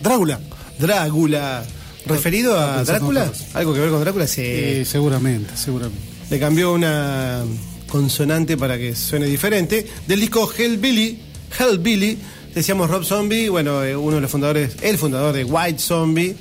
Drácula. 0.00 0.40
Drácula. 0.76 1.64
¿Referido 2.04 2.58
a 2.58 2.82
Drácula? 2.82 3.32
¿Algo 3.54 3.72
que 3.72 3.78
ver 3.78 3.90
con 3.90 4.00
Drácula? 4.00 4.26
Sí. 4.26 4.40
Eh, 4.44 4.84
seguramente, 4.84 5.56
seguramente. 5.56 6.02
Le 6.28 6.40
cambió 6.40 6.72
una 6.72 7.44
consonante 7.88 8.56
para 8.56 8.76
que 8.76 8.96
suene 8.96 9.26
diferente. 9.26 9.86
Del 10.08 10.18
disco 10.18 10.50
Hellbilly, 10.52 11.16
Hellbilly, 11.60 12.18
decíamos 12.52 12.90
Rob 12.90 13.04
Zombie, 13.04 13.48
bueno, 13.48 13.84
eh, 13.84 13.94
uno 13.94 14.16
de 14.16 14.22
los 14.22 14.30
fundadores, 14.32 14.72
el 14.82 14.98
fundador 14.98 15.32
de 15.32 15.44
White 15.44 15.78
Zombie, 15.78 16.34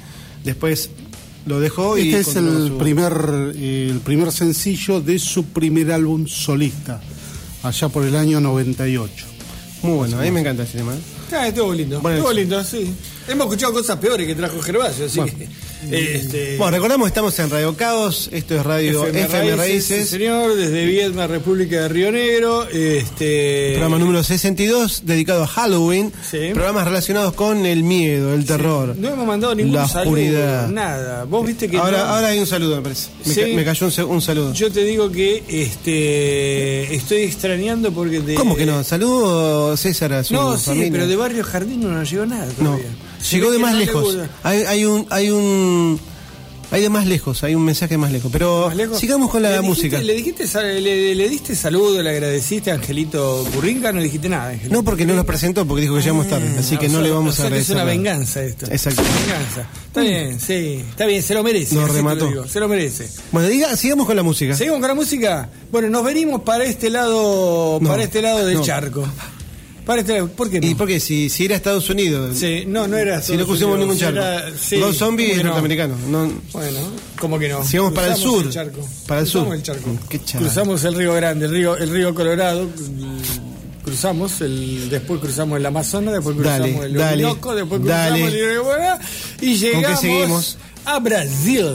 después 0.43 0.89
lo 1.45 1.59
dejó 1.59 1.95
y 1.99 2.11
Este 2.11 2.31
es 2.31 2.36
el 2.38 2.69
su- 2.69 2.77
primer, 2.79 3.53
eh, 3.55 3.89
el 3.91 3.99
primer 3.99 4.31
sencillo 4.31 4.99
de 4.99 5.19
su 5.19 5.45
primer 5.45 5.91
álbum 5.91 6.25
solista, 6.25 7.01
allá 7.61 7.88
por 7.89 8.03
el 8.03 8.15
año 8.15 8.41
98. 8.41 9.27
Muy 9.86 9.97
bueno, 9.97 10.17
a 10.17 10.21
mí 10.23 10.31
me 10.31 10.39
encanta 10.39 10.63
ese 10.63 10.79
tema. 10.79 10.93
Ah, 11.31 11.47
estuvo 11.47 11.71
lindo. 11.71 12.01
Bueno, 12.01 12.17
estuvo 12.17 12.33
lindo, 12.33 12.63
sí. 12.63 12.91
Hemos 13.27 13.45
escuchado 13.45 13.73
cosas 13.73 13.97
peores 13.99 14.25
que 14.25 14.33
trajo 14.33 14.59
Gervasio, 14.59 15.05
así 15.05 15.21
que. 15.21 15.47
Este, 15.91 16.57
Bueno, 16.57 16.71
recordamos, 16.71 17.07
estamos 17.07 17.38
en 17.39 17.49
Radio 17.49 17.75
Caos, 17.75 18.29
esto 18.31 18.55
es 18.55 18.63
Radio 18.65 19.05
FM, 19.05 19.55
Raíces, 19.55 20.03
sí, 20.09 20.17
señor, 20.17 20.55
desde 20.55 20.86
Viedma, 20.86 21.27
República 21.27 21.81
de 21.81 21.88
Río 21.89 22.11
Negro. 22.11 22.67
Este. 22.70 23.71
programa 23.74 23.99
número 23.99 24.24
62, 24.24 25.03
dedicado 25.05 25.43
a 25.43 25.47
Halloween, 25.47 26.12
Sí. 26.29 26.49
programas 26.53 26.86
relacionados 26.86 27.33
con 27.33 27.66
el 27.66 27.83
miedo, 27.83 28.33
el 28.33 28.45
terror, 28.45 28.95
No 28.97 29.09
hemos 29.09 29.28
mandado 29.28 29.53
ningún 29.55 29.74
la 29.75 29.87
saludo, 29.87 30.12
oscuridad. 30.16 30.67
nada. 30.70 31.24
Vos 31.25 31.45
viste 31.45 31.70
que. 31.70 31.78
Ahora, 31.78 31.99
no- 31.99 32.03
ahora 32.05 32.28
hay 32.29 32.39
un 32.39 32.47
saludo, 32.47 32.78
me 32.78 32.82
parece. 32.82 33.09
Me, 33.25 33.33
Sí. 33.33 33.41
ca- 33.41 33.47
me 33.47 33.63
cayó 33.66 33.87
un, 33.87 34.03
un 34.12 34.21
saludo. 34.21 34.53
Yo 34.53 34.71
te 34.71 34.83
digo 34.83 35.12
que 35.12 35.43
este 35.47 36.95
estoy 36.95 37.24
extrañando 37.24 37.91
porque 37.91 38.20
de. 38.21 38.36
¿Cómo 38.36 38.55
que 38.55 38.66
no? 38.66 38.83
Saludo 38.83 39.75
César 39.78 40.13
a 40.13 40.24
su 40.24 40.33
No, 40.33 40.57
sí, 40.57 40.66
familia. 40.66 40.91
pero 40.91 41.07
de 41.07 41.16
Barrio 41.16 41.43
Jardín 41.43 41.82
no 41.82 41.89
nos 41.89 42.09
llegó 42.09 42.25
nada 42.25 42.45
No, 42.59 42.66
todavía. 42.71 42.86
Se 42.86 43.04
llegó 43.32 43.51
de 43.51 43.59
más 43.59 43.74
no 43.74 43.79
lejos. 43.79 44.17
Hay, 44.43 44.59
hay 44.63 44.86
un, 44.86 45.05
hay 45.09 45.29
un, 45.29 46.00
hay 46.71 46.82
de 46.82 46.89
más 46.89 47.05
lejos, 47.05 47.43
hay 47.43 47.54
un 47.55 47.63
mensaje 47.63 47.97
más 47.97 48.12
lejos. 48.12 48.32
Pero 48.32 48.66
¿Más 48.67 48.75
lejos? 48.75 49.00
sigamos 49.00 49.29
con 49.29 49.42
la 49.43 49.50
¿Le 49.50 49.55
dijiste- 49.62 49.67
música. 49.70 50.01
¿le, 50.01 50.13
dijiste, 50.13 50.46
le, 50.82 51.16
le 51.16 51.29
diste 51.29 51.55
saludo, 51.55 52.01
le 52.01 52.09
agradeciste 52.09 52.71
a 52.71 52.75
Angelito 52.75 53.46
Currinca? 53.54 53.92
No 53.92 54.00
le 54.00 54.05
dijiste 54.05 54.28
nada, 54.29 54.50
Angelito. 54.50 54.75
No, 54.75 54.83
porque 54.83 55.05
no 55.05 55.13
los 55.13 55.25
presentó, 55.25 55.66
porque 55.66 55.83
dijo 55.83 55.96
que 55.96 56.01
llegamos 56.01 56.28
tarde, 56.28 56.54
así 56.58 56.75
que 56.78 56.87
Ah, 56.87 56.89
no 56.89 57.01
le 57.01 57.12
vamos 57.12 57.33
o 57.36 57.37
sea 57.37 57.46
a 57.46 57.50
que 57.51 57.59
Es 57.59 57.70
agradecer. 57.70 57.75
una 57.75 57.83
venganza 57.86 58.43
esto. 58.43 58.66
Exacto. 58.66 59.04
Venganza. 59.04 59.67
Está 59.87 60.01
bien, 60.01 60.39
sí. 60.39 60.83
Está 60.89 61.05
bien, 61.05 61.21
se 61.24 61.33
lo 61.36 61.43
merece. 61.43 61.75
Nos 61.75 61.87
lo 61.87 61.93
remató. 61.93 62.28
digo, 62.28 62.47
se 62.47 62.59
lo 62.59 62.67
merece. 62.67 63.08
Bueno, 63.32 63.47
diga, 63.47 63.78
sigamos 63.78 64.05
con 64.08 64.16
la 64.16 64.24
música. 64.24 64.55
¿Seguimos 64.55 64.79
con 64.79 64.87
la 64.89 64.96
música? 64.96 65.50
Bueno, 65.71 65.89
nos 65.89 66.04
venimos 66.04 66.42
para 66.42 66.66
este 66.66 66.89
lado, 66.89 67.78
No, 67.79 67.89
para 67.89 68.04
este 68.04 68.21
lado 68.21 68.43
del 68.46 68.55
no. 68.58 68.63
charco. 68.63 69.08
Para 69.86 70.01
este 70.01 70.24
¿por 70.24 70.49
qué 70.49 70.59
no? 70.59 70.67
¿Y 70.67 70.74
por 70.75 70.87
qué? 70.87 70.99
Si, 70.99 71.29
si 71.29 71.45
era 71.45 71.55
Estados 71.55 71.89
Unidos. 71.89 72.36
Sí, 72.37 72.63
no, 72.67 72.87
no 72.87 72.97
era 72.97 73.21
Si 73.21 73.37
no 73.37 73.45
pusimos 73.45 73.78
ningún 73.78 73.97
charco. 73.97 74.17
era- 74.17 74.45
sí, 74.57 74.78
Rob 74.79 74.93
Zombie 74.93 75.28
¿cómo 75.43 75.66
es 75.67 75.78
que 75.78 75.87
no? 75.87 76.28
Bueno, 76.53 76.79
¿cómo 77.20 77.37
que 77.39 77.49
no? 77.49 77.63
Sigamos 77.63 77.93
para 77.93 78.07
el 78.07 78.16
sur. 78.16 78.49
charco. 78.49 78.79
Para 79.07 79.21
el 79.21 79.25
Cruzamos 79.28 79.47
sur. 79.49 79.55
el 79.55 79.63
charco. 79.63 79.89
Qué 80.09 80.24
charco. 80.24 80.45
Cruzamos 80.45 80.83
el 80.86 80.95
río 80.95 81.13
Grande, 81.13 81.45
el 81.45 81.51
río, 81.51 81.78
el 81.78 81.89
río 81.91 82.16
Colorado. 82.16 82.66
mm, 82.66 83.17
Cruzamos, 83.83 84.41
el, 84.41 84.89
después 84.89 85.20
cruzamos 85.21 85.59
el 85.59 85.66
Amazonas, 85.67 86.16
después 86.16 86.36
Dale, 86.37 86.63
cruzamos 86.63 86.86
el 86.87 86.93
dale, 86.95 87.24
Orinoco, 87.25 87.53
después 87.53 87.83
dale. 87.86 88.20
cruzamos 88.21 88.33
el 88.41 88.51
Uruguay 88.57 88.89
y 89.41 89.55
llegamos 89.57 90.57
a 90.86 90.99
Brasil. 90.99 91.67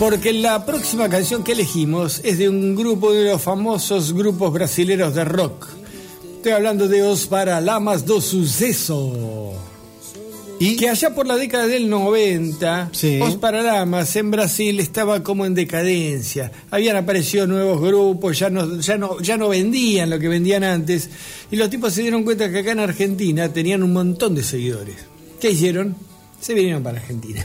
Porque 0.00 0.32
la 0.32 0.66
próxima 0.66 1.08
canción 1.08 1.42
que 1.44 1.52
elegimos 1.52 2.20
es 2.24 2.38
de 2.38 2.48
un 2.48 2.74
grupo 2.74 3.12
de 3.12 3.30
los 3.30 3.40
famosos 3.40 4.12
grupos 4.12 4.52
brasileros 4.52 5.14
de 5.14 5.24
rock. 5.24 5.68
Estoy 6.46 6.58
hablando 6.58 6.86
de 6.86 7.02
Os 7.02 7.26
Paralamas 7.26 8.06
do 8.06 8.20
Suceso. 8.20 9.52
Y 10.60 10.76
Que 10.76 10.88
allá 10.88 11.12
por 11.12 11.26
la 11.26 11.34
década 11.34 11.66
del 11.66 11.90
90, 11.90 12.90
Sí. 12.92 13.18
Os 13.20 13.34
Paralamas 13.34 14.14
en 14.14 14.30
Brasil 14.30 14.78
estaba 14.78 15.24
como 15.24 15.44
en 15.44 15.54
decadencia. 15.56 16.52
Habían 16.70 16.94
aparecido 16.94 17.48
nuevos 17.48 17.80
grupos, 17.80 18.38
ya 18.38 18.48
no, 18.48 18.78
ya, 18.78 18.96
no, 18.96 19.18
ya 19.20 19.36
no 19.36 19.48
vendían 19.48 20.08
lo 20.08 20.20
que 20.20 20.28
vendían 20.28 20.62
antes. 20.62 21.10
Y 21.50 21.56
los 21.56 21.68
tipos 21.68 21.92
se 21.92 22.02
dieron 22.02 22.22
cuenta 22.22 22.48
que 22.48 22.60
acá 22.60 22.70
en 22.70 22.78
Argentina 22.78 23.52
tenían 23.52 23.82
un 23.82 23.92
montón 23.92 24.36
de 24.36 24.44
seguidores. 24.44 24.98
¿Qué 25.40 25.50
hicieron? 25.50 25.96
Se 26.40 26.54
vinieron 26.54 26.80
para 26.80 26.98
Argentina. 26.98 27.44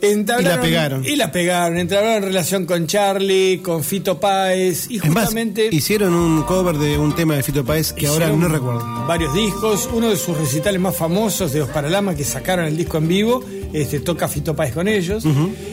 Entablaron- 0.00 0.40
Y 0.40 0.44
la 0.56 0.60
pegaron. 0.60 1.04
Y 1.04 1.16
la 1.16 1.32
pegaron. 1.32 1.78
Entraron 1.78 2.10
en 2.12 2.22
relación 2.22 2.66
con 2.66 2.86
Charlie, 2.86 3.58
con 3.62 3.82
Fito 3.82 4.18
Páez. 4.20 4.86
Y 4.90 4.98
más, 4.98 5.08
justamente. 5.26 5.68
hicieron 5.72 6.14
un 6.14 6.42
cover 6.42 6.76
de 6.78 6.98
un 6.98 7.14
tema 7.14 7.34
de 7.36 7.42
Fito 7.42 7.64
Páez 7.64 7.92
que 7.92 8.06
ahora 8.06 8.28
no 8.30 8.48
recuerdo. 8.48 8.80
Varios 9.06 9.34
discos, 9.34 9.88
uno 9.92 10.08
de 10.10 10.16
sus 10.16 10.36
recitales 10.36 10.80
más 10.80 10.96
famosos 10.96 11.52
de 11.52 11.62
Os 11.62 11.68
Paralamas 11.70 12.16
que 12.16 12.24
sacaron 12.24 12.66
el 12.66 12.76
disco 12.76 12.98
en 12.98 13.08
vivo, 13.08 13.44
este, 13.72 14.00
toca 14.00 14.28
Fito 14.28 14.54
Páez 14.54 14.72
con 14.74 14.88
ellos. 14.88 15.24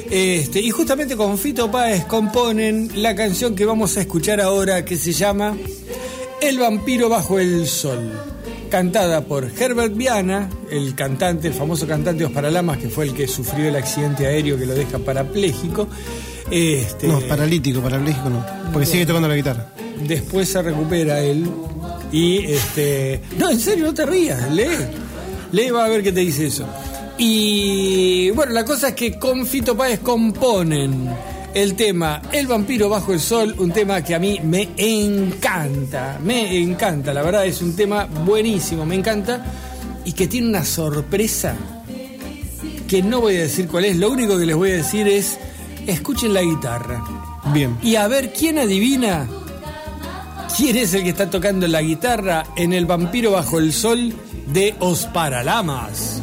este, 0.10 0.60
y 0.62 0.70
justamente 0.72 1.16
con 1.16 1.38
Fito 1.38 1.70
Páez 1.72 2.06
componen 2.06 2.90
la 2.96 3.16
canción 3.16 3.56
que 3.56 3.66
vamos 3.66 3.96
a 3.98 4.02
escuchar 4.02 4.42
ahora 4.42 4.84
que 4.86 4.98
se 4.98 5.12
llama 5.14 5.56
El 6.42 6.60
vampiro 6.60 7.10
bajo 7.10 7.40
el 7.40 7.68
sol. 7.68 8.12
Cantada 8.70 9.22
por 9.22 9.46
Herbert 9.58 9.96
Viana, 9.96 10.50
el 10.70 10.96
cantante, 10.96 11.48
el 11.48 11.54
famoso 11.54 11.88
cantante 11.88 12.20
de 12.20 12.26
Os 12.26 12.32
Paralamas, 12.32 12.78
que 12.78 12.90
fue 12.90 13.06
el 13.06 13.14
que 13.14 13.28
sufrió 13.28 13.68
el 13.70 13.76
accidente 13.76 14.26
aéreo 14.28 14.58
que 14.58 14.66
lo 14.66 14.74
deja 14.74 15.00
parapléjico. 15.00 15.88
Este, 16.52 17.08
No, 17.08 17.20
paralítico, 17.22 17.80
parapléjico 17.82 18.30
no. 18.30 18.46
Porque 18.74 18.86
sigue 18.86 19.06
tocando 19.06 19.28
la 19.28 19.36
guitarra. 19.36 19.70
después 20.02 20.50
se 20.50 20.62
recupera 20.62 21.22
él 21.22 21.46
y 22.12 22.46
este 22.52 23.22
no 23.40 23.50
en 23.50 23.60
serio 23.60 23.86
no 23.86 23.94
te 23.94 24.06
rías 24.06 24.52
lee 24.52 24.68
lee 25.52 25.70
va 25.72 25.86
a 25.86 25.90
ver 25.90 26.04
qué 26.04 26.12
te 26.12 26.20
dice 26.20 26.48
eso 26.48 26.66
y 27.18 28.30
bueno 28.32 28.52
la 28.54 28.64
cosa 28.66 28.90
es 28.90 28.94
que 28.96 29.18
con 29.18 29.46
Fito 29.48 29.76
Páez 29.76 30.00
componen 30.02 31.10
el 31.56 31.74
tema 31.76 32.22
El 32.32 32.46
vampiro 32.46 32.90
bajo 32.90 33.14
el 33.14 33.20
sol 33.20 33.56
un 33.58 33.72
tema 33.72 34.04
que 34.04 34.14
a 34.14 34.20
mí 34.20 34.40
me 34.44 34.70
encanta 34.78 36.20
me 36.24 36.58
encanta 36.60 37.14
la 37.14 37.24
verdad 37.24 37.46
es 37.46 37.62
un 37.62 37.76
tema 37.76 38.06
buenísimo 38.06 38.86
me 38.86 38.96
encanta 38.96 39.44
y 40.04 40.12
que 40.12 40.28
tiene 40.28 40.50
una 40.50 40.64
sorpresa 40.64 41.56
que 42.88 43.02
no 43.02 43.22
voy 43.22 43.38
a 43.38 43.42
decir 43.42 43.68
cuál 43.68 43.86
es 43.86 43.98
lo 43.98 44.12
único 44.12 44.38
que 44.38 44.46
les 44.46 44.56
voy 44.56 44.72
a 44.72 44.76
decir 44.76 45.08
es 45.08 45.40
escuchen 45.88 46.34
la 46.34 46.42
guitarra 46.42 47.04
Bien. 47.54 47.78
y 47.82 47.96
a 47.96 48.08
ver 48.08 48.34
quién 48.34 48.60
adivina 48.60 49.28
quién 50.56 50.78
es 50.78 50.94
el 50.94 51.04
que 51.04 51.10
está 51.10 51.30
tocando 51.30 51.68
la 51.68 51.82
guitarra 51.82 52.46
en 52.56 52.74
El 52.74 52.86
vampiro 52.86 53.32
bajo 53.32 53.60
el 53.60 53.74
sol 53.74 54.14
de 54.48 54.76
Os 54.80 55.06
Paralamas. 55.08 56.22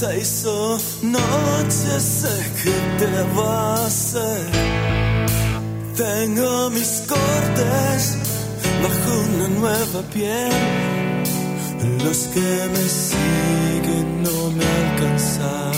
Se 0.00 0.18
hizo 0.18 0.78
noche, 1.02 2.00
sé 2.00 2.34
que 2.62 3.04
debo 3.04 3.42
hacer. 3.84 4.50
Tengo 5.94 6.70
mis 6.70 7.02
cortes 7.06 8.16
bajo 8.82 9.10
una 9.34 9.48
nueva 9.48 10.00
piel. 10.14 10.52
Los 12.02 12.18
que 12.32 12.50
me 12.74 12.84
siguen 13.08 14.22
no 14.22 14.50
me 14.56 14.64
alcanzan. 14.82 15.74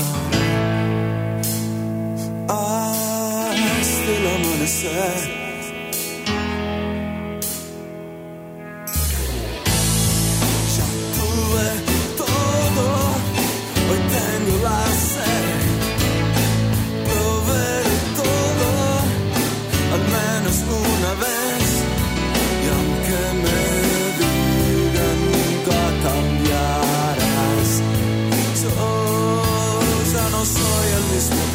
Hasta 2.48 4.10
el 4.18 4.26
amanecer. 4.36 5.51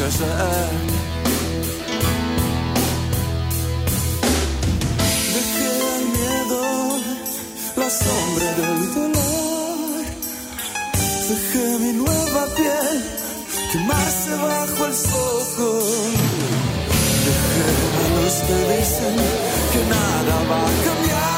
Dejé 0.08 0.24
al 5.96 6.04
miedo 6.16 6.62
la 7.76 7.90
sombra 7.90 8.48
del 8.54 8.94
dolor. 8.94 10.04
Dejé 11.28 11.78
mi 11.80 11.92
nueva 11.92 12.46
piel 12.56 12.96
quemarse 13.70 14.30
bajo 14.30 14.86
el 14.86 14.94
sol. 14.94 16.12
Dejé 17.26 17.68
a 18.00 18.08
los 18.16 18.34
que 18.46 18.56
dicen 18.78 19.16
que 19.72 19.80
nada 19.90 20.34
va 20.48 20.60
a 20.62 20.72
cambiar. 20.84 21.37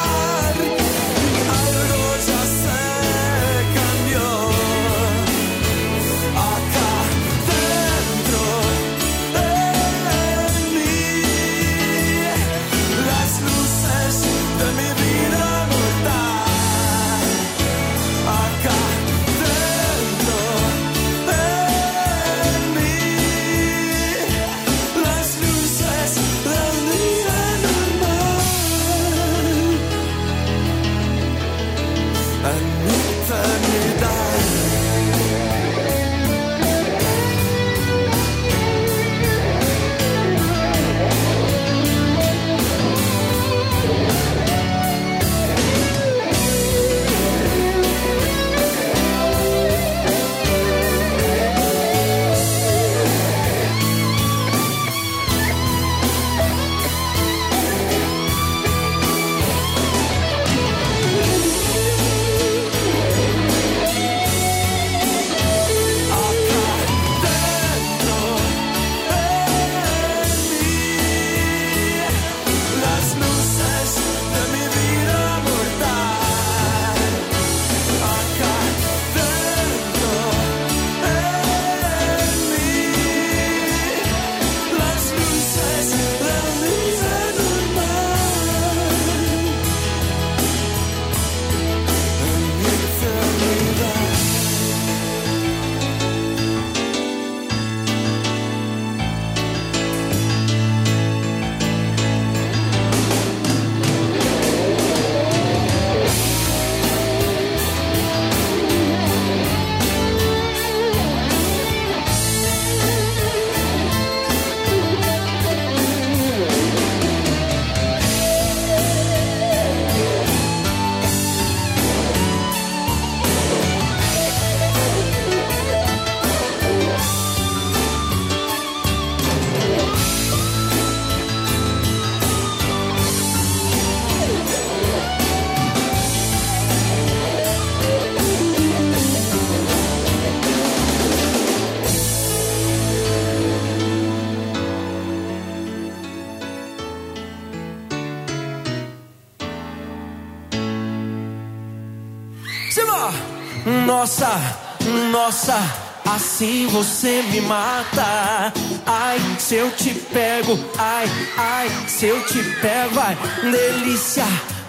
Nossa, 155.31 155.63
assim 156.07 156.67
você 156.73 157.23
me 157.31 157.41
mata. 157.43 158.53
Ai, 158.85 159.21
se 159.39 159.55
eu 159.55 159.71
te 159.71 159.95
pego, 159.95 160.59
ai, 160.77 161.07
ai, 161.37 161.71
se 161.87 162.07
eu 162.07 162.21
te 162.25 162.43
pego, 162.61 162.99
ai, 162.99 163.17
delícia, 163.41 164.27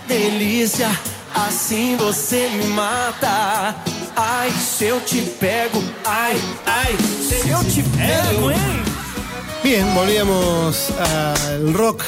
delícia, 0.08 0.88
assim 1.34 1.98
você 1.98 2.48
me 2.50 2.66
mata. 2.66 3.76
Ai, 4.16 4.52
se 4.52 4.86
eu 4.86 5.02
te 5.02 5.22
pego, 5.40 5.84
ai, 6.06 6.40
ai, 6.68 6.96
se 7.28 7.50
eu 7.50 7.64
te 7.64 7.82
pego, 7.82 8.52
hein? 8.52 8.84
Bien, 9.64 9.92
volvíamos 9.96 10.92
al 11.00 11.74
rock. 11.74 12.04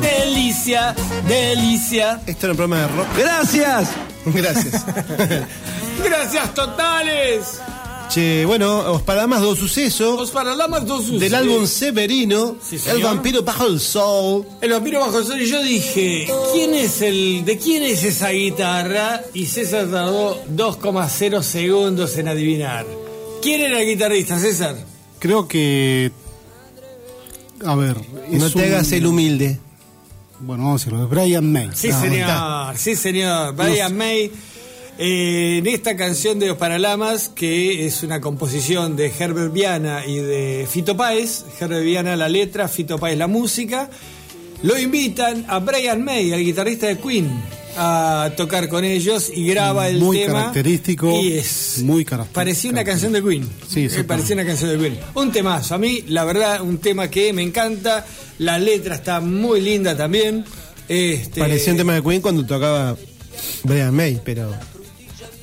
Delicia, 0.00 0.94
delicia. 1.28 2.20
Esto 2.26 2.46
era 2.46 2.52
un 2.52 2.56
programa 2.56 2.86
de 2.86 2.96
rock. 2.96 3.08
Gracias. 3.18 3.90
Gracias. 4.24 4.84
Gracias 6.06 6.54
totales. 6.54 7.60
che, 8.08 8.44
bueno, 8.46 8.92
os 8.92 9.02
Palamas 9.02 9.40
dos 9.40 9.58
sucesos 9.58 10.20
Os 10.20 10.30
Paralamas 10.30 10.86
dos 10.86 11.00
Sucesos. 11.02 11.20
del 11.20 11.34
álbum 11.34 11.66
Severino, 11.66 12.56
Sí. 12.62 12.78
El 12.86 13.02
vampiro 13.02 13.42
bajo 13.42 13.66
el 13.66 13.80
sol. 13.80 14.46
El 14.60 14.70
vampiro 14.70 15.00
bajo 15.00 15.18
el 15.18 15.24
sol 15.24 15.40
y 15.42 15.46
yo 15.50 15.60
dije, 15.62 16.28
¿quién 16.52 16.72
es 16.74 17.02
el, 17.02 17.44
de 17.44 17.58
quién 17.58 17.82
es 17.82 18.04
esa 18.04 18.30
guitarra? 18.30 19.22
Y 19.34 19.46
César 19.46 19.86
tardó 19.90 20.40
2,0 20.54 21.42
segundos 21.42 22.16
en 22.16 22.28
adivinar. 22.28 22.86
¿Quién 23.42 23.60
era 23.62 23.80
el 23.80 23.86
guitarrista, 23.88 24.38
César? 24.38 24.76
Creo 25.18 25.48
que. 25.48 26.12
A 27.64 27.74
ver. 27.74 27.96
No 28.30 28.50
te 28.50 28.58
un- 28.58 28.64
hagas 28.64 28.92
el 28.92 29.06
humilde. 29.06 29.58
Bueno, 30.38 30.64
vamos 30.64 30.82
a 30.82 30.84
decirlo, 30.84 31.08
Brian 31.08 31.50
May. 31.50 31.70
Sí, 31.74 31.88
No, 31.88 32.00
señor, 32.00 32.18
está. 32.20 32.72
sí, 32.76 32.94
señor. 32.94 33.54
Brian 33.54 33.96
May. 33.96 34.30
Eh, 34.98 35.58
en 35.58 35.66
esta 35.66 35.96
canción 35.96 36.38
de 36.38 36.46
Los 36.48 36.56
Paralamas, 36.56 37.28
que 37.28 37.86
es 37.86 38.02
una 38.02 38.20
composición 38.20 38.96
de 38.96 39.12
Herbert 39.18 39.52
Viana 39.52 40.06
y 40.06 40.16
de 40.18 40.66
Fito 40.70 40.96
Páez, 40.96 41.44
Herbert 41.60 41.84
Viana 41.84 42.16
la 42.16 42.28
letra, 42.28 42.68
Fito 42.68 42.98
Páez 42.98 43.18
la 43.18 43.26
música, 43.26 43.90
lo 44.62 44.78
invitan 44.78 45.44
a 45.48 45.58
Brian 45.58 46.02
May, 46.02 46.32
al 46.32 46.42
guitarrista 46.42 46.86
de 46.86 46.96
Queen, 46.98 47.30
a 47.76 48.30
tocar 48.38 48.68
con 48.70 48.84
ellos 48.86 49.30
y 49.34 49.46
graba 49.46 49.88
el 49.88 49.98
Muy 49.98 50.20
tema. 50.20 50.32
característico, 50.40 51.20
Y 51.20 51.32
es. 51.34 51.78
muy 51.82 52.04
característico. 52.06 52.34
Parecía 52.34 52.70
una 52.70 52.84
canción 52.84 53.12
de 53.12 53.22
Queen. 53.22 53.42
Sí, 53.68 53.80
Eh, 53.80 53.84
exactamente. 53.84 54.04
parecía 54.08 54.34
una 54.36 54.46
canción 54.46 54.70
de 54.70 54.78
Queen. 54.78 54.98
Un 55.14 55.30
temazo. 55.32 55.74
A 55.74 55.78
mí, 55.78 56.04
la 56.08 56.24
verdad, 56.24 56.62
un 56.62 56.78
tema 56.78 57.10
que 57.10 57.32
me 57.34 57.42
encanta. 57.42 58.06
La 58.38 58.58
letra 58.58 58.94
está 58.94 59.20
muy 59.20 59.60
linda 59.60 59.94
también. 59.94 60.44
Este, 60.88 61.40
Parecía 61.40 61.72
un 61.72 61.76
tema 61.78 61.94
de 61.94 62.02
Queen 62.02 62.22
cuando 62.22 62.46
tocaba 62.46 62.96
Brian 63.64 63.94
May, 63.94 64.20
pero 64.24 64.54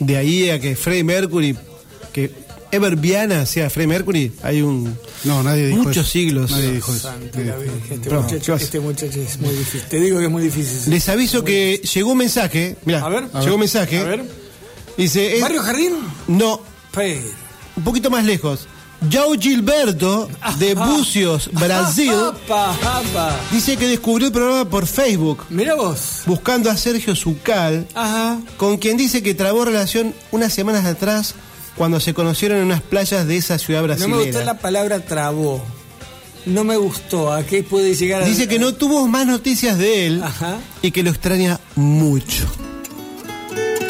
de 0.05 0.17
ahí 0.17 0.49
a 0.49 0.59
que 0.59 0.75
Freddie 0.75 1.03
Mercury, 1.03 1.55
que 2.11 2.31
Ever 2.71 2.95
Viana 2.95 3.45
sea 3.45 3.69
Freddie 3.69 3.87
Mercury, 3.87 4.31
hay 4.41 4.61
un 4.61 4.97
No, 5.23 5.43
nadie 5.43 5.67
dijo 5.67 5.83
muchos 5.83 5.97
eso. 6.05 6.11
siglos. 6.11 6.51
Nadie 6.51 6.71
dijo 6.71 6.93
eso. 6.93 7.11
Este, 7.91 8.09
muchacho, 8.09 8.55
este 8.55 8.79
muchacho 8.79 9.21
es 9.21 9.39
muy 9.39 9.51
difícil. 9.55 9.81
Te 9.89 9.99
digo 9.99 10.17
que 10.19 10.25
es 10.25 10.31
muy 10.31 10.43
difícil. 10.43 10.91
Les 10.91 11.07
aviso 11.09 11.43
que 11.43 11.81
llegó 11.93 12.11
un 12.13 12.17
mensaje, 12.17 12.75
mira, 12.85 13.05
A 13.05 13.09
ver, 13.09 13.25
llegó 13.41 13.53
un 13.55 13.59
mensaje. 13.59 13.99
A 13.99 14.03
ver. 14.03 14.23
Dice, 14.97 15.39
¿Barrio 15.41 15.61
Jardín? 15.61 15.93
no, 16.27 16.61
Pero. 16.93 17.19
un 17.77 17.83
poquito 17.83 18.09
más 18.09 18.25
lejos. 18.25 18.67
João 19.09 19.35
Gilberto 19.39 20.29
de 20.57 20.73
Bucios, 20.75 21.49
Brasil, 21.51 22.13
dice 23.51 23.77
que 23.77 23.87
descubrió 23.87 24.27
el 24.27 24.33
programa 24.33 24.69
por 24.69 24.85
Facebook, 24.87 25.43
Mira 25.49 25.75
vos. 25.75 26.21
buscando 26.25 26.69
a 26.69 26.77
Sergio 26.77 27.15
Zucal, 27.15 27.87
Ajá. 27.93 28.39
con 28.57 28.77
quien 28.77 28.97
dice 28.97 29.21
que 29.23 29.33
trabó 29.33 29.65
relación 29.65 30.13
unas 30.31 30.53
semanas 30.53 30.85
atrás 30.85 31.35
cuando 31.75 31.99
se 31.99 32.13
conocieron 32.13 32.59
en 32.59 32.65
unas 32.65 32.81
playas 32.81 33.27
de 33.27 33.37
esa 33.37 33.57
ciudad 33.57 33.81
No 33.97 34.07
me 34.07 34.17
gustó 34.25 34.43
la 34.43 34.57
palabra 34.59 34.99
trabó. 34.99 35.61
No 36.45 36.63
me 36.65 36.75
gustó. 36.75 37.31
¿A 37.31 37.43
qué 37.43 37.63
puede 37.63 37.95
llegar 37.95 38.21
a 38.21 38.25
Dice 38.25 38.47
que 38.49 38.59
no 38.59 38.73
tuvo 38.73 39.07
más 39.07 39.25
noticias 39.25 39.77
de 39.77 40.05
él 40.07 40.21
Ajá. 40.23 40.57
y 40.81 40.91
que 40.91 41.01
lo 41.01 41.09
extraña 41.09 41.59
mucho. 41.75 42.45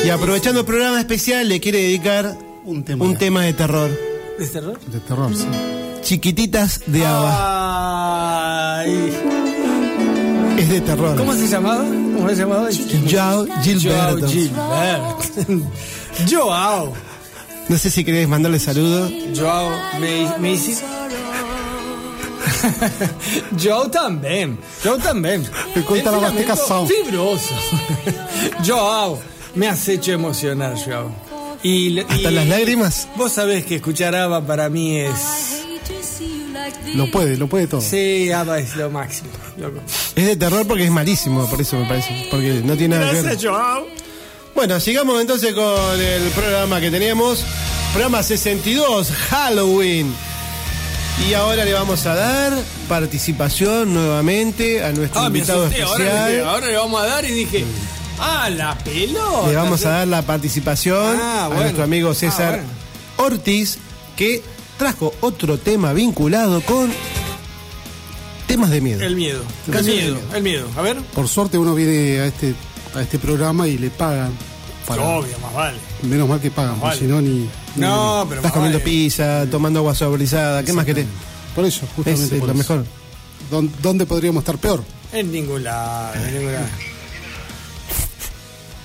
Y 0.05 0.09
aprovechando 0.09 0.59
el 0.61 0.65
programa 0.65 0.99
especial 0.99 1.49
le 1.49 1.59
quiere 1.59 1.79
dedicar 1.79 2.37
Un 2.63 2.83
tema. 2.83 3.05
un 3.05 3.17
tema 3.17 3.41
de 3.43 3.53
terror. 3.53 3.89
¿Es 4.39 4.51
terror? 4.51 4.79
De 4.87 4.99
terror, 4.99 5.31
sí. 5.35 5.45
Chiquititas 6.01 6.81
de. 6.87 7.05
Ava. 7.05 8.79
Ay. 8.79 9.13
Es 10.57 10.69
de 10.69 10.81
terror. 10.81 11.15
¿Cómo 11.17 11.33
se 11.33 11.47
llamaba? 11.47 11.83
¿Cómo 11.83 12.29
se 12.29 12.35
llamaba? 12.35 12.67
Joao 13.09 13.45
Gilberto. 13.63 14.19
Joao 14.19 14.29
Gilberto. 14.29 15.65
Joao. 16.29 16.93
No 17.69 17.77
sé 17.77 17.89
si 17.89 18.03
querés 18.03 18.27
mandarle 18.27 18.59
saludos. 18.59 19.11
Joao 19.37 19.69
Me- 19.99 20.29
Macy. 20.39 20.75
Joao 23.63 23.89
también. 23.89 24.57
Joao 24.83 24.97
también. 24.97 25.47
Me 25.75 25.81
cuenta 25.83 26.11
la 26.11 26.17
Fibroso. 26.87 27.55
Joao. 28.67 29.19
Me 29.55 29.67
has 29.69 29.87
hecho 29.87 30.11
emocionar, 30.11 30.75
Joao. 30.83 31.11
Y, 31.63 31.99
Hasta 31.99 32.15
y- 32.29 32.33
las 32.33 32.47
lágrimas. 32.47 33.07
Vos 33.15 33.31
sabés 33.33 33.65
que 33.65 33.75
escuchar 33.75 34.15
ABBA 34.15 34.45
para 34.45 34.69
mí 34.69 34.97
es... 34.99 35.11
Lo 36.95 37.09
puede, 37.11 37.37
lo 37.37 37.47
puede 37.47 37.67
todo. 37.67 37.81
Sí, 37.81 38.31
ABBA 38.31 38.59
es 38.59 38.75
lo 38.75 38.89
máximo, 38.89 39.29
loco. 39.57 39.79
Es 40.15 40.25
de 40.25 40.35
terror 40.35 40.65
porque 40.67 40.83
es 40.85 40.91
malísimo, 40.91 41.49
por 41.49 41.59
eso 41.59 41.77
me 41.77 41.85
parece. 41.87 42.27
Porque 42.29 42.61
no 42.63 42.75
tiene 42.77 42.95
nada 42.97 43.09
que 43.09 43.15
ver. 43.15 43.23
Gracias, 43.25 43.51
Joao. 43.51 43.87
Bueno, 44.55 44.79
sigamos 44.79 45.19
entonces 45.19 45.53
con 45.53 45.99
el 45.99 46.21
programa 46.31 46.79
que 46.79 46.91
teníamos. 46.91 47.43
Programa 47.91 48.21
62, 48.23 49.11
Halloween. 49.29 50.13
Y 51.29 51.33
ahora 51.33 51.65
le 51.65 51.73
vamos 51.73 52.05
a 52.05 52.15
dar 52.15 52.53
participación 52.87 53.93
nuevamente 53.93 54.83
a 54.83 54.91
nuestro 54.91 55.21
Ah, 55.21 55.29
me 55.29 55.37
invitado 55.39 55.65
asusté. 55.65 55.83
Ahora, 55.83 56.05
especial. 56.27 56.47
ahora 56.47 56.67
le 56.67 56.77
vamos 56.77 57.01
a 57.01 57.05
dar 57.07 57.25
y 57.25 57.31
dije, 57.31 57.65
ah, 58.19 58.49
la 58.49 58.77
pelota. 58.77 59.47
Le 59.49 59.55
vamos 59.55 59.85
a 59.85 59.89
dar 59.89 60.07
la 60.07 60.21
participación 60.21 61.17
Ah, 61.21 61.45
a 61.45 61.47
bueno. 61.47 61.61
nuestro 61.63 61.83
amigo 61.83 62.09
Ah, 62.11 62.15
César 62.15 62.51
bueno. 62.61 62.67
Ortiz, 63.35 63.77
que 64.15 64.41
trajo 64.77 65.13
otro 65.21 65.57
tema 65.57 65.93
vinculado 65.93 66.61
con 66.61 66.91
temas 68.47 68.69
de 68.69 68.81
miedo. 68.81 69.01
El 69.01 69.15
miedo. 69.15 69.43
El 69.67 69.83
miedo. 69.83 70.15
miedo. 70.15 70.19
El 70.35 70.43
miedo. 70.43 70.67
A 70.77 70.81
ver. 70.81 70.97
Por 71.13 71.27
suerte 71.27 71.57
uno 71.57 71.73
viene 71.75 72.19
a 72.19 72.25
este, 72.27 72.53
a 72.95 73.01
este 73.01 73.19
programa 73.19 73.67
y 73.67 73.77
le 73.77 73.89
pagan. 73.89 74.31
Para, 74.87 75.01
Obvio, 75.01 75.37
más 75.39 75.53
vale. 75.53 75.77
Menos 76.01 76.27
mal 76.27 76.41
que 76.41 76.51
pagan, 76.51 76.71
porque 76.73 76.87
vale. 76.87 76.99
si 76.99 77.05
no 77.05 77.21
ni... 77.21 77.49
No, 77.77 78.25
pero 78.27 78.41
Estás 78.41 78.51
comiendo 78.51 78.79
vale. 78.79 78.91
pizza, 78.91 79.45
tomando 79.49 79.79
agua 79.79 79.95
saborizada, 79.95 80.61
¿qué 80.63 80.73
más 80.73 80.85
querés? 80.85 81.05
Por 81.55 81.63
eso, 81.63 81.87
justamente 81.95 82.35
Es, 82.35 82.39
por 82.41 82.49
lo 82.49 82.53
eso. 82.53 82.57
mejor. 82.75 82.85
¿Dó- 83.49 83.69
¿Dónde 83.81 84.05
podríamos 84.05 84.41
estar 84.41 84.57
peor? 84.57 84.83
En 85.13 85.31
ningún 85.31 85.63
lado, 85.63 86.13
en 86.15 86.33
ningún 86.35 86.51
lado. 86.53 86.65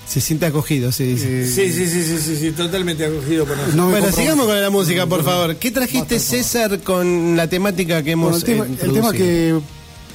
Se 0.09 0.21
siente 0.23 0.47
acogido, 0.47 0.91
se 0.91 1.05
dice. 1.05 1.43
Eh, 1.43 1.47
Sí, 1.47 1.71
sí, 1.73 1.87
sí, 1.87 2.03
sí, 2.03 2.19
sí, 2.19 2.37
sí, 2.37 2.51
totalmente 2.53 3.05
acogido 3.05 3.45
por 3.45 3.57
nosotros. 3.59 3.91
bueno, 3.91 4.11
sigamos 4.13 4.47
con 4.47 4.61
la 4.61 4.71
música, 4.71 5.07
por 5.07 5.23
favor. 5.23 5.57
¿Qué 5.57 5.71
trajiste, 5.71 6.19
César, 6.19 6.81
con 6.81 7.37
la 7.37 7.47
temática 7.49 8.03
que 8.03 8.15
Bueno, 8.15 8.37
hemos 8.37 8.43
el, 8.43 8.45
tema, 8.47 8.65
eh, 8.65 8.69
el 8.71 8.77
tema 8.79 8.89
introducido? 8.97 9.13
que 9.13 9.61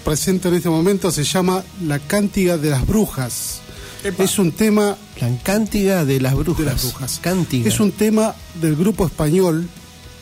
presento 0.04 0.48
en 0.50 0.56
este 0.56 0.70
momento 0.70 1.12
se 1.12 1.24
llama 1.24 1.64
La 1.86 2.00
Cántiga 2.00 2.58
de 2.58 2.70
las 2.72 2.86
Brujas. 2.88 3.62
Epa. 4.04 4.24
Es 4.24 4.38
un 4.40 4.52
tema 4.52 4.98
La 5.22 5.30
cántiga 5.44 6.04
de 6.04 6.20
las 6.20 6.34
brujas. 6.36 6.66
de 6.66 6.72
las 6.72 6.82
brujas. 6.84 7.20
Cántiga. 7.22 7.70
Es 7.70 7.80
un 7.80 7.92
tema 7.92 8.36
del 8.60 8.76
grupo 8.76 9.06
español 9.06 9.70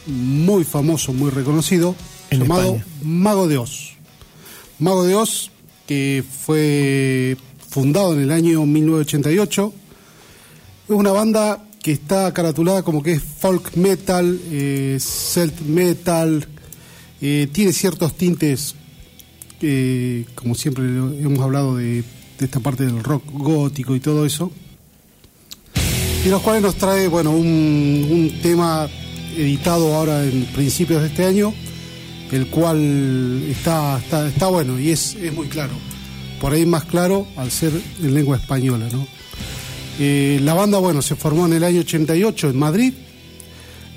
muy 0.05 0.63
famoso, 0.65 1.13
muy 1.13 1.31
reconocido, 1.31 1.95
En 2.29 2.41
llamado 2.41 2.75
España. 2.75 2.85
Mago 3.03 3.47
de 3.47 3.57
Oz. 3.57 3.93
Mago 4.79 5.03
de 5.05 5.15
Oz, 5.15 5.49
que 5.87 6.23
fue 6.45 7.37
fundado 7.71 8.13
en 8.13 8.19
el 8.19 8.31
año 8.31 8.65
1988. 8.65 9.73
Es 10.89 10.95
una 10.95 11.11
banda 11.11 11.63
que 11.81 11.93
está 11.93 12.31
caratulada 12.33 12.83
como 12.83 13.01
que 13.01 13.13
es 13.13 13.23
folk 13.23 13.75
metal, 13.77 14.39
eh, 14.51 14.99
metal, 15.65 16.47
eh, 17.21 17.47
tiene 17.51 17.71
ciertos 17.71 18.15
tintes, 18.17 18.75
eh, 19.61 20.25
como 20.35 20.53
siempre 20.53 20.83
hemos 20.83 21.39
hablado 21.39 21.77
de, 21.77 22.03
esta 22.39 22.59
parte 22.59 22.85
del 22.85 23.03
rock 23.03 23.23
gótico 23.31 23.95
y 23.95 23.99
todo 23.99 24.25
eso 24.25 24.51
y 26.25 26.29
los 26.29 26.41
cuales 26.41 26.63
nos 26.63 26.73
trae 26.73 27.07
bueno 27.07 27.29
un, 27.29 28.39
tema 28.41 28.89
editado 29.37 29.93
ahora 29.93 30.23
en 30.23 30.45
principios 30.45 31.03
de 31.03 31.09
este 31.09 31.23
año 31.23 31.53
el 32.31 32.47
cual 32.47 33.43
está 33.47 33.99
está, 33.99 34.27
está 34.27 34.47
bueno 34.47 34.79
y 34.79 34.89
es 34.89 35.15
muy 35.35 35.45
claro 35.49 35.90
por 36.41 36.51
ahí 36.53 36.65
más 36.65 36.83
claro 36.83 37.25
al 37.37 37.51
ser 37.51 37.71
en 38.01 38.13
lengua 38.13 38.35
española 38.37 38.87
¿no? 38.91 39.07
Eh, 39.99 40.39
la 40.43 40.53
banda 40.53 40.79
bueno 40.79 41.01
se 41.01 41.15
formó 41.15 41.45
en 41.45 41.53
el 41.53 41.63
año 41.63 41.81
88 41.81 42.49
en 42.49 42.59
Madrid 42.59 42.93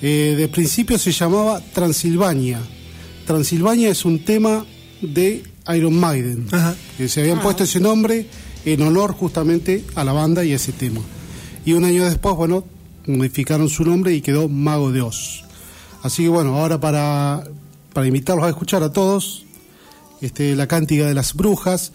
Eh, 0.03 0.35
de 0.37 0.49
principio 0.49 0.99
se 0.99 1.13
llamaba 1.13 1.61
Transilvania 1.73 2.61
Transilvania 3.27 3.89
es 3.89 4.05
un 4.05 4.19
tema 4.25 4.67
de 5.01 5.43
Iron 5.75 5.99
Maiden 5.99 6.47
Ajá. 6.53 6.75
que 6.99 7.09
se 7.09 7.21
habían 7.21 7.41
puesto 7.41 7.65
ese 7.65 7.81
nombre 7.81 8.27
en 8.65 8.83
honor 8.83 9.13
justamente 9.13 9.85
a 9.95 10.05
la 10.05 10.13
banda 10.13 10.45
y 10.45 10.53
a 10.53 10.57
ese 10.57 10.73
tema. 10.73 11.01
Y 11.65 11.73
un 11.73 11.85
año 11.85 12.05
después, 12.05 12.35
bueno, 12.37 12.65
modificaron 13.07 13.69
su 13.69 13.85
nombre 13.85 14.13
y 14.15 14.21
quedó 14.21 14.49
Mago 14.49 14.93
de 14.93 15.01
Oz. 15.03 15.45
Así 16.03 16.25
que 16.25 16.29
bueno, 16.29 16.59
ahora 16.59 16.81
para, 16.81 17.45
para 17.93 18.07
invitarlos 18.07 18.45
a 18.45 18.51
escuchar 18.51 18.83
a 18.83 18.93
todos, 18.93 19.45
este, 20.21 20.55
la 20.57 20.67
cántiga 20.67 21.07
de 21.07 21.15
las 21.15 21.35
brujas. 21.35 21.93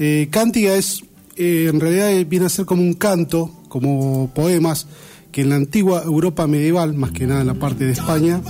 Eh, 0.00 0.28
cántiga 0.30 0.76
es, 0.76 1.02
eh, 1.34 1.66
en 1.68 1.80
realidad 1.80 2.12
eh, 2.12 2.24
viene 2.24 2.46
a 2.46 2.48
ser 2.48 2.66
como 2.66 2.82
un 2.82 2.94
canto, 2.94 3.50
como 3.68 4.30
poemas, 4.32 4.86
que 5.32 5.40
en 5.40 5.48
la 5.48 5.56
antigua 5.56 6.04
Europa 6.04 6.46
medieval, 6.46 6.94
más 6.94 7.10
que 7.10 7.26
nada 7.26 7.40
en 7.40 7.48
la 7.48 7.54
parte 7.54 7.84
de 7.84 7.92
España, 7.94 8.40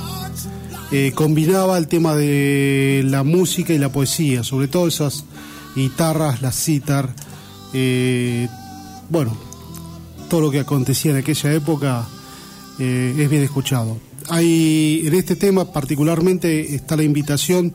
eh, 0.93 1.13
combinaba 1.15 1.79
el 1.79 1.89
tema 1.89 2.15
de 2.15 3.03
la 3.07 3.23
música 3.23 3.73
y 3.73 3.79
la 3.79 3.91
poesía, 3.91 4.45
sobre 4.45 4.69
todo 4.69 4.89
esas 4.89 5.25
guitarras, 5.75 6.43
la 6.43 6.53
citar, 6.53 7.15
bueno, 9.09 9.35
todo 10.29 10.43
lo 10.43 10.51
que 10.51 10.61
acontecía 10.61 11.13
en 11.13 11.19
aquella 11.19 11.55
época 11.55 12.07
es 12.79 13.31
bien 13.31 13.43
escuchado. 13.43 13.99
Hay 14.29 15.03
en 15.05 15.15
este 15.15 15.37
tema 15.37 15.73
particularmente 15.73 16.75
está 16.75 16.97
la 16.97 17.03
invitación 17.05 17.73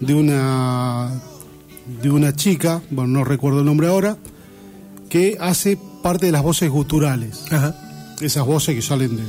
de 0.00 0.14
una 0.14 1.10
de 2.02 2.10
una 2.10 2.34
chica, 2.34 2.82
bueno 2.90 3.18
no 3.18 3.24
recuerdo 3.24 3.60
el 3.60 3.66
nombre 3.66 3.88
ahora, 3.88 4.16
que 5.08 5.36
hace 5.40 5.78
parte 6.02 6.26
de 6.26 6.32
las 6.32 6.42
voces 6.42 6.70
guturales, 6.70 7.44
Ajá. 7.50 7.74
esas 8.20 8.44
voces 8.46 8.74
que 8.74 8.82
salen 8.82 9.16
de, 9.16 9.22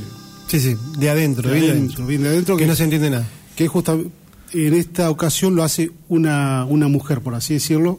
Sí, 0.48 0.60
sí, 0.60 0.76
de 0.98 1.10
adentro, 1.10 1.50
de 1.50 1.54
bien 1.58 1.70
adentro, 1.70 1.84
adentro. 1.96 2.06
bien 2.06 2.22
de 2.22 2.28
adentro, 2.28 2.56
Que 2.56 2.66
no 2.66 2.74
se 2.76 2.84
entiende 2.84 3.10
nada. 3.10 3.26
que 3.56 3.66
justamente 3.68 4.10
en 4.52 4.74
esta 4.74 5.10
ocasión 5.10 5.54
lo 5.56 5.64
hace 5.64 5.90
una, 6.08 6.64
una 6.66 6.86
mujer, 6.88 7.20
por 7.20 7.34
así 7.34 7.54
decirlo, 7.54 7.98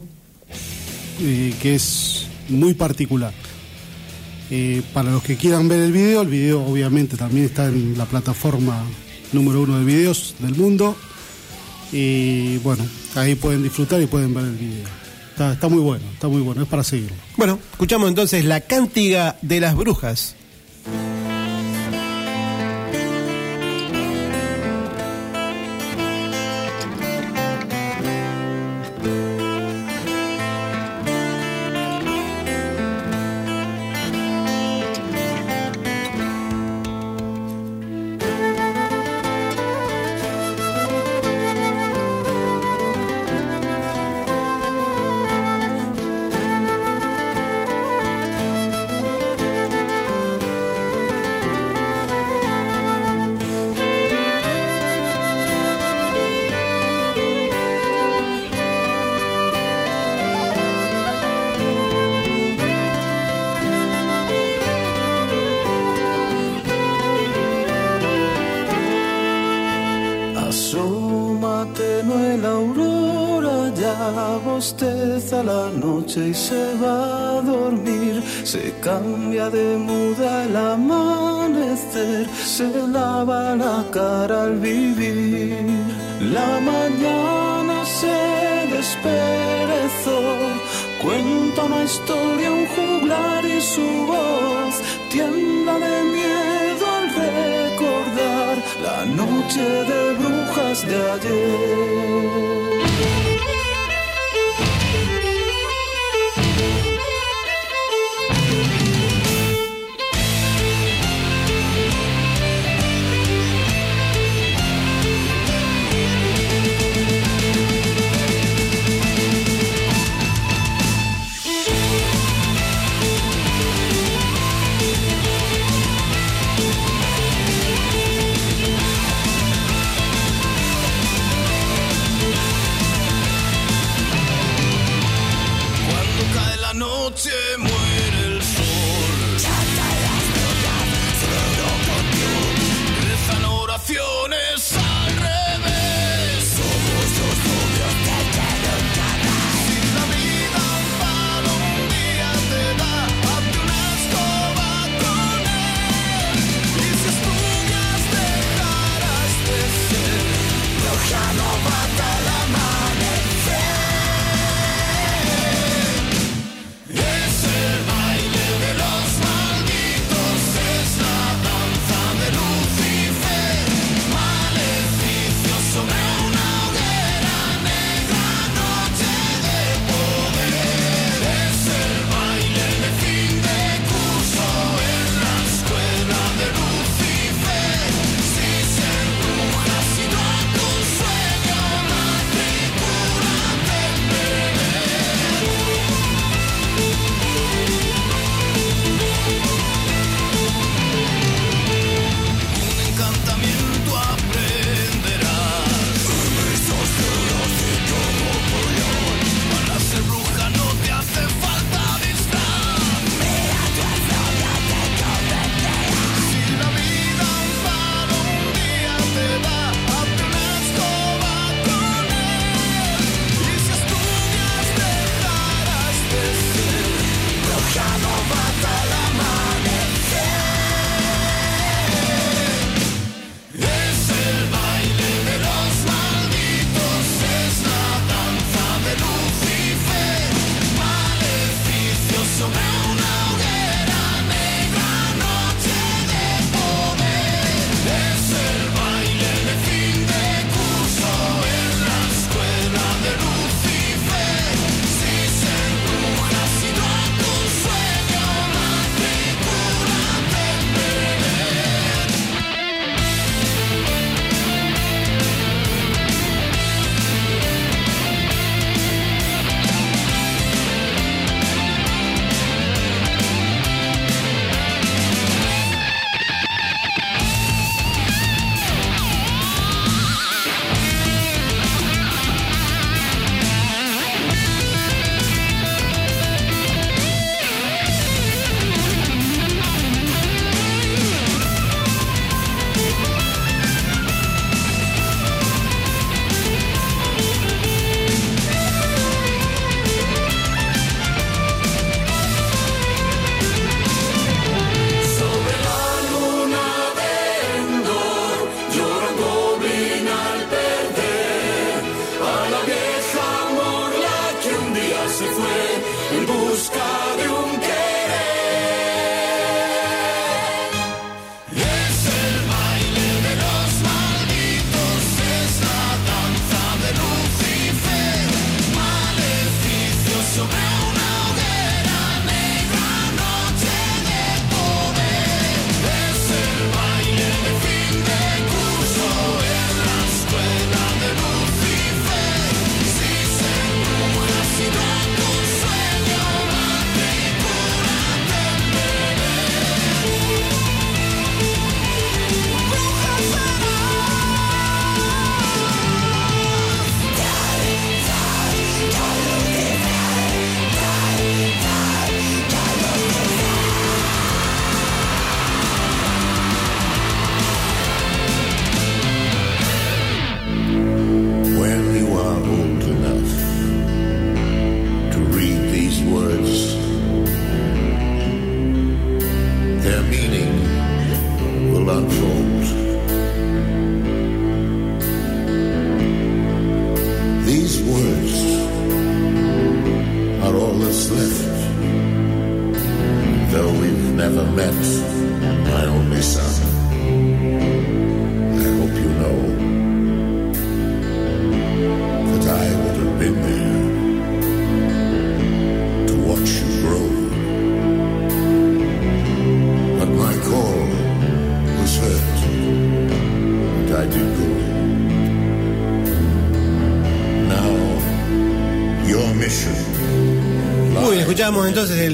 eh, 1.20 1.54
que 1.60 1.74
es 1.74 2.26
muy 2.48 2.72
particular. 2.74 3.32
Eh, 4.50 4.80
para 4.94 5.10
los 5.10 5.22
que 5.22 5.36
quieran 5.36 5.68
ver 5.68 5.80
el 5.80 5.92
video, 5.92 6.22
el 6.22 6.28
video 6.28 6.64
obviamente 6.64 7.18
también 7.18 7.44
está 7.44 7.66
en 7.66 7.98
la 7.98 8.06
plataforma 8.06 8.82
número 9.34 9.60
uno 9.62 9.78
de 9.78 9.84
videos 9.84 10.34
del 10.38 10.54
mundo. 10.54 10.96
Y 11.92 12.58
bueno, 12.58 12.84
ahí 13.14 13.34
pueden 13.34 13.62
disfrutar 13.62 14.00
y 14.02 14.06
pueden 14.06 14.34
ver 14.34 14.44
el 14.44 14.56
video. 14.56 14.86
Está, 15.30 15.52
está 15.52 15.68
muy 15.68 15.80
bueno, 15.80 16.04
está 16.12 16.28
muy 16.28 16.40
bueno, 16.40 16.62
es 16.62 16.68
para 16.68 16.82
seguirlo. 16.82 17.16
Bueno, 17.36 17.58
escuchamos 17.72 18.08
entonces 18.08 18.44
la 18.44 18.60
cántiga 18.60 19.36
de 19.42 19.60
las 19.60 19.76
brujas. 19.76 20.34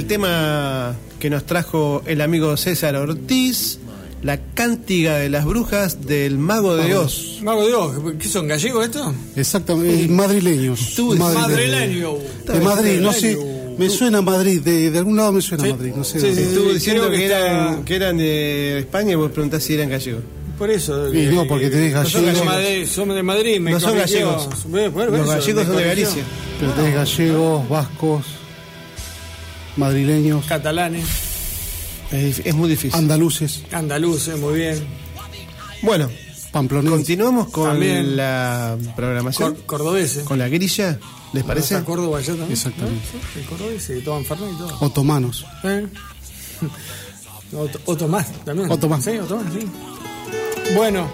El 0.05 0.09
tema 0.09 0.95
que 1.19 1.31
nos 1.31 1.45
trajo 1.47 2.03
el 2.07 2.21
amigo 2.21 2.55
César 2.59 2.95
Ortiz, 2.97 3.79
la 4.23 4.39
cántiga 4.53 5.17
de 5.17 5.31
las 5.31 5.47
brujas 5.47 6.07
del 6.07 6.37
Mago 6.37 6.77
de 6.77 6.95
Oz. 6.95 7.39
Mago 7.43 7.67
de 7.67 7.73
Oz, 7.75 7.97
¿qué 8.19 8.29
son 8.29 8.47
gallegos 8.47 8.85
estos? 8.85 9.15
Exactamente, 9.35 10.05
eh, 10.05 10.09
madrileños. 10.09 10.99
Madrileño. 11.19 12.17
De 12.47 12.61
Madrid, 12.61 13.01
no 13.01 13.13
sé. 13.15 13.39
Me 13.79 13.89
suena 13.89 14.19
a 14.19 14.23
Madrid, 14.23 14.61
de, 14.61 14.91
de 14.91 14.99
algún 14.99 15.17
lado 15.17 15.33
me 15.33 15.41
suena 15.41 15.65
a 15.65 15.71
Madrid, 15.71 15.93
no 15.97 16.05
sé. 16.05 16.21
Sí, 16.21 16.35
sí, 16.35 16.43
estuvo 16.43 16.71
diciendo 16.73 17.11
que, 17.11 17.17
que 17.17 17.25
está- 17.25 17.39
eran, 17.41 17.85
que 17.85 17.97
eran 17.97 18.17
de 18.19 18.79
España 18.81 19.13
y 19.13 19.15
vos 19.15 19.31
preguntás 19.33 19.63
si 19.63 19.73
eran 19.75 19.89
gallegos. 19.89 20.23
Por 20.59 20.71
eso. 20.71 21.13
Y 21.15 21.27
no, 21.35 21.47
porque 21.49 21.71
tenés 21.71 21.95
no 21.95 22.05
son 22.05 22.27
gallegos. 22.27 22.41
de 22.41 22.45
Madrid, 22.47 22.87
son 22.87 23.09
de 23.09 23.23
Madrid. 23.23 23.59
Me 23.59 23.71
No 23.73 23.81
son 23.81 23.97
gallegos. 23.97 24.49
Los 24.71 24.85
eso, 24.85 25.27
gallegos 25.27 25.67
son 25.67 25.77
de. 25.79 25.85
Galicia. 25.85 26.23
Pero 26.61 26.73
tenés 26.73 26.95
gallegos, 26.95 27.69
vascos, 27.71 28.25
madrileños, 29.77 30.45
Catalanes, 30.47 31.07
Es, 32.11 32.41
es 32.45 32.55
muy 32.55 32.69
difícil. 32.69 32.99
andaluces, 32.99 33.63
andaluces, 33.73 34.39
muy 34.39 34.55
bien. 34.59 34.85
Bueno, 35.83 36.09
pamploneses. 36.53 36.97
continuamos 36.97 37.49
con 37.51 37.71
También. 37.71 38.17
la 38.17 38.77
programación, 38.97 39.55
Cor- 39.55 39.67
cordobeses. 39.67 40.25
con 40.25 40.39
la 40.39 40.49
grilla, 40.49 40.99
¿les 41.33 41.45
parece? 41.45 41.75
¿Está 41.75 41.85
Córdoba 41.87 42.19
allá 42.19 42.29
también? 42.29 42.53
Exactamente. 42.53 43.01
¿Eh? 43.05 43.21
Sí, 43.35 43.41
el 43.41 43.47
cordobés, 43.47 43.91
y 43.91 44.01
toman 44.03 44.25
Fernet 44.25 44.53
y 44.53 44.57
todo. 44.59 44.77
Otomanos. 44.81 45.45
¿Eh? 45.65 45.87
Otto, 47.57 47.81
Otto 47.85 48.09
más 48.09 48.33
también. 48.45 48.71
Otto 48.71 48.89
más. 48.89 49.05
Sí, 49.05 49.11
Otto 49.19 49.37
más, 49.37 49.53
sí. 49.53 49.67
Bueno, 50.75 51.09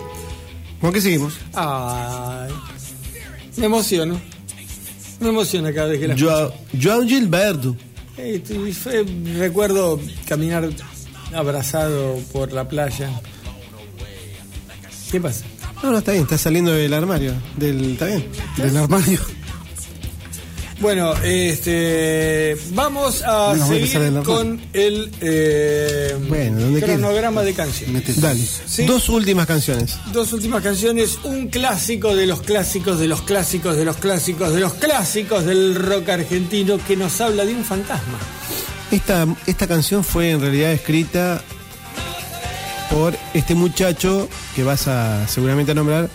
¿Con 0.81 0.93
qué 0.93 1.01
seguimos? 1.01 1.35
ay, 1.55 2.51
me 3.57 3.67
emociono. 3.67 4.19
Me 5.21 5.29
emociona 5.29 5.71
cada 5.75 5.89
vez 5.89 6.01
que 6.01 6.09
la 6.09 6.17
Joao, 6.19 6.55
Joao 6.83 7.03
Gilberto. 7.03 7.77
Recuerdo 9.39 10.01
caminar 10.27 10.69
abrazado 11.35 12.19
por 12.33 12.53
la 12.53 12.69
playa. 12.69 13.11
¿Qué 15.11 15.21
pasa? 15.21 15.45
No, 15.83 15.91
no, 15.93 15.99
está 15.99 16.13
bien, 16.13 16.25
está 16.25 16.39
saliendo 16.39 16.73
del 16.73 16.93
armario. 16.93 17.33
Del, 17.57 17.93
¿Está 17.93 18.07
bien? 18.07 18.27
Del 18.57 18.77
armario. 18.77 19.21
Bueno, 20.81 21.15
este, 21.23 22.57
vamos 22.73 23.23
a 23.23 23.55
seguir 23.67 24.23
con 24.25 24.59
el 24.73 25.11
eh, 25.21 26.17
Bueno, 26.27 26.81
cronograma 26.81 27.43
de 27.43 27.53
canciones. 27.53 28.19
Dale. 28.19 28.41
Sí. 28.67 28.87
Dos 28.87 29.11
últimas 29.11 29.47
canciones. 29.47 29.99
Dos 30.11 30.33
últimas 30.33 30.63
canciones, 30.63 31.19
un 31.25 31.49
clásico 31.49 32.17
de 32.17 32.27
los 32.27 32.41
clásicos, 32.41 32.99
de 32.99 33.09
los 33.09 33.21
clásicos, 33.21 33.77
de 33.77 33.85
los 33.85 33.99
clásicos, 33.99 34.55
de 34.55 34.61
los 34.61 34.73
clásicos 34.73 35.45
del 35.45 35.75
rock 35.75 36.09
argentino 36.09 36.79
que 36.89 36.97
nos 36.97 37.21
habla 37.21 37.45
de 37.45 37.55
un 37.55 37.65
fantasma. 37.65 38.19
Esta, 38.91 39.27
esta 39.47 39.67
canción 39.67 40.03
fue 40.03 40.31
en 40.31 40.41
realidad 40.41 40.73
escrita 40.73 41.43
por 42.91 43.15
este 43.35 43.55
muchacho 43.55 44.31
que 44.57 44.65
vas 44.65 44.89
a 44.89 45.29
seguramente 45.29 45.73
a 45.73 45.75
nombrar, 45.75 46.09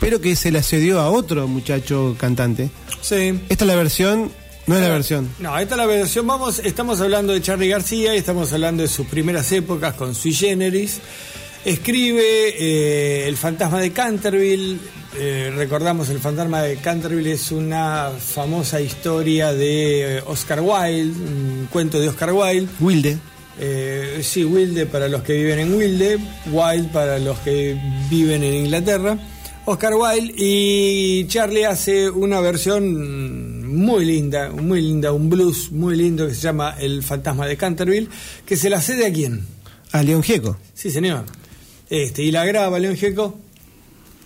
pero 0.00 0.20
que 0.20 0.36
se 0.36 0.50
la 0.50 0.62
cedió 0.62 1.00
a 1.00 1.08
otro 1.08 1.48
muchacho 1.48 2.14
cantante. 2.18 2.70
Sí. 3.02 3.38
Esta 3.48 3.64
es 3.64 3.68
la 3.68 3.76
versión, 3.76 4.32
no 4.66 4.74
es 4.76 4.80
la 4.80 4.88
versión. 4.88 5.28
No, 5.38 5.58
esta 5.58 5.74
es 5.74 5.78
la 5.78 5.86
versión. 5.86 6.26
Vamos, 6.26 6.60
estamos 6.60 7.00
hablando 7.00 7.32
de 7.32 7.42
Charlie 7.42 7.68
García 7.68 8.14
y 8.14 8.18
estamos 8.18 8.52
hablando 8.52 8.82
de 8.82 8.88
sus 8.88 9.06
primeras 9.06 9.50
épocas 9.52 9.94
con 9.94 10.14
Sui 10.14 10.32
Generis. 10.32 11.00
Escribe 11.64 12.22
eh, 12.58 13.28
El 13.28 13.36
fantasma 13.36 13.80
de 13.80 13.92
Canterville. 13.92 14.78
eh, 15.18 15.52
recordamos, 15.54 16.08
El 16.08 16.18
fantasma 16.18 16.62
de 16.62 16.76
Canterville 16.76 17.32
es 17.32 17.52
una 17.52 18.10
famosa 18.18 18.80
historia 18.80 19.52
de 19.52 20.18
eh, 20.18 20.22
Oscar 20.26 20.60
Wilde, 20.60 21.10
un 21.18 21.68
cuento 21.70 22.00
de 22.00 22.08
Oscar 22.08 22.32
Wilde. 22.32 22.68
Wilde. 22.80 23.18
Eh, 23.60 24.20
sí, 24.22 24.44
Wilde 24.44 24.86
para 24.86 25.08
los 25.08 25.22
que 25.22 25.34
viven 25.34 25.58
en 25.60 25.74
Wilde, 25.74 26.18
Wilde 26.50 26.88
para 26.92 27.18
los 27.18 27.38
que 27.40 27.76
viven 28.10 28.42
en 28.42 28.54
Inglaterra. 28.54 29.16
Oscar 29.64 29.94
Wilde 29.94 30.34
y 30.36 31.24
Charlie 31.28 31.64
hace 31.64 32.10
una 32.10 32.40
versión 32.40 33.76
muy 33.76 34.04
linda, 34.04 34.50
muy 34.50 34.80
linda, 34.80 35.12
un 35.12 35.30
blues 35.30 35.70
muy 35.70 35.96
lindo 35.96 36.26
que 36.26 36.34
se 36.34 36.40
llama 36.40 36.74
El 36.80 37.02
fantasma 37.04 37.46
de 37.46 37.56
Canterville, 37.56 38.08
que 38.44 38.56
se 38.56 38.68
la 38.68 38.80
cede 38.80 39.06
a 39.06 39.12
quién? 39.12 39.46
A 39.92 40.02
León 40.02 40.22
Gieco. 40.22 40.58
Sí, 40.74 40.90
señor. 40.90 41.26
Este, 41.88 42.24
y 42.24 42.32
la 42.32 42.44
graba 42.44 42.80
León 42.80 42.96
Gieco 42.96 43.38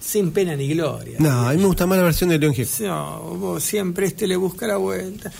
sin 0.01 0.31
pena 0.31 0.57
ni 0.57 0.69
gloria. 0.69 1.17
No, 1.19 1.49
a 1.49 1.53
mí 1.53 1.59
me 1.59 1.67
gusta 1.67 1.87
más 1.87 1.99
la 1.99 2.05
versión 2.05 2.31
de 2.31 2.39
León 2.39 2.55
Gieco. 2.55 2.71
No, 2.81 3.21
vos 3.37 3.63
siempre 3.63 4.07
este 4.07 4.27
le 4.27 4.37
busca 4.37 4.67
la 4.67 4.79
vuelta. 4.79 5.31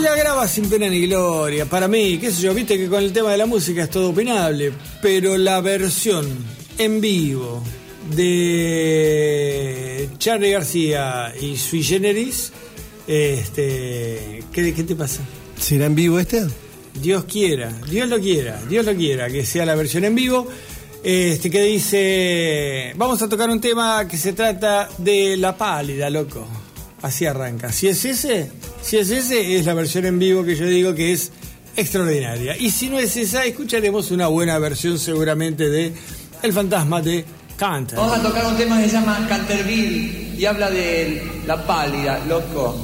La 0.00 0.16
graba 0.16 0.48
sin 0.48 0.68
pena 0.68 0.88
ni 0.88 1.06
gloria. 1.06 1.66
Para 1.66 1.86
mí, 1.86 2.18
qué 2.18 2.32
sé 2.32 2.42
yo, 2.42 2.54
viste 2.54 2.76
que 2.76 2.88
con 2.88 3.02
el 3.02 3.12
tema 3.12 3.30
de 3.30 3.38
la 3.38 3.46
música 3.46 3.84
es 3.84 3.90
todo 3.90 4.10
opinable, 4.10 4.72
pero 5.00 5.36
la 5.36 5.60
versión 5.60 6.26
en 6.76 7.00
vivo 7.00 7.62
de 8.10 10.08
Charlie 10.18 10.50
García 10.50 11.32
y 11.40 11.56
Sui 11.56 11.82
Generis, 11.82 12.52
este, 13.06 14.42
¿qué, 14.52 14.74
qué 14.74 14.82
te 14.82 14.96
pasa? 14.96 15.22
¿Será 15.58 15.86
en 15.86 15.94
vivo 15.94 16.18
este? 16.18 16.46
Dios 17.00 17.24
quiera, 17.24 17.70
Dios 17.90 18.08
lo 18.08 18.20
quiera, 18.20 18.60
Dios 18.68 18.84
lo 18.86 18.94
quiera, 18.94 19.28
que 19.28 19.44
sea 19.44 19.66
la 19.66 19.74
versión 19.74 20.04
en 20.04 20.14
vivo. 20.14 20.46
Este 21.02 21.50
que 21.50 21.62
dice, 21.62 22.92
vamos 22.96 23.20
a 23.20 23.28
tocar 23.28 23.50
un 23.50 23.60
tema 23.60 24.08
que 24.08 24.16
se 24.16 24.32
trata 24.32 24.88
de 24.98 25.36
la 25.36 25.56
pálida, 25.56 26.08
loco. 26.08 26.46
Así 27.02 27.26
arranca. 27.26 27.70
Si 27.70 27.88
es 27.88 28.02
ese, 28.06 28.50
si 28.80 28.96
es 28.96 29.10
ese, 29.10 29.58
es 29.58 29.66
la 29.66 29.74
versión 29.74 30.06
en 30.06 30.18
vivo 30.18 30.42
que 30.44 30.56
yo 30.56 30.66
digo 30.66 30.94
que 30.94 31.12
es 31.12 31.30
extraordinaria. 31.76 32.56
Y 32.56 32.70
si 32.70 32.88
no 32.88 32.98
es 32.98 33.16
esa, 33.18 33.44
escucharemos 33.44 34.10
una 34.10 34.28
buena 34.28 34.58
versión 34.58 34.98
seguramente 34.98 35.68
de 35.68 35.92
El 36.42 36.52
fantasma 36.54 37.02
de 37.02 37.26
Vamos 37.96 38.18
a 38.18 38.22
tocar 38.22 38.46
un 38.46 38.56
tema 38.56 38.80
que 38.80 38.88
se 38.88 38.96
llama 38.96 39.26
Canterville 39.28 40.34
y 40.36 40.44
habla 40.44 40.70
de 40.70 41.42
la 41.46 41.64
pálida, 41.64 42.20
loco. 42.26 42.74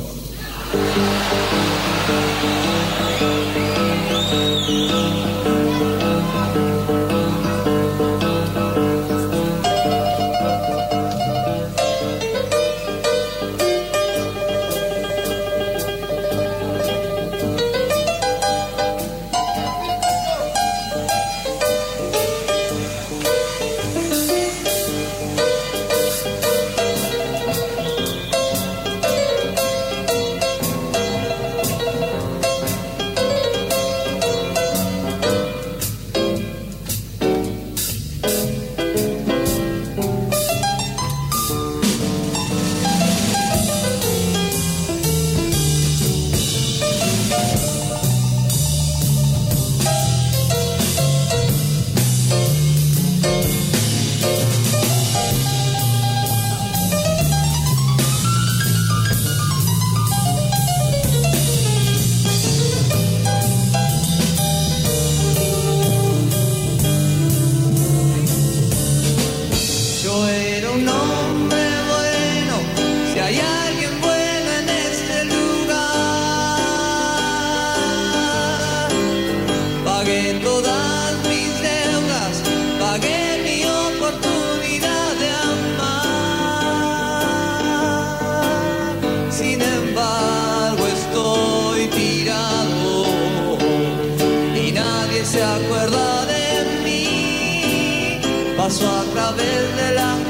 Paso 98.71 98.87
a 98.89 99.03
través 99.13 99.77
de 99.77 99.95
la 99.97 100.30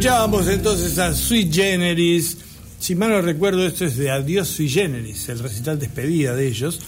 Escuchábamos 0.00 0.48
entonces 0.48 0.96
a 0.98 1.14
Sui 1.14 1.50
Generis. 1.52 2.38
Si 2.78 2.94
mal 2.94 3.10
no 3.10 3.20
recuerdo, 3.20 3.66
esto 3.66 3.84
es 3.84 3.98
de 3.98 4.10
Adiós 4.10 4.48
Sui 4.48 4.66
Generis, 4.66 5.28
el 5.28 5.40
recital 5.40 5.78
despedida 5.78 6.34
de 6.34 6.48
ellos. 6.48 6.80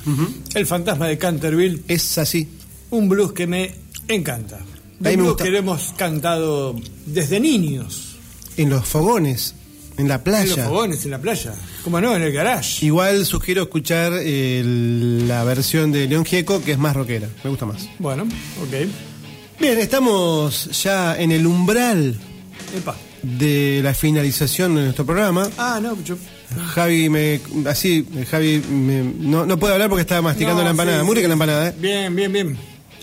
El 0.54 0.64
fantasma 0.66 1.08
de 1.08 1.18
Canterville. 1.18 1.82
Es 1.88 2.16
así. 2.16 2.48
Un 2.88 3.10
blues 3.10 3.34
que 3.34 3.46
me 3.46 3.74
encanta. 4.08 4.60
Un 4.60 4.64
me 5.00 5.14
blues 5.16 5.28
gusta. 5.32 5.44
que 5.44 5.50
lo 5.50 5.58
hemos 5.58 5.92
cantado 5.94 6.74
desde 7.04 7.38
niños. 7.38 8.16
En 8.56 8.70
los 8.70 8.86
fogones, 8.88 9.56
en 9.98 10.08
la 10.08 10.14
En 10.14 10.20
los 10.20 10.22
playa. 10.54 10.64
fogones, 10.64 11.04
en 11.04 11.10
la 11.10 11.18
playa. 11.20 11.54
¿Cómo 11.84 12.00
no? 12.00 12.16
En 12.16 12.22
el 12.22 12.32
garage. 12.32 12.86
Igual 12.86 13.26
sugiero 13.26 13.64
escuchar 13.64 14.12
la 14.14 15.44
versión 15.44 15.92
de 15.92 16.06
León 16.08 16.24
Gieco, 16.24 16.62
que 16.64 16.72
es 16.72 16.78
más 16.78 16.96
rockera. 16.96 17.28
Me 17.44 17.50
gusta 17.50 17.66
más. 17.66 17.86
Bueno, 17.98 18.22
ok. 18.22 18.88
Bien, 19.60 19.78
estamos 19.78 20.82
ya 20.82 21.14
en 21.20 21.30
el 21.30 21.46
umbral 21.46 22.18
Epa. 22.76 22.96
de 23.22 23.80
la 23.82 23.94
finalización 23.94 24.74
de 24.74 24.82
nuestro 24.84 25.04
programa. 25.06 25.48
Ah, 25.58 25.78
no, 25.82 25.96
yo. 26.04 26.16
Javi 26.74 27.08
me 27.08 27.40
así, 27.66 28.06
Javi 28.30 28.58
me- 28.70 29.02
no, 29.18 29.46
no 29.46 29.58
puede 29.58 29.72
hablar 29.74 29.88
porque 29.88 30.02
estaba 30.02 30.20
masticando 30.22 30.58
No, 30.60 30.64
la 30.64 30.70
empanada. 30.70 31.00
sí, 31.00 31.04
Muy 31.06 31.14
rica 31.16 31.28
la 31.28 31.34
empanada, 31.34 31.68
¿eh? 31.68 31.74
Bien, 31.78 32.14
bien, 32.14 32.32
bien. 32.32 32.58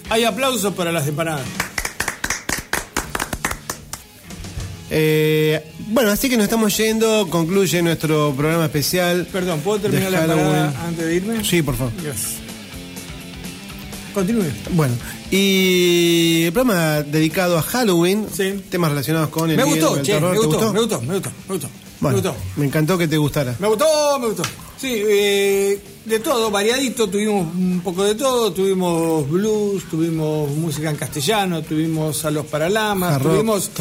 Hay 0.10 0.24
aplausos 0.24 0.74
para 0.74 0.92
las 0.92 1.08
empanadas. 1.08 1.46
Eh, 4.92 5.64
bueno, 5.90 6.10
así 6.10 6.30
que 6.30 6.36
nos 6.38 6.46
estamos 6.46 6.76
yendo. 6.78 7.28
Concluye 7.30 7.82
nuestro 7.82 8.34
programa 8.36 8.66
especial. 8.66 9.28
Perdón, 9.32 9.60
¿puedo 9.62 9.80
terminar 9.80 10.12
la 10.12 10.24
empanada 10.24 10.74
antes 10.88 11.06
de 11.06 11.16
irme? 11.16 11.44
Sí, 11.44 11.62
por 11.62 11.76
favor. 11.76 11.94
Gracias. 12.04 12.49
Continúe. 14.14 14.46
Bueno, 14.72 14.94
y 15.32 16.44
el 16.46 16.54
programa 16.54 17.02
dedicado 17.04 17.58
a 17.58 17.62
Halloween, 17.62 18.28
temas 18.70 18.90
relacionados 18.92 19.30
con 19.30 19.50
el 19.50 19.58
Me 19.58 19.66
miedo, 19.66 19.88
gustó, 19.90 20.00
el 20.00 20.06
che, 20.06 20.14
terror. 20.14 20.32
me 20.34 20.40
¿Te 20.40 20.46
gustó, 20.46 20.74
me 20.74 20.80
gustó, 20.80 21.02
me 21.02 21.14
gustó, 21.16 21.32
me 21.48 21.54
gustó. 21.56 21.70
Bueno, 22.02 22.18
Me 22.18 22.22
gustó. 22.24 22.36
me 22.56 22.66
encantó 22.66 22.98
que 22.98 23.08
te 23.08 23.18
gustara. 23.18 23.56
Me 23.60 23.68
gustó, 23.68 24.20
me 24.20 24.28
gustó. 24.28 24.44
Sí, 24.80 24.88
eh, 24.94 25.82
de 26.06 26.20
todo, 26.20 26.50
variadito, 26.50 27.10
tuvimos 27.10 27.54
un 27.54 27.82
poco 27.84 28.06
de 28.06 28.16
todo, 28.16 28.54
tuvimos 28.54 29.30
blues, 29.30 29.84
tuvimos 29.92 30.50
música 30.52 30.90
en 30.90 30.96
castellano, 30.96 31.62
tuvimos 31.62 32.24
a 32.24 32.32
los 32.32 32.46
paralamas, 32.46 33.16
Hard 33.16 33.24
rock, 33.24 33.34
tuvimos 33.34 33.72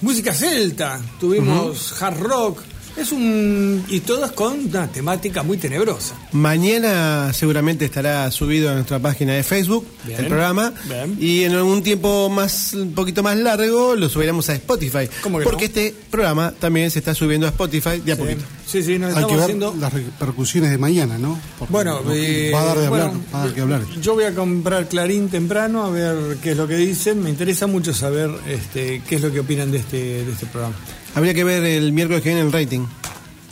música 0.00 0.32
celta, 0.32 1.00
tuvimos 1.20 2.00
hard 2.02 2.18
rock. 2.20 2.60
Es 2.96 3.12
un. 3.12 3.84
y 3.88 4.00
todas 4.00 4.32
con 4.32 4.58
una 4.68 4.88
temática 4.88 5.42
muy 5.42 5.58
tenebrosa. 5.58 6.14
Mañana 6.32 7.32
seguramente 7.34 7.84
estará 7.84 8.30
subido 8.30 8.70
a 8.70 8.74
nuestra 8.74 8.98
página 8.98 9.34
de 9.34 9.42
Facebook 9.42 9.86
Bien, 10.04 10.20
el 10.20 10.26
programa 10.28 10.72
bien. 10.88 11.16
y 11.20 11.44
en 11.44 11.52
algún 11.52 11.82
tiempo 11.82 12.28
más 12.30 12.72
un 12.72 12.92
poquito 12.94 13.22
más 13.22 13.36
largo 13.36 13.94
lo 13.96 14.08
subiremos 14.08 14.48
a 14.48 14.54
Spotify 14.54 15.08
¿Cómo 15.22 15.38
que 15.38 15.44
porque 15.44 15.64
no? 15.64 15.68
este 15.68 15.94
programa 16.10 16.52
también 16.58 16.90
se 16.90 17.00
está 17.00 17.14
subiendo 17.14 17.46
a 17.46 17.50
Spotify 17.50 18.00
de 18.04 18.12
a 18.12 18.16
poquito. 18.16 18.44
Sí, 18.66 18.82
sí, 18.82 18.98
nos 18.98 19.14
Hay 19.14 19.26
que 19.26 19.32
ver 19.34 19.42
haciendo. 19.42 19.74
las 19.78 19.92
repercusiones 19.92 20.70
de 20.70 20.78
mañana, 20.78 21.18
¿no? 21.18 21.38
Porque 21.58 21.72
Bueno, 21.72 22.00
eh, 22.10 22.50
va 22.54 22.62
a 22.62 22.64
dar 22.64 22.78
de 22.78 22.86
hablar, 22.86 23.04
bueno, 23.10 23.24
va 23.34 23.42
a 23.42 23.44
dar 23.46 23.54
que 23.54 23.60
hablar. 23.60 23.82
Yo 24.00 24.14
voy 24.14 24.24
a 24.24 24.34
comprar 24.34 24.88
Clarín 24.88 25.28
temprano 25.28 25.84
a 25.84 25.90
ver 25.90 26.38
qué 26.42 26.52
es 26.52 26.56
lo 26.56 26.66
que 26.66 26.76
dicen. 26.76 27.22
Me 27.22 27.28
interesa 27.30 27.66
mucho 27.66 27.92
saber 27.92 28.30
este, 28.48 29.02
qué 29.06 29.16
es 29.16 29.20
lo 29.22 29.30
que 29.30 29.40
opinan 29.40 29.70
de 29.70 29.78
este, 29.78 29.96
de 30.24 30.32
este 30.32 30.46
programa. 30.46 30.74
Habría 31.16 31.34
que 31.34 31.42
ver 31.42 31.64
el 31.64 31.92
miércoles 31.92 32.22
que 32.22 32.28
viene 32.28 32.42
el 32.44 32.52
rating. 32.52 32.86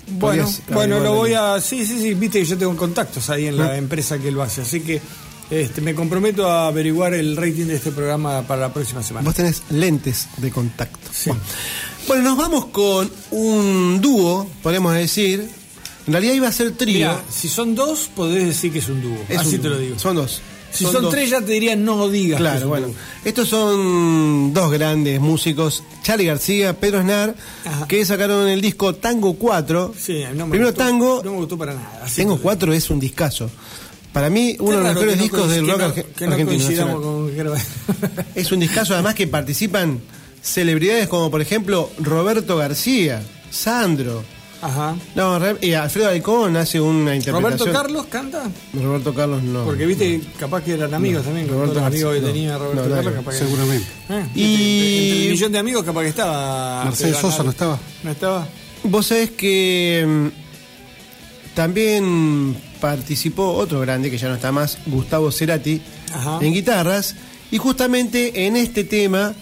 Bueno, 0.06 0.48
bueno, 0.68 1.00
lo 1.00 1.14
voy 1.14 1.32
a. 1.32 1.60
Sí, 1.60 1.84
sí, 1.86 1.98
sí, 1.98 2.14
viste 2.14 2.38
que 2.38 2.44
yo 2.44 2.56
tengo 2.58 2.76
contactos 2.76 3.28
ahí 3.30 3.46
en 3.46 3.56
la 3.56 3.70
Ah. 3.70 3.76
empresa 3.78 4.18
que 4.18 4.30
lo 4.30 4.42
hace. 4.42 4.60
Así 4.62 4.80
que 4.80 5.00
este, 5.50 5.80
me 5.80 5.94
comprometo 5.94 6.46
a 6.48 6.66
averiguar 6.68 7.14
el 7.14 7.36
rating 7.36 7.64
de 7.66 7.76
este 7.76 7.90
programa 7.90 8.42
para 8.42 8.60
la 8.62 8.72
próxima 8.72 9.02
semana. 9.02 9.24
Vos 9.24 9.34
tenés 9.34 9.62
lentes 9.70 10.28
de 10.36 10.50
contacto. 10.50 11.10
Bueno. 11.26 11.40
Bueno, 12.06 12.22
nos 12.22 12.36
vamos 12.38 12.66
con 12.66 13.10
un 13.30 13.98
dúo, 14.02 14.46
podemos 14.62 14.92
decir, 14.94 15.48
En 16.06 16.12
realidad 16.12 16.34
iba 16.34 16.48
a 16.48 16.52
ser 16.52 16.72
trío. 16.72 16.98
Mirá, 16.98 17.22
si 17.30 17.48
son 17.48 17.74
dos, 17.74 18.10
podés 18.14 18.44
decir 18.46 18.70
que 18.70 18.80
es 18.80 18.88
un 18.90 19.00
dúo. 19.00 19.16
Es 19.26 19.38
Así 19.38 19.56
un 19.56 19.62
te 19.62 19.68
lo 19.70 19.78
digo. 19.78 19.98
Son 19.98 20.14
dos. 20.16 20.42
Si 20.74 20.84
son, 20.84 21.08
tres, 21.10 21.30
ya 21.30 21.40
te 21.40 21.52
diría 21.52 21.76
no 21.76 22.08
digas. 22.08 22.38
es 22.38 22.40
Claro, 22.40 22.68
bueno. 22.68 22.86
dúo. 22.88 22.96
Estos 23.24 23.48
son 23.48 24.52
dos 24.52 24.70
grandes 24.72 25.20
músicos, 25.20 25.82
Charlie 26.02 26.26
García, 26.26 26.78
Pedro 26.78 26.98
Aznar, 27.00 27.34
que 27.88 28.04
sacaron 28.04 28.48
el 28.48 28.60
disco 28.60 28.94
Tango 28.94 29.34
4. 29.34 29.94
Sí, 29.98 30.24
no 30.34 30.46
me 30.46 30.50
Primero 30.50 30.70
gustó, 30.72 30.84
Tango, 30.84 31.22
No 31.24 31.30
me 31.32 31.36
gustó 31.38 31.56
para 31.58 31.74
nada. 31.74 32.06
Tango 32.14 32.34
te 32.34 32.38
lo 32.38 32.42
4 32.42 32.72
es 32.74 32.90
un 32.90 33.00
discazo. 33.00 33.50
Para 34.12 34.30
mí, 34.30 34.56
uno 34.60 34.76
de 34.76 34.82
los 34.84 34.94
mejores 34.94 35.16
no 35.16 35.22
discos 35.22 35.50
del 35.50 35.66
rock 35.68 35.80
arge- 35.80 36.04
que 36.16 36.24
argentino. 36.24 37.00
con- 37.02 37.30
Es 38.34 38.52
un 38.52 38.60
discazo 38.60 38.94
además 38.94 39.14
que 39.14 39.26
participan 39.26 40.00
celebridades 40.42 41.08
como 41.08 41.30
por 41.30 41.40
ejemplo 41.40 41.90
Roberto 41.98 42.56
García, 42.56 43.22
Sandro. 43.50 44.22
Ajá. 44.66 44.96
No, 45.14 45.38
y 45.60 45.74
Alfredo 45.74 46.08
Alcón 46.08 46.56
hace 46.56 46.80
una 46.80 47.14
interpretación. 47.14 47.58
¿Roberto 47.58 47.72
Carlos 47.82 48.06
canta? 48.06 48.50
Roberto 48.72 49.12
Carlos 49.14 49.42
no. 49.42 49.64
Porque 49.64 49.84
viste, 49.84 50.22
capaz 50.38 50.62
que 50.62 50.72
eran 50.72 50.94
amigos 50.94 51.22
No, 51.22 51.28
también. 51.28 51.48
Roberto 51.48 51.74
los 51.74 51.82
amigos 51.82 52.14
que 52.14 52.20
tenía 52.22 52.52
no. 52.54 52.58
Roberto 52.60 52.88
No, 52.88 52.94
Carlos, 52.94 53.12
no, 53.14 53.18
capaz 53.20 53.32
que. 53.32 53.38
seguramente. 53.44 53.86
Eh, 54.08 54.26
Y- 54.34 54.44
entre- 54.44 55.02
entre 55.04 55.24
el 55.26 55.30
millón 55.32 55.52
de 55.52 55.58
amigos, 55.58 55.84
capaz 55.84 56.00
que 56.02 56.08
estaba. 56.08 56.84
Mercedes 56.86 57.16
Sosa 57.18 57.42
no 57.42 57.50
estaba. 57.50 57.78
¿No 58.02 58.10
estaba? 58.10 58.48
Vos 58.84 59.06
sabés 59.06 59.30
que 59.32 60.04
mm, 60.06 61.54
también 61.54 62.56
participó 62.80 63.52
otro 63.52 63.80
grande 63.80 64.10
que 64.10 64.18
ya 64.18 64.28
no 64.28 64.34
está 64.34 64.50
más, 64.52 64.78
Gustavo 64.86 65.30
Cerati, 65.30 65.80
Ajá. 66.12 66.38
en 66.40 66.52
guitarras. 66.52 67.14
Y 67.50 67.58
justamente 67.58 68.46
en 68.46 68.56
este 68.56 68.84
tema 68.84 69.34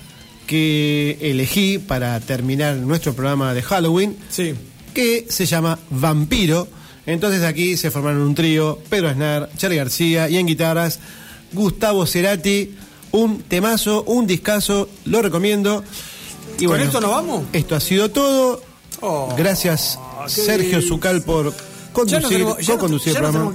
que 0.47 1.17
elegí 1.21 1.79
para 1.79 2.19
terminar 2.21 2.77
nuestro 2.77 3.15
programa 3.15 3.55
de 3.55 3.63
Halloween, 3.63 4.17
Sí. 4.29 4.55
Que 4.93 5.27
se 5.29 5.47
llama 5.47 5.79
Vampiro. 5.91 6.69
Entonces 7.07 7.43
aquí 7.43 7.77
se 7.77 7.91
formaron 7.91 8.23
un 8.23 8.35
trío, 8.35 8.79
Pedro 8.89 9.09
Aznar, 9.09 9.51
Charlie 9.57 9.77
García 9.79 10.29
y 10.29 10.37
en 10.37 10.47
guitarras 10.47 11.01
Gustavo 11.53 12.07
Cerati, 12.07 12.75
un 13.11 13.43
temazo, 13.43 14.05
un 14.05 14.27
discazo, 14.27 14.89
lo 15.07 15.21
recomiendo. 15.21 15.83
Y 16.59 16.67
¿Con 16.67 16.81
esto 16.81 17.01
nos 17.01 17.11
vamos? 17.11 17.45
Esto 17.53 17.75
ha 17.75 17.81
sido 17.81 18.11
todo. 18.11 18.63
Oh, 19.01 19.35
Gracias 19.37 19.99
Sergio 20.29 20.79
bien. 20.79 20.89
Zucal 20.89 21.23
por 21.23 21.53
conducir, 21.93 22.29
tenemos- 22.29 22.57
co-conducir 22.65 23.15
nos- 23.15 23.17
el 23.17 23.23
programa. 23.33 23.51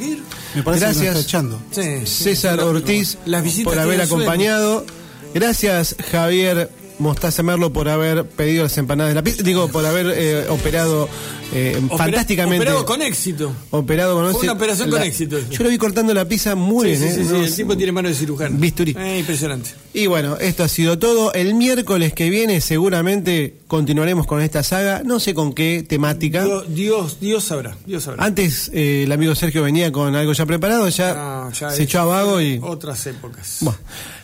Me 0.56 0.64
parece 0.64 0.86
que 0.86 0.88
nos 0.88 0.98
Gracias. 0.98 1.60
Sí, 1.72 2.06
César 2.06 2.60
sí, 2.60 2.66
Ortiz 2.66 3.18
Las 3.26 3.44
por 3.64 3.80
haber 3.80 4.02
acompañado. 4.02 4.86
Gracias 5.34 5.96
Javier 6.12 6.70
Mostaza 7.00 7.44
Merlo 7.44 7.72
por 7.72 7.90
haber 7.90 8.26
pedido 8.26 8.64
las 8.64 8.78
empanadas 8.78 9.12
de 9.12 9.16
la 9.16 9.24
pizza. 9.24 9.44
Digo, 9.44 9.68
por 9.70 9.86
haber 9.86 10.08
eh, 10.08 10.48
operado 10.50 11.08
eh, 11.54 11.78
Opera- 11.86 11.98
fantásticamente. 11.98 12.58
Operado 12.64 12.86
con 12.86 13.02
éxito. 13.02 13.52
Operado 13.72 14.16
con 14.16 14.32
Fue 14.34 14.42
una 14.44 14.54
operación 14.54 14.90
con 14.90 15.02
éxito. 15.02 15.38
Yo 15.50 15.64
lo 15.64 15.70
vi 15.70 15.78
cortando 15.78 16.14
la 16.14 16.26
pizza 16.26 16.56
muy 16.56 16.96
sí, 16.96 17.02
bien. 17.02 17.02
sí, 17.02 17.08
¿eh? 17.08 17.24
sí, 17.24 17.28
sí, 17.28 17.34
No, 17.34 17.44
el 17.44 17.56
tipo 17.56 17.78
tiene 17.78 17.92
mano 17.92 18.10
de 18.10 18.16
cirujano. 18.16 18.58
Bisturí. 18.58 18.96
Eh, 19.00 19.20
impresionante. 19.20 19.72
Y 19.94 20.08
bueno, 20.08 20.38
esto 20.38 20.64
ha 20.64 20.68
sido 20.68 21.00
todo. 21.00 21.34
El 21.34 21.54
miércoles 21.56 22.14
que 22.14 22.30
viene 22.30 22.62
seguramente 22.62 23.56
continuaremos 23.68 24.28
con 24.28 24.42
esta 24.42 24.64
saga. 24.64 25.02
No 25.04 25.20
sé 25.20 25.34
con 25.34 25.54
qué 25.54 25.84
temática. 25.88 26.44
Dios, 26.44 26.66
Dios, 26.74 27.20
Dios 27.20 27.44
sabrá. 27.44 27.76
Dios 27.86 28.04
sabrá. 28.04 28.24
Antes 28.24 28.70
eh, 28.74 29.04
el 29.04 29.12
amigo 29.12 29.34
Sergio 29.36 29.64
venía 29.64 29.92
con 29.92 30.16
algo 30.16 30.34
ya 30.34 30.46
preparado, 30.46 30.88
ya, 30.90 31.14
No, 31.14 31.52
ya 31.52 31.70
se 31.72 31.84
echó 31.84 32.02
a 32.02 32.06
vago 32.06 32.42
y... 32.42 32.60
Otras 32.62 33.06
épocas. 33.08 33.58
Bueno, 33.62 33.80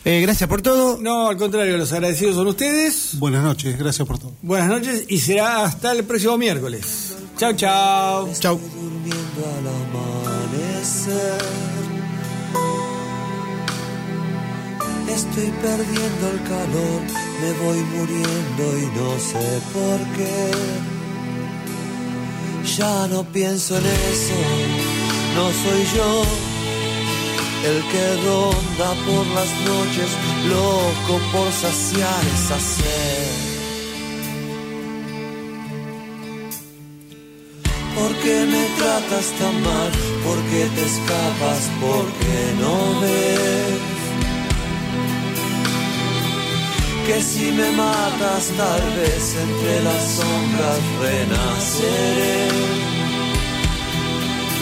eh, 0.05 0.19
gracias 0.21 0.49
por 0.49 0.61
todo. 0.61 0.97
No, 1.01 1.29
al 1.29 1.37
contrario, 1.37 1.77
los 1.77 1.91
agradecidos 1.93 2.35
son 2.35 2.47
ustedes. 2.47 3.11
Buenas 3.13 3.43
noches, 3.43 3.77
gracias 3.77 4.07
por 4.07 4.19
todo. 4.19 4.33
Buenas 4.41 4.67
noches 4.69 5.05
y 5.07 5.19
será 5.19 5.63
hasta 5.63 5.91
el 5.93 6.03
próximo 6.03 6.37
miércoles. 6.37 7.12
Chao, 7.37 7.53
chao. 7.53 8.29
Chao. 8.39 8.55
durmiendo 8.57 9.41
al 9.57 9.67
amanecer. 9.81 11.41
Estoy 15.09 15.51
perdiendo 15.61 16.23
el 16.31 16.39
calor, 16.43 17.01
me 17.41 17.51
voy 17.63 17.79
muriendo 17.95 18.63
y 18.77 18.85
no 18.97 19.09
sé 19.19 19.61
por 19.73 19.99
qué. 20.15 20.51
Ya 22.77 23.07
no 23.07 23.23
pienso 23.23 23.77
en 23.77 23.85
eso, 23.85 24.39
no 25.35 25.51
soy 25.51 25.81
yo 25.95 26.23
el 27.65 27.81
que 27.91 28.15
ronda 28.25 28.93
por 29.05 29.25
las 29.27 29.51
noches, 29.61 30.09
loco 30.49 31.19
por 31.31 31.51
saciar 31.51 32.23
esa 32.35 32.59
sed. 32.59 33.52
¿Por 37.95 38.11
qué 38.23 38.45
me 38.45 38.65
tratas 38.77 39.27
tan 39.39 39.61
mal? 39.61 39.91
¿Por 40.25 40.37
qué 40.49 40.65
te 40.75 40.83
escapas? 40.91 41.61
¿Por 41.79 42.05
qué 42.19 42.39
no 42.59 42.99
ves? 43.01 43.93
Que 47.05 47.21
si 47.21 47.51
me 47.51 47.69
matas 47.71 48.47
tal 48.57 48.83
vez 48.95 49.35
entre 49.45 49.83
las 49.83 50.03
sombras 50.17 50.79
renaceré. 51.01 52.47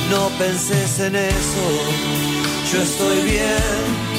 No 0.10 0.28
penses 0.38 1.00
en 1.00 1.16
eso, 1.16 1.66
yo 2.74 2.82
estoy 2.82 3.22
bien. 3.22 4.12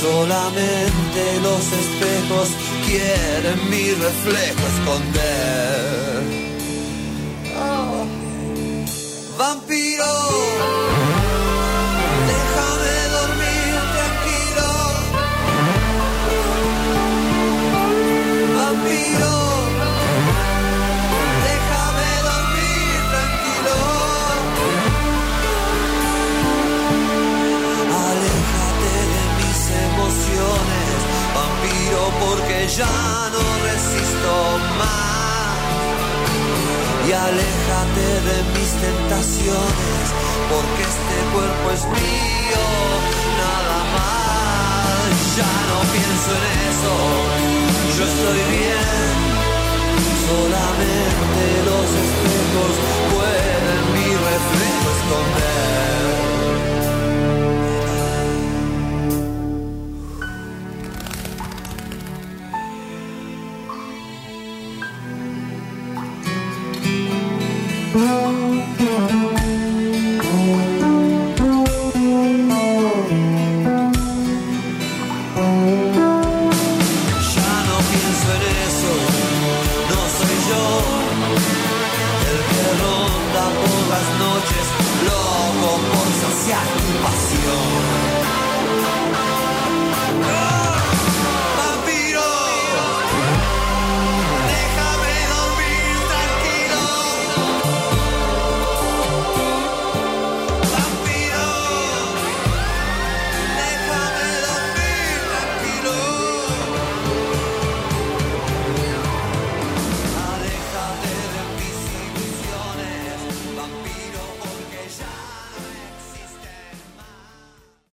Solamente 0.00 1.40
los 1.42 1.64
espejos 1.82 2.48
quieren 2.86 3.70
mi 3.70 3.90
reflejo 3.90 4.66
esconder. 4.74 6.41
Vampiro, 9.36 10.14
déjame 12.28 12.96
dormir 13.16 13.72
tranquilo. 13.94 14.68
Vampiro, 18.56 19.36
déjame 21.48 22.10
dormir 22.30 22.94
tranquilo. 23.12 23.76
Aléjate 28.08 28.94
de 29.14 29.22
mis 29.38 29.60
emociones, 29.88 30.96
vampiro, 31.34 32.02
porque 32.20 32.58
ya 32.68 33.30
no 33.32 33.42
resisto 33.64 34.32
más 34.78 35.11
y 37.08 37.12
aléjate 37.12 38.06
de 38.28 38.36
mis 38.54 38.70
tentaciones, 38.86 40.04
porque 40.50 40.82
este 40.82 41.16
cuerpo 41.34 41.70
es 41.74 41.84
mío, 41.86 42.64
nada 43.42 43.78
más. 43.96 45.10
Ya 45.36 45.52
no 45.70 45.78
pienso 45.96 46.30
en 46.38 46.44
eso, 46.70 46.94
yo 47.96 48.04
estoy 48.04 48.40
bien, 48.58 49.14
solamente 50.28 51.42
los 51.70 51.88
espejos 52.06 52.72
pueden 53.12 53.80
mi 53.94 54.08
reflejo 54.30 54.86
esconder. 54.96 56.01
Oh. 68.04 68.41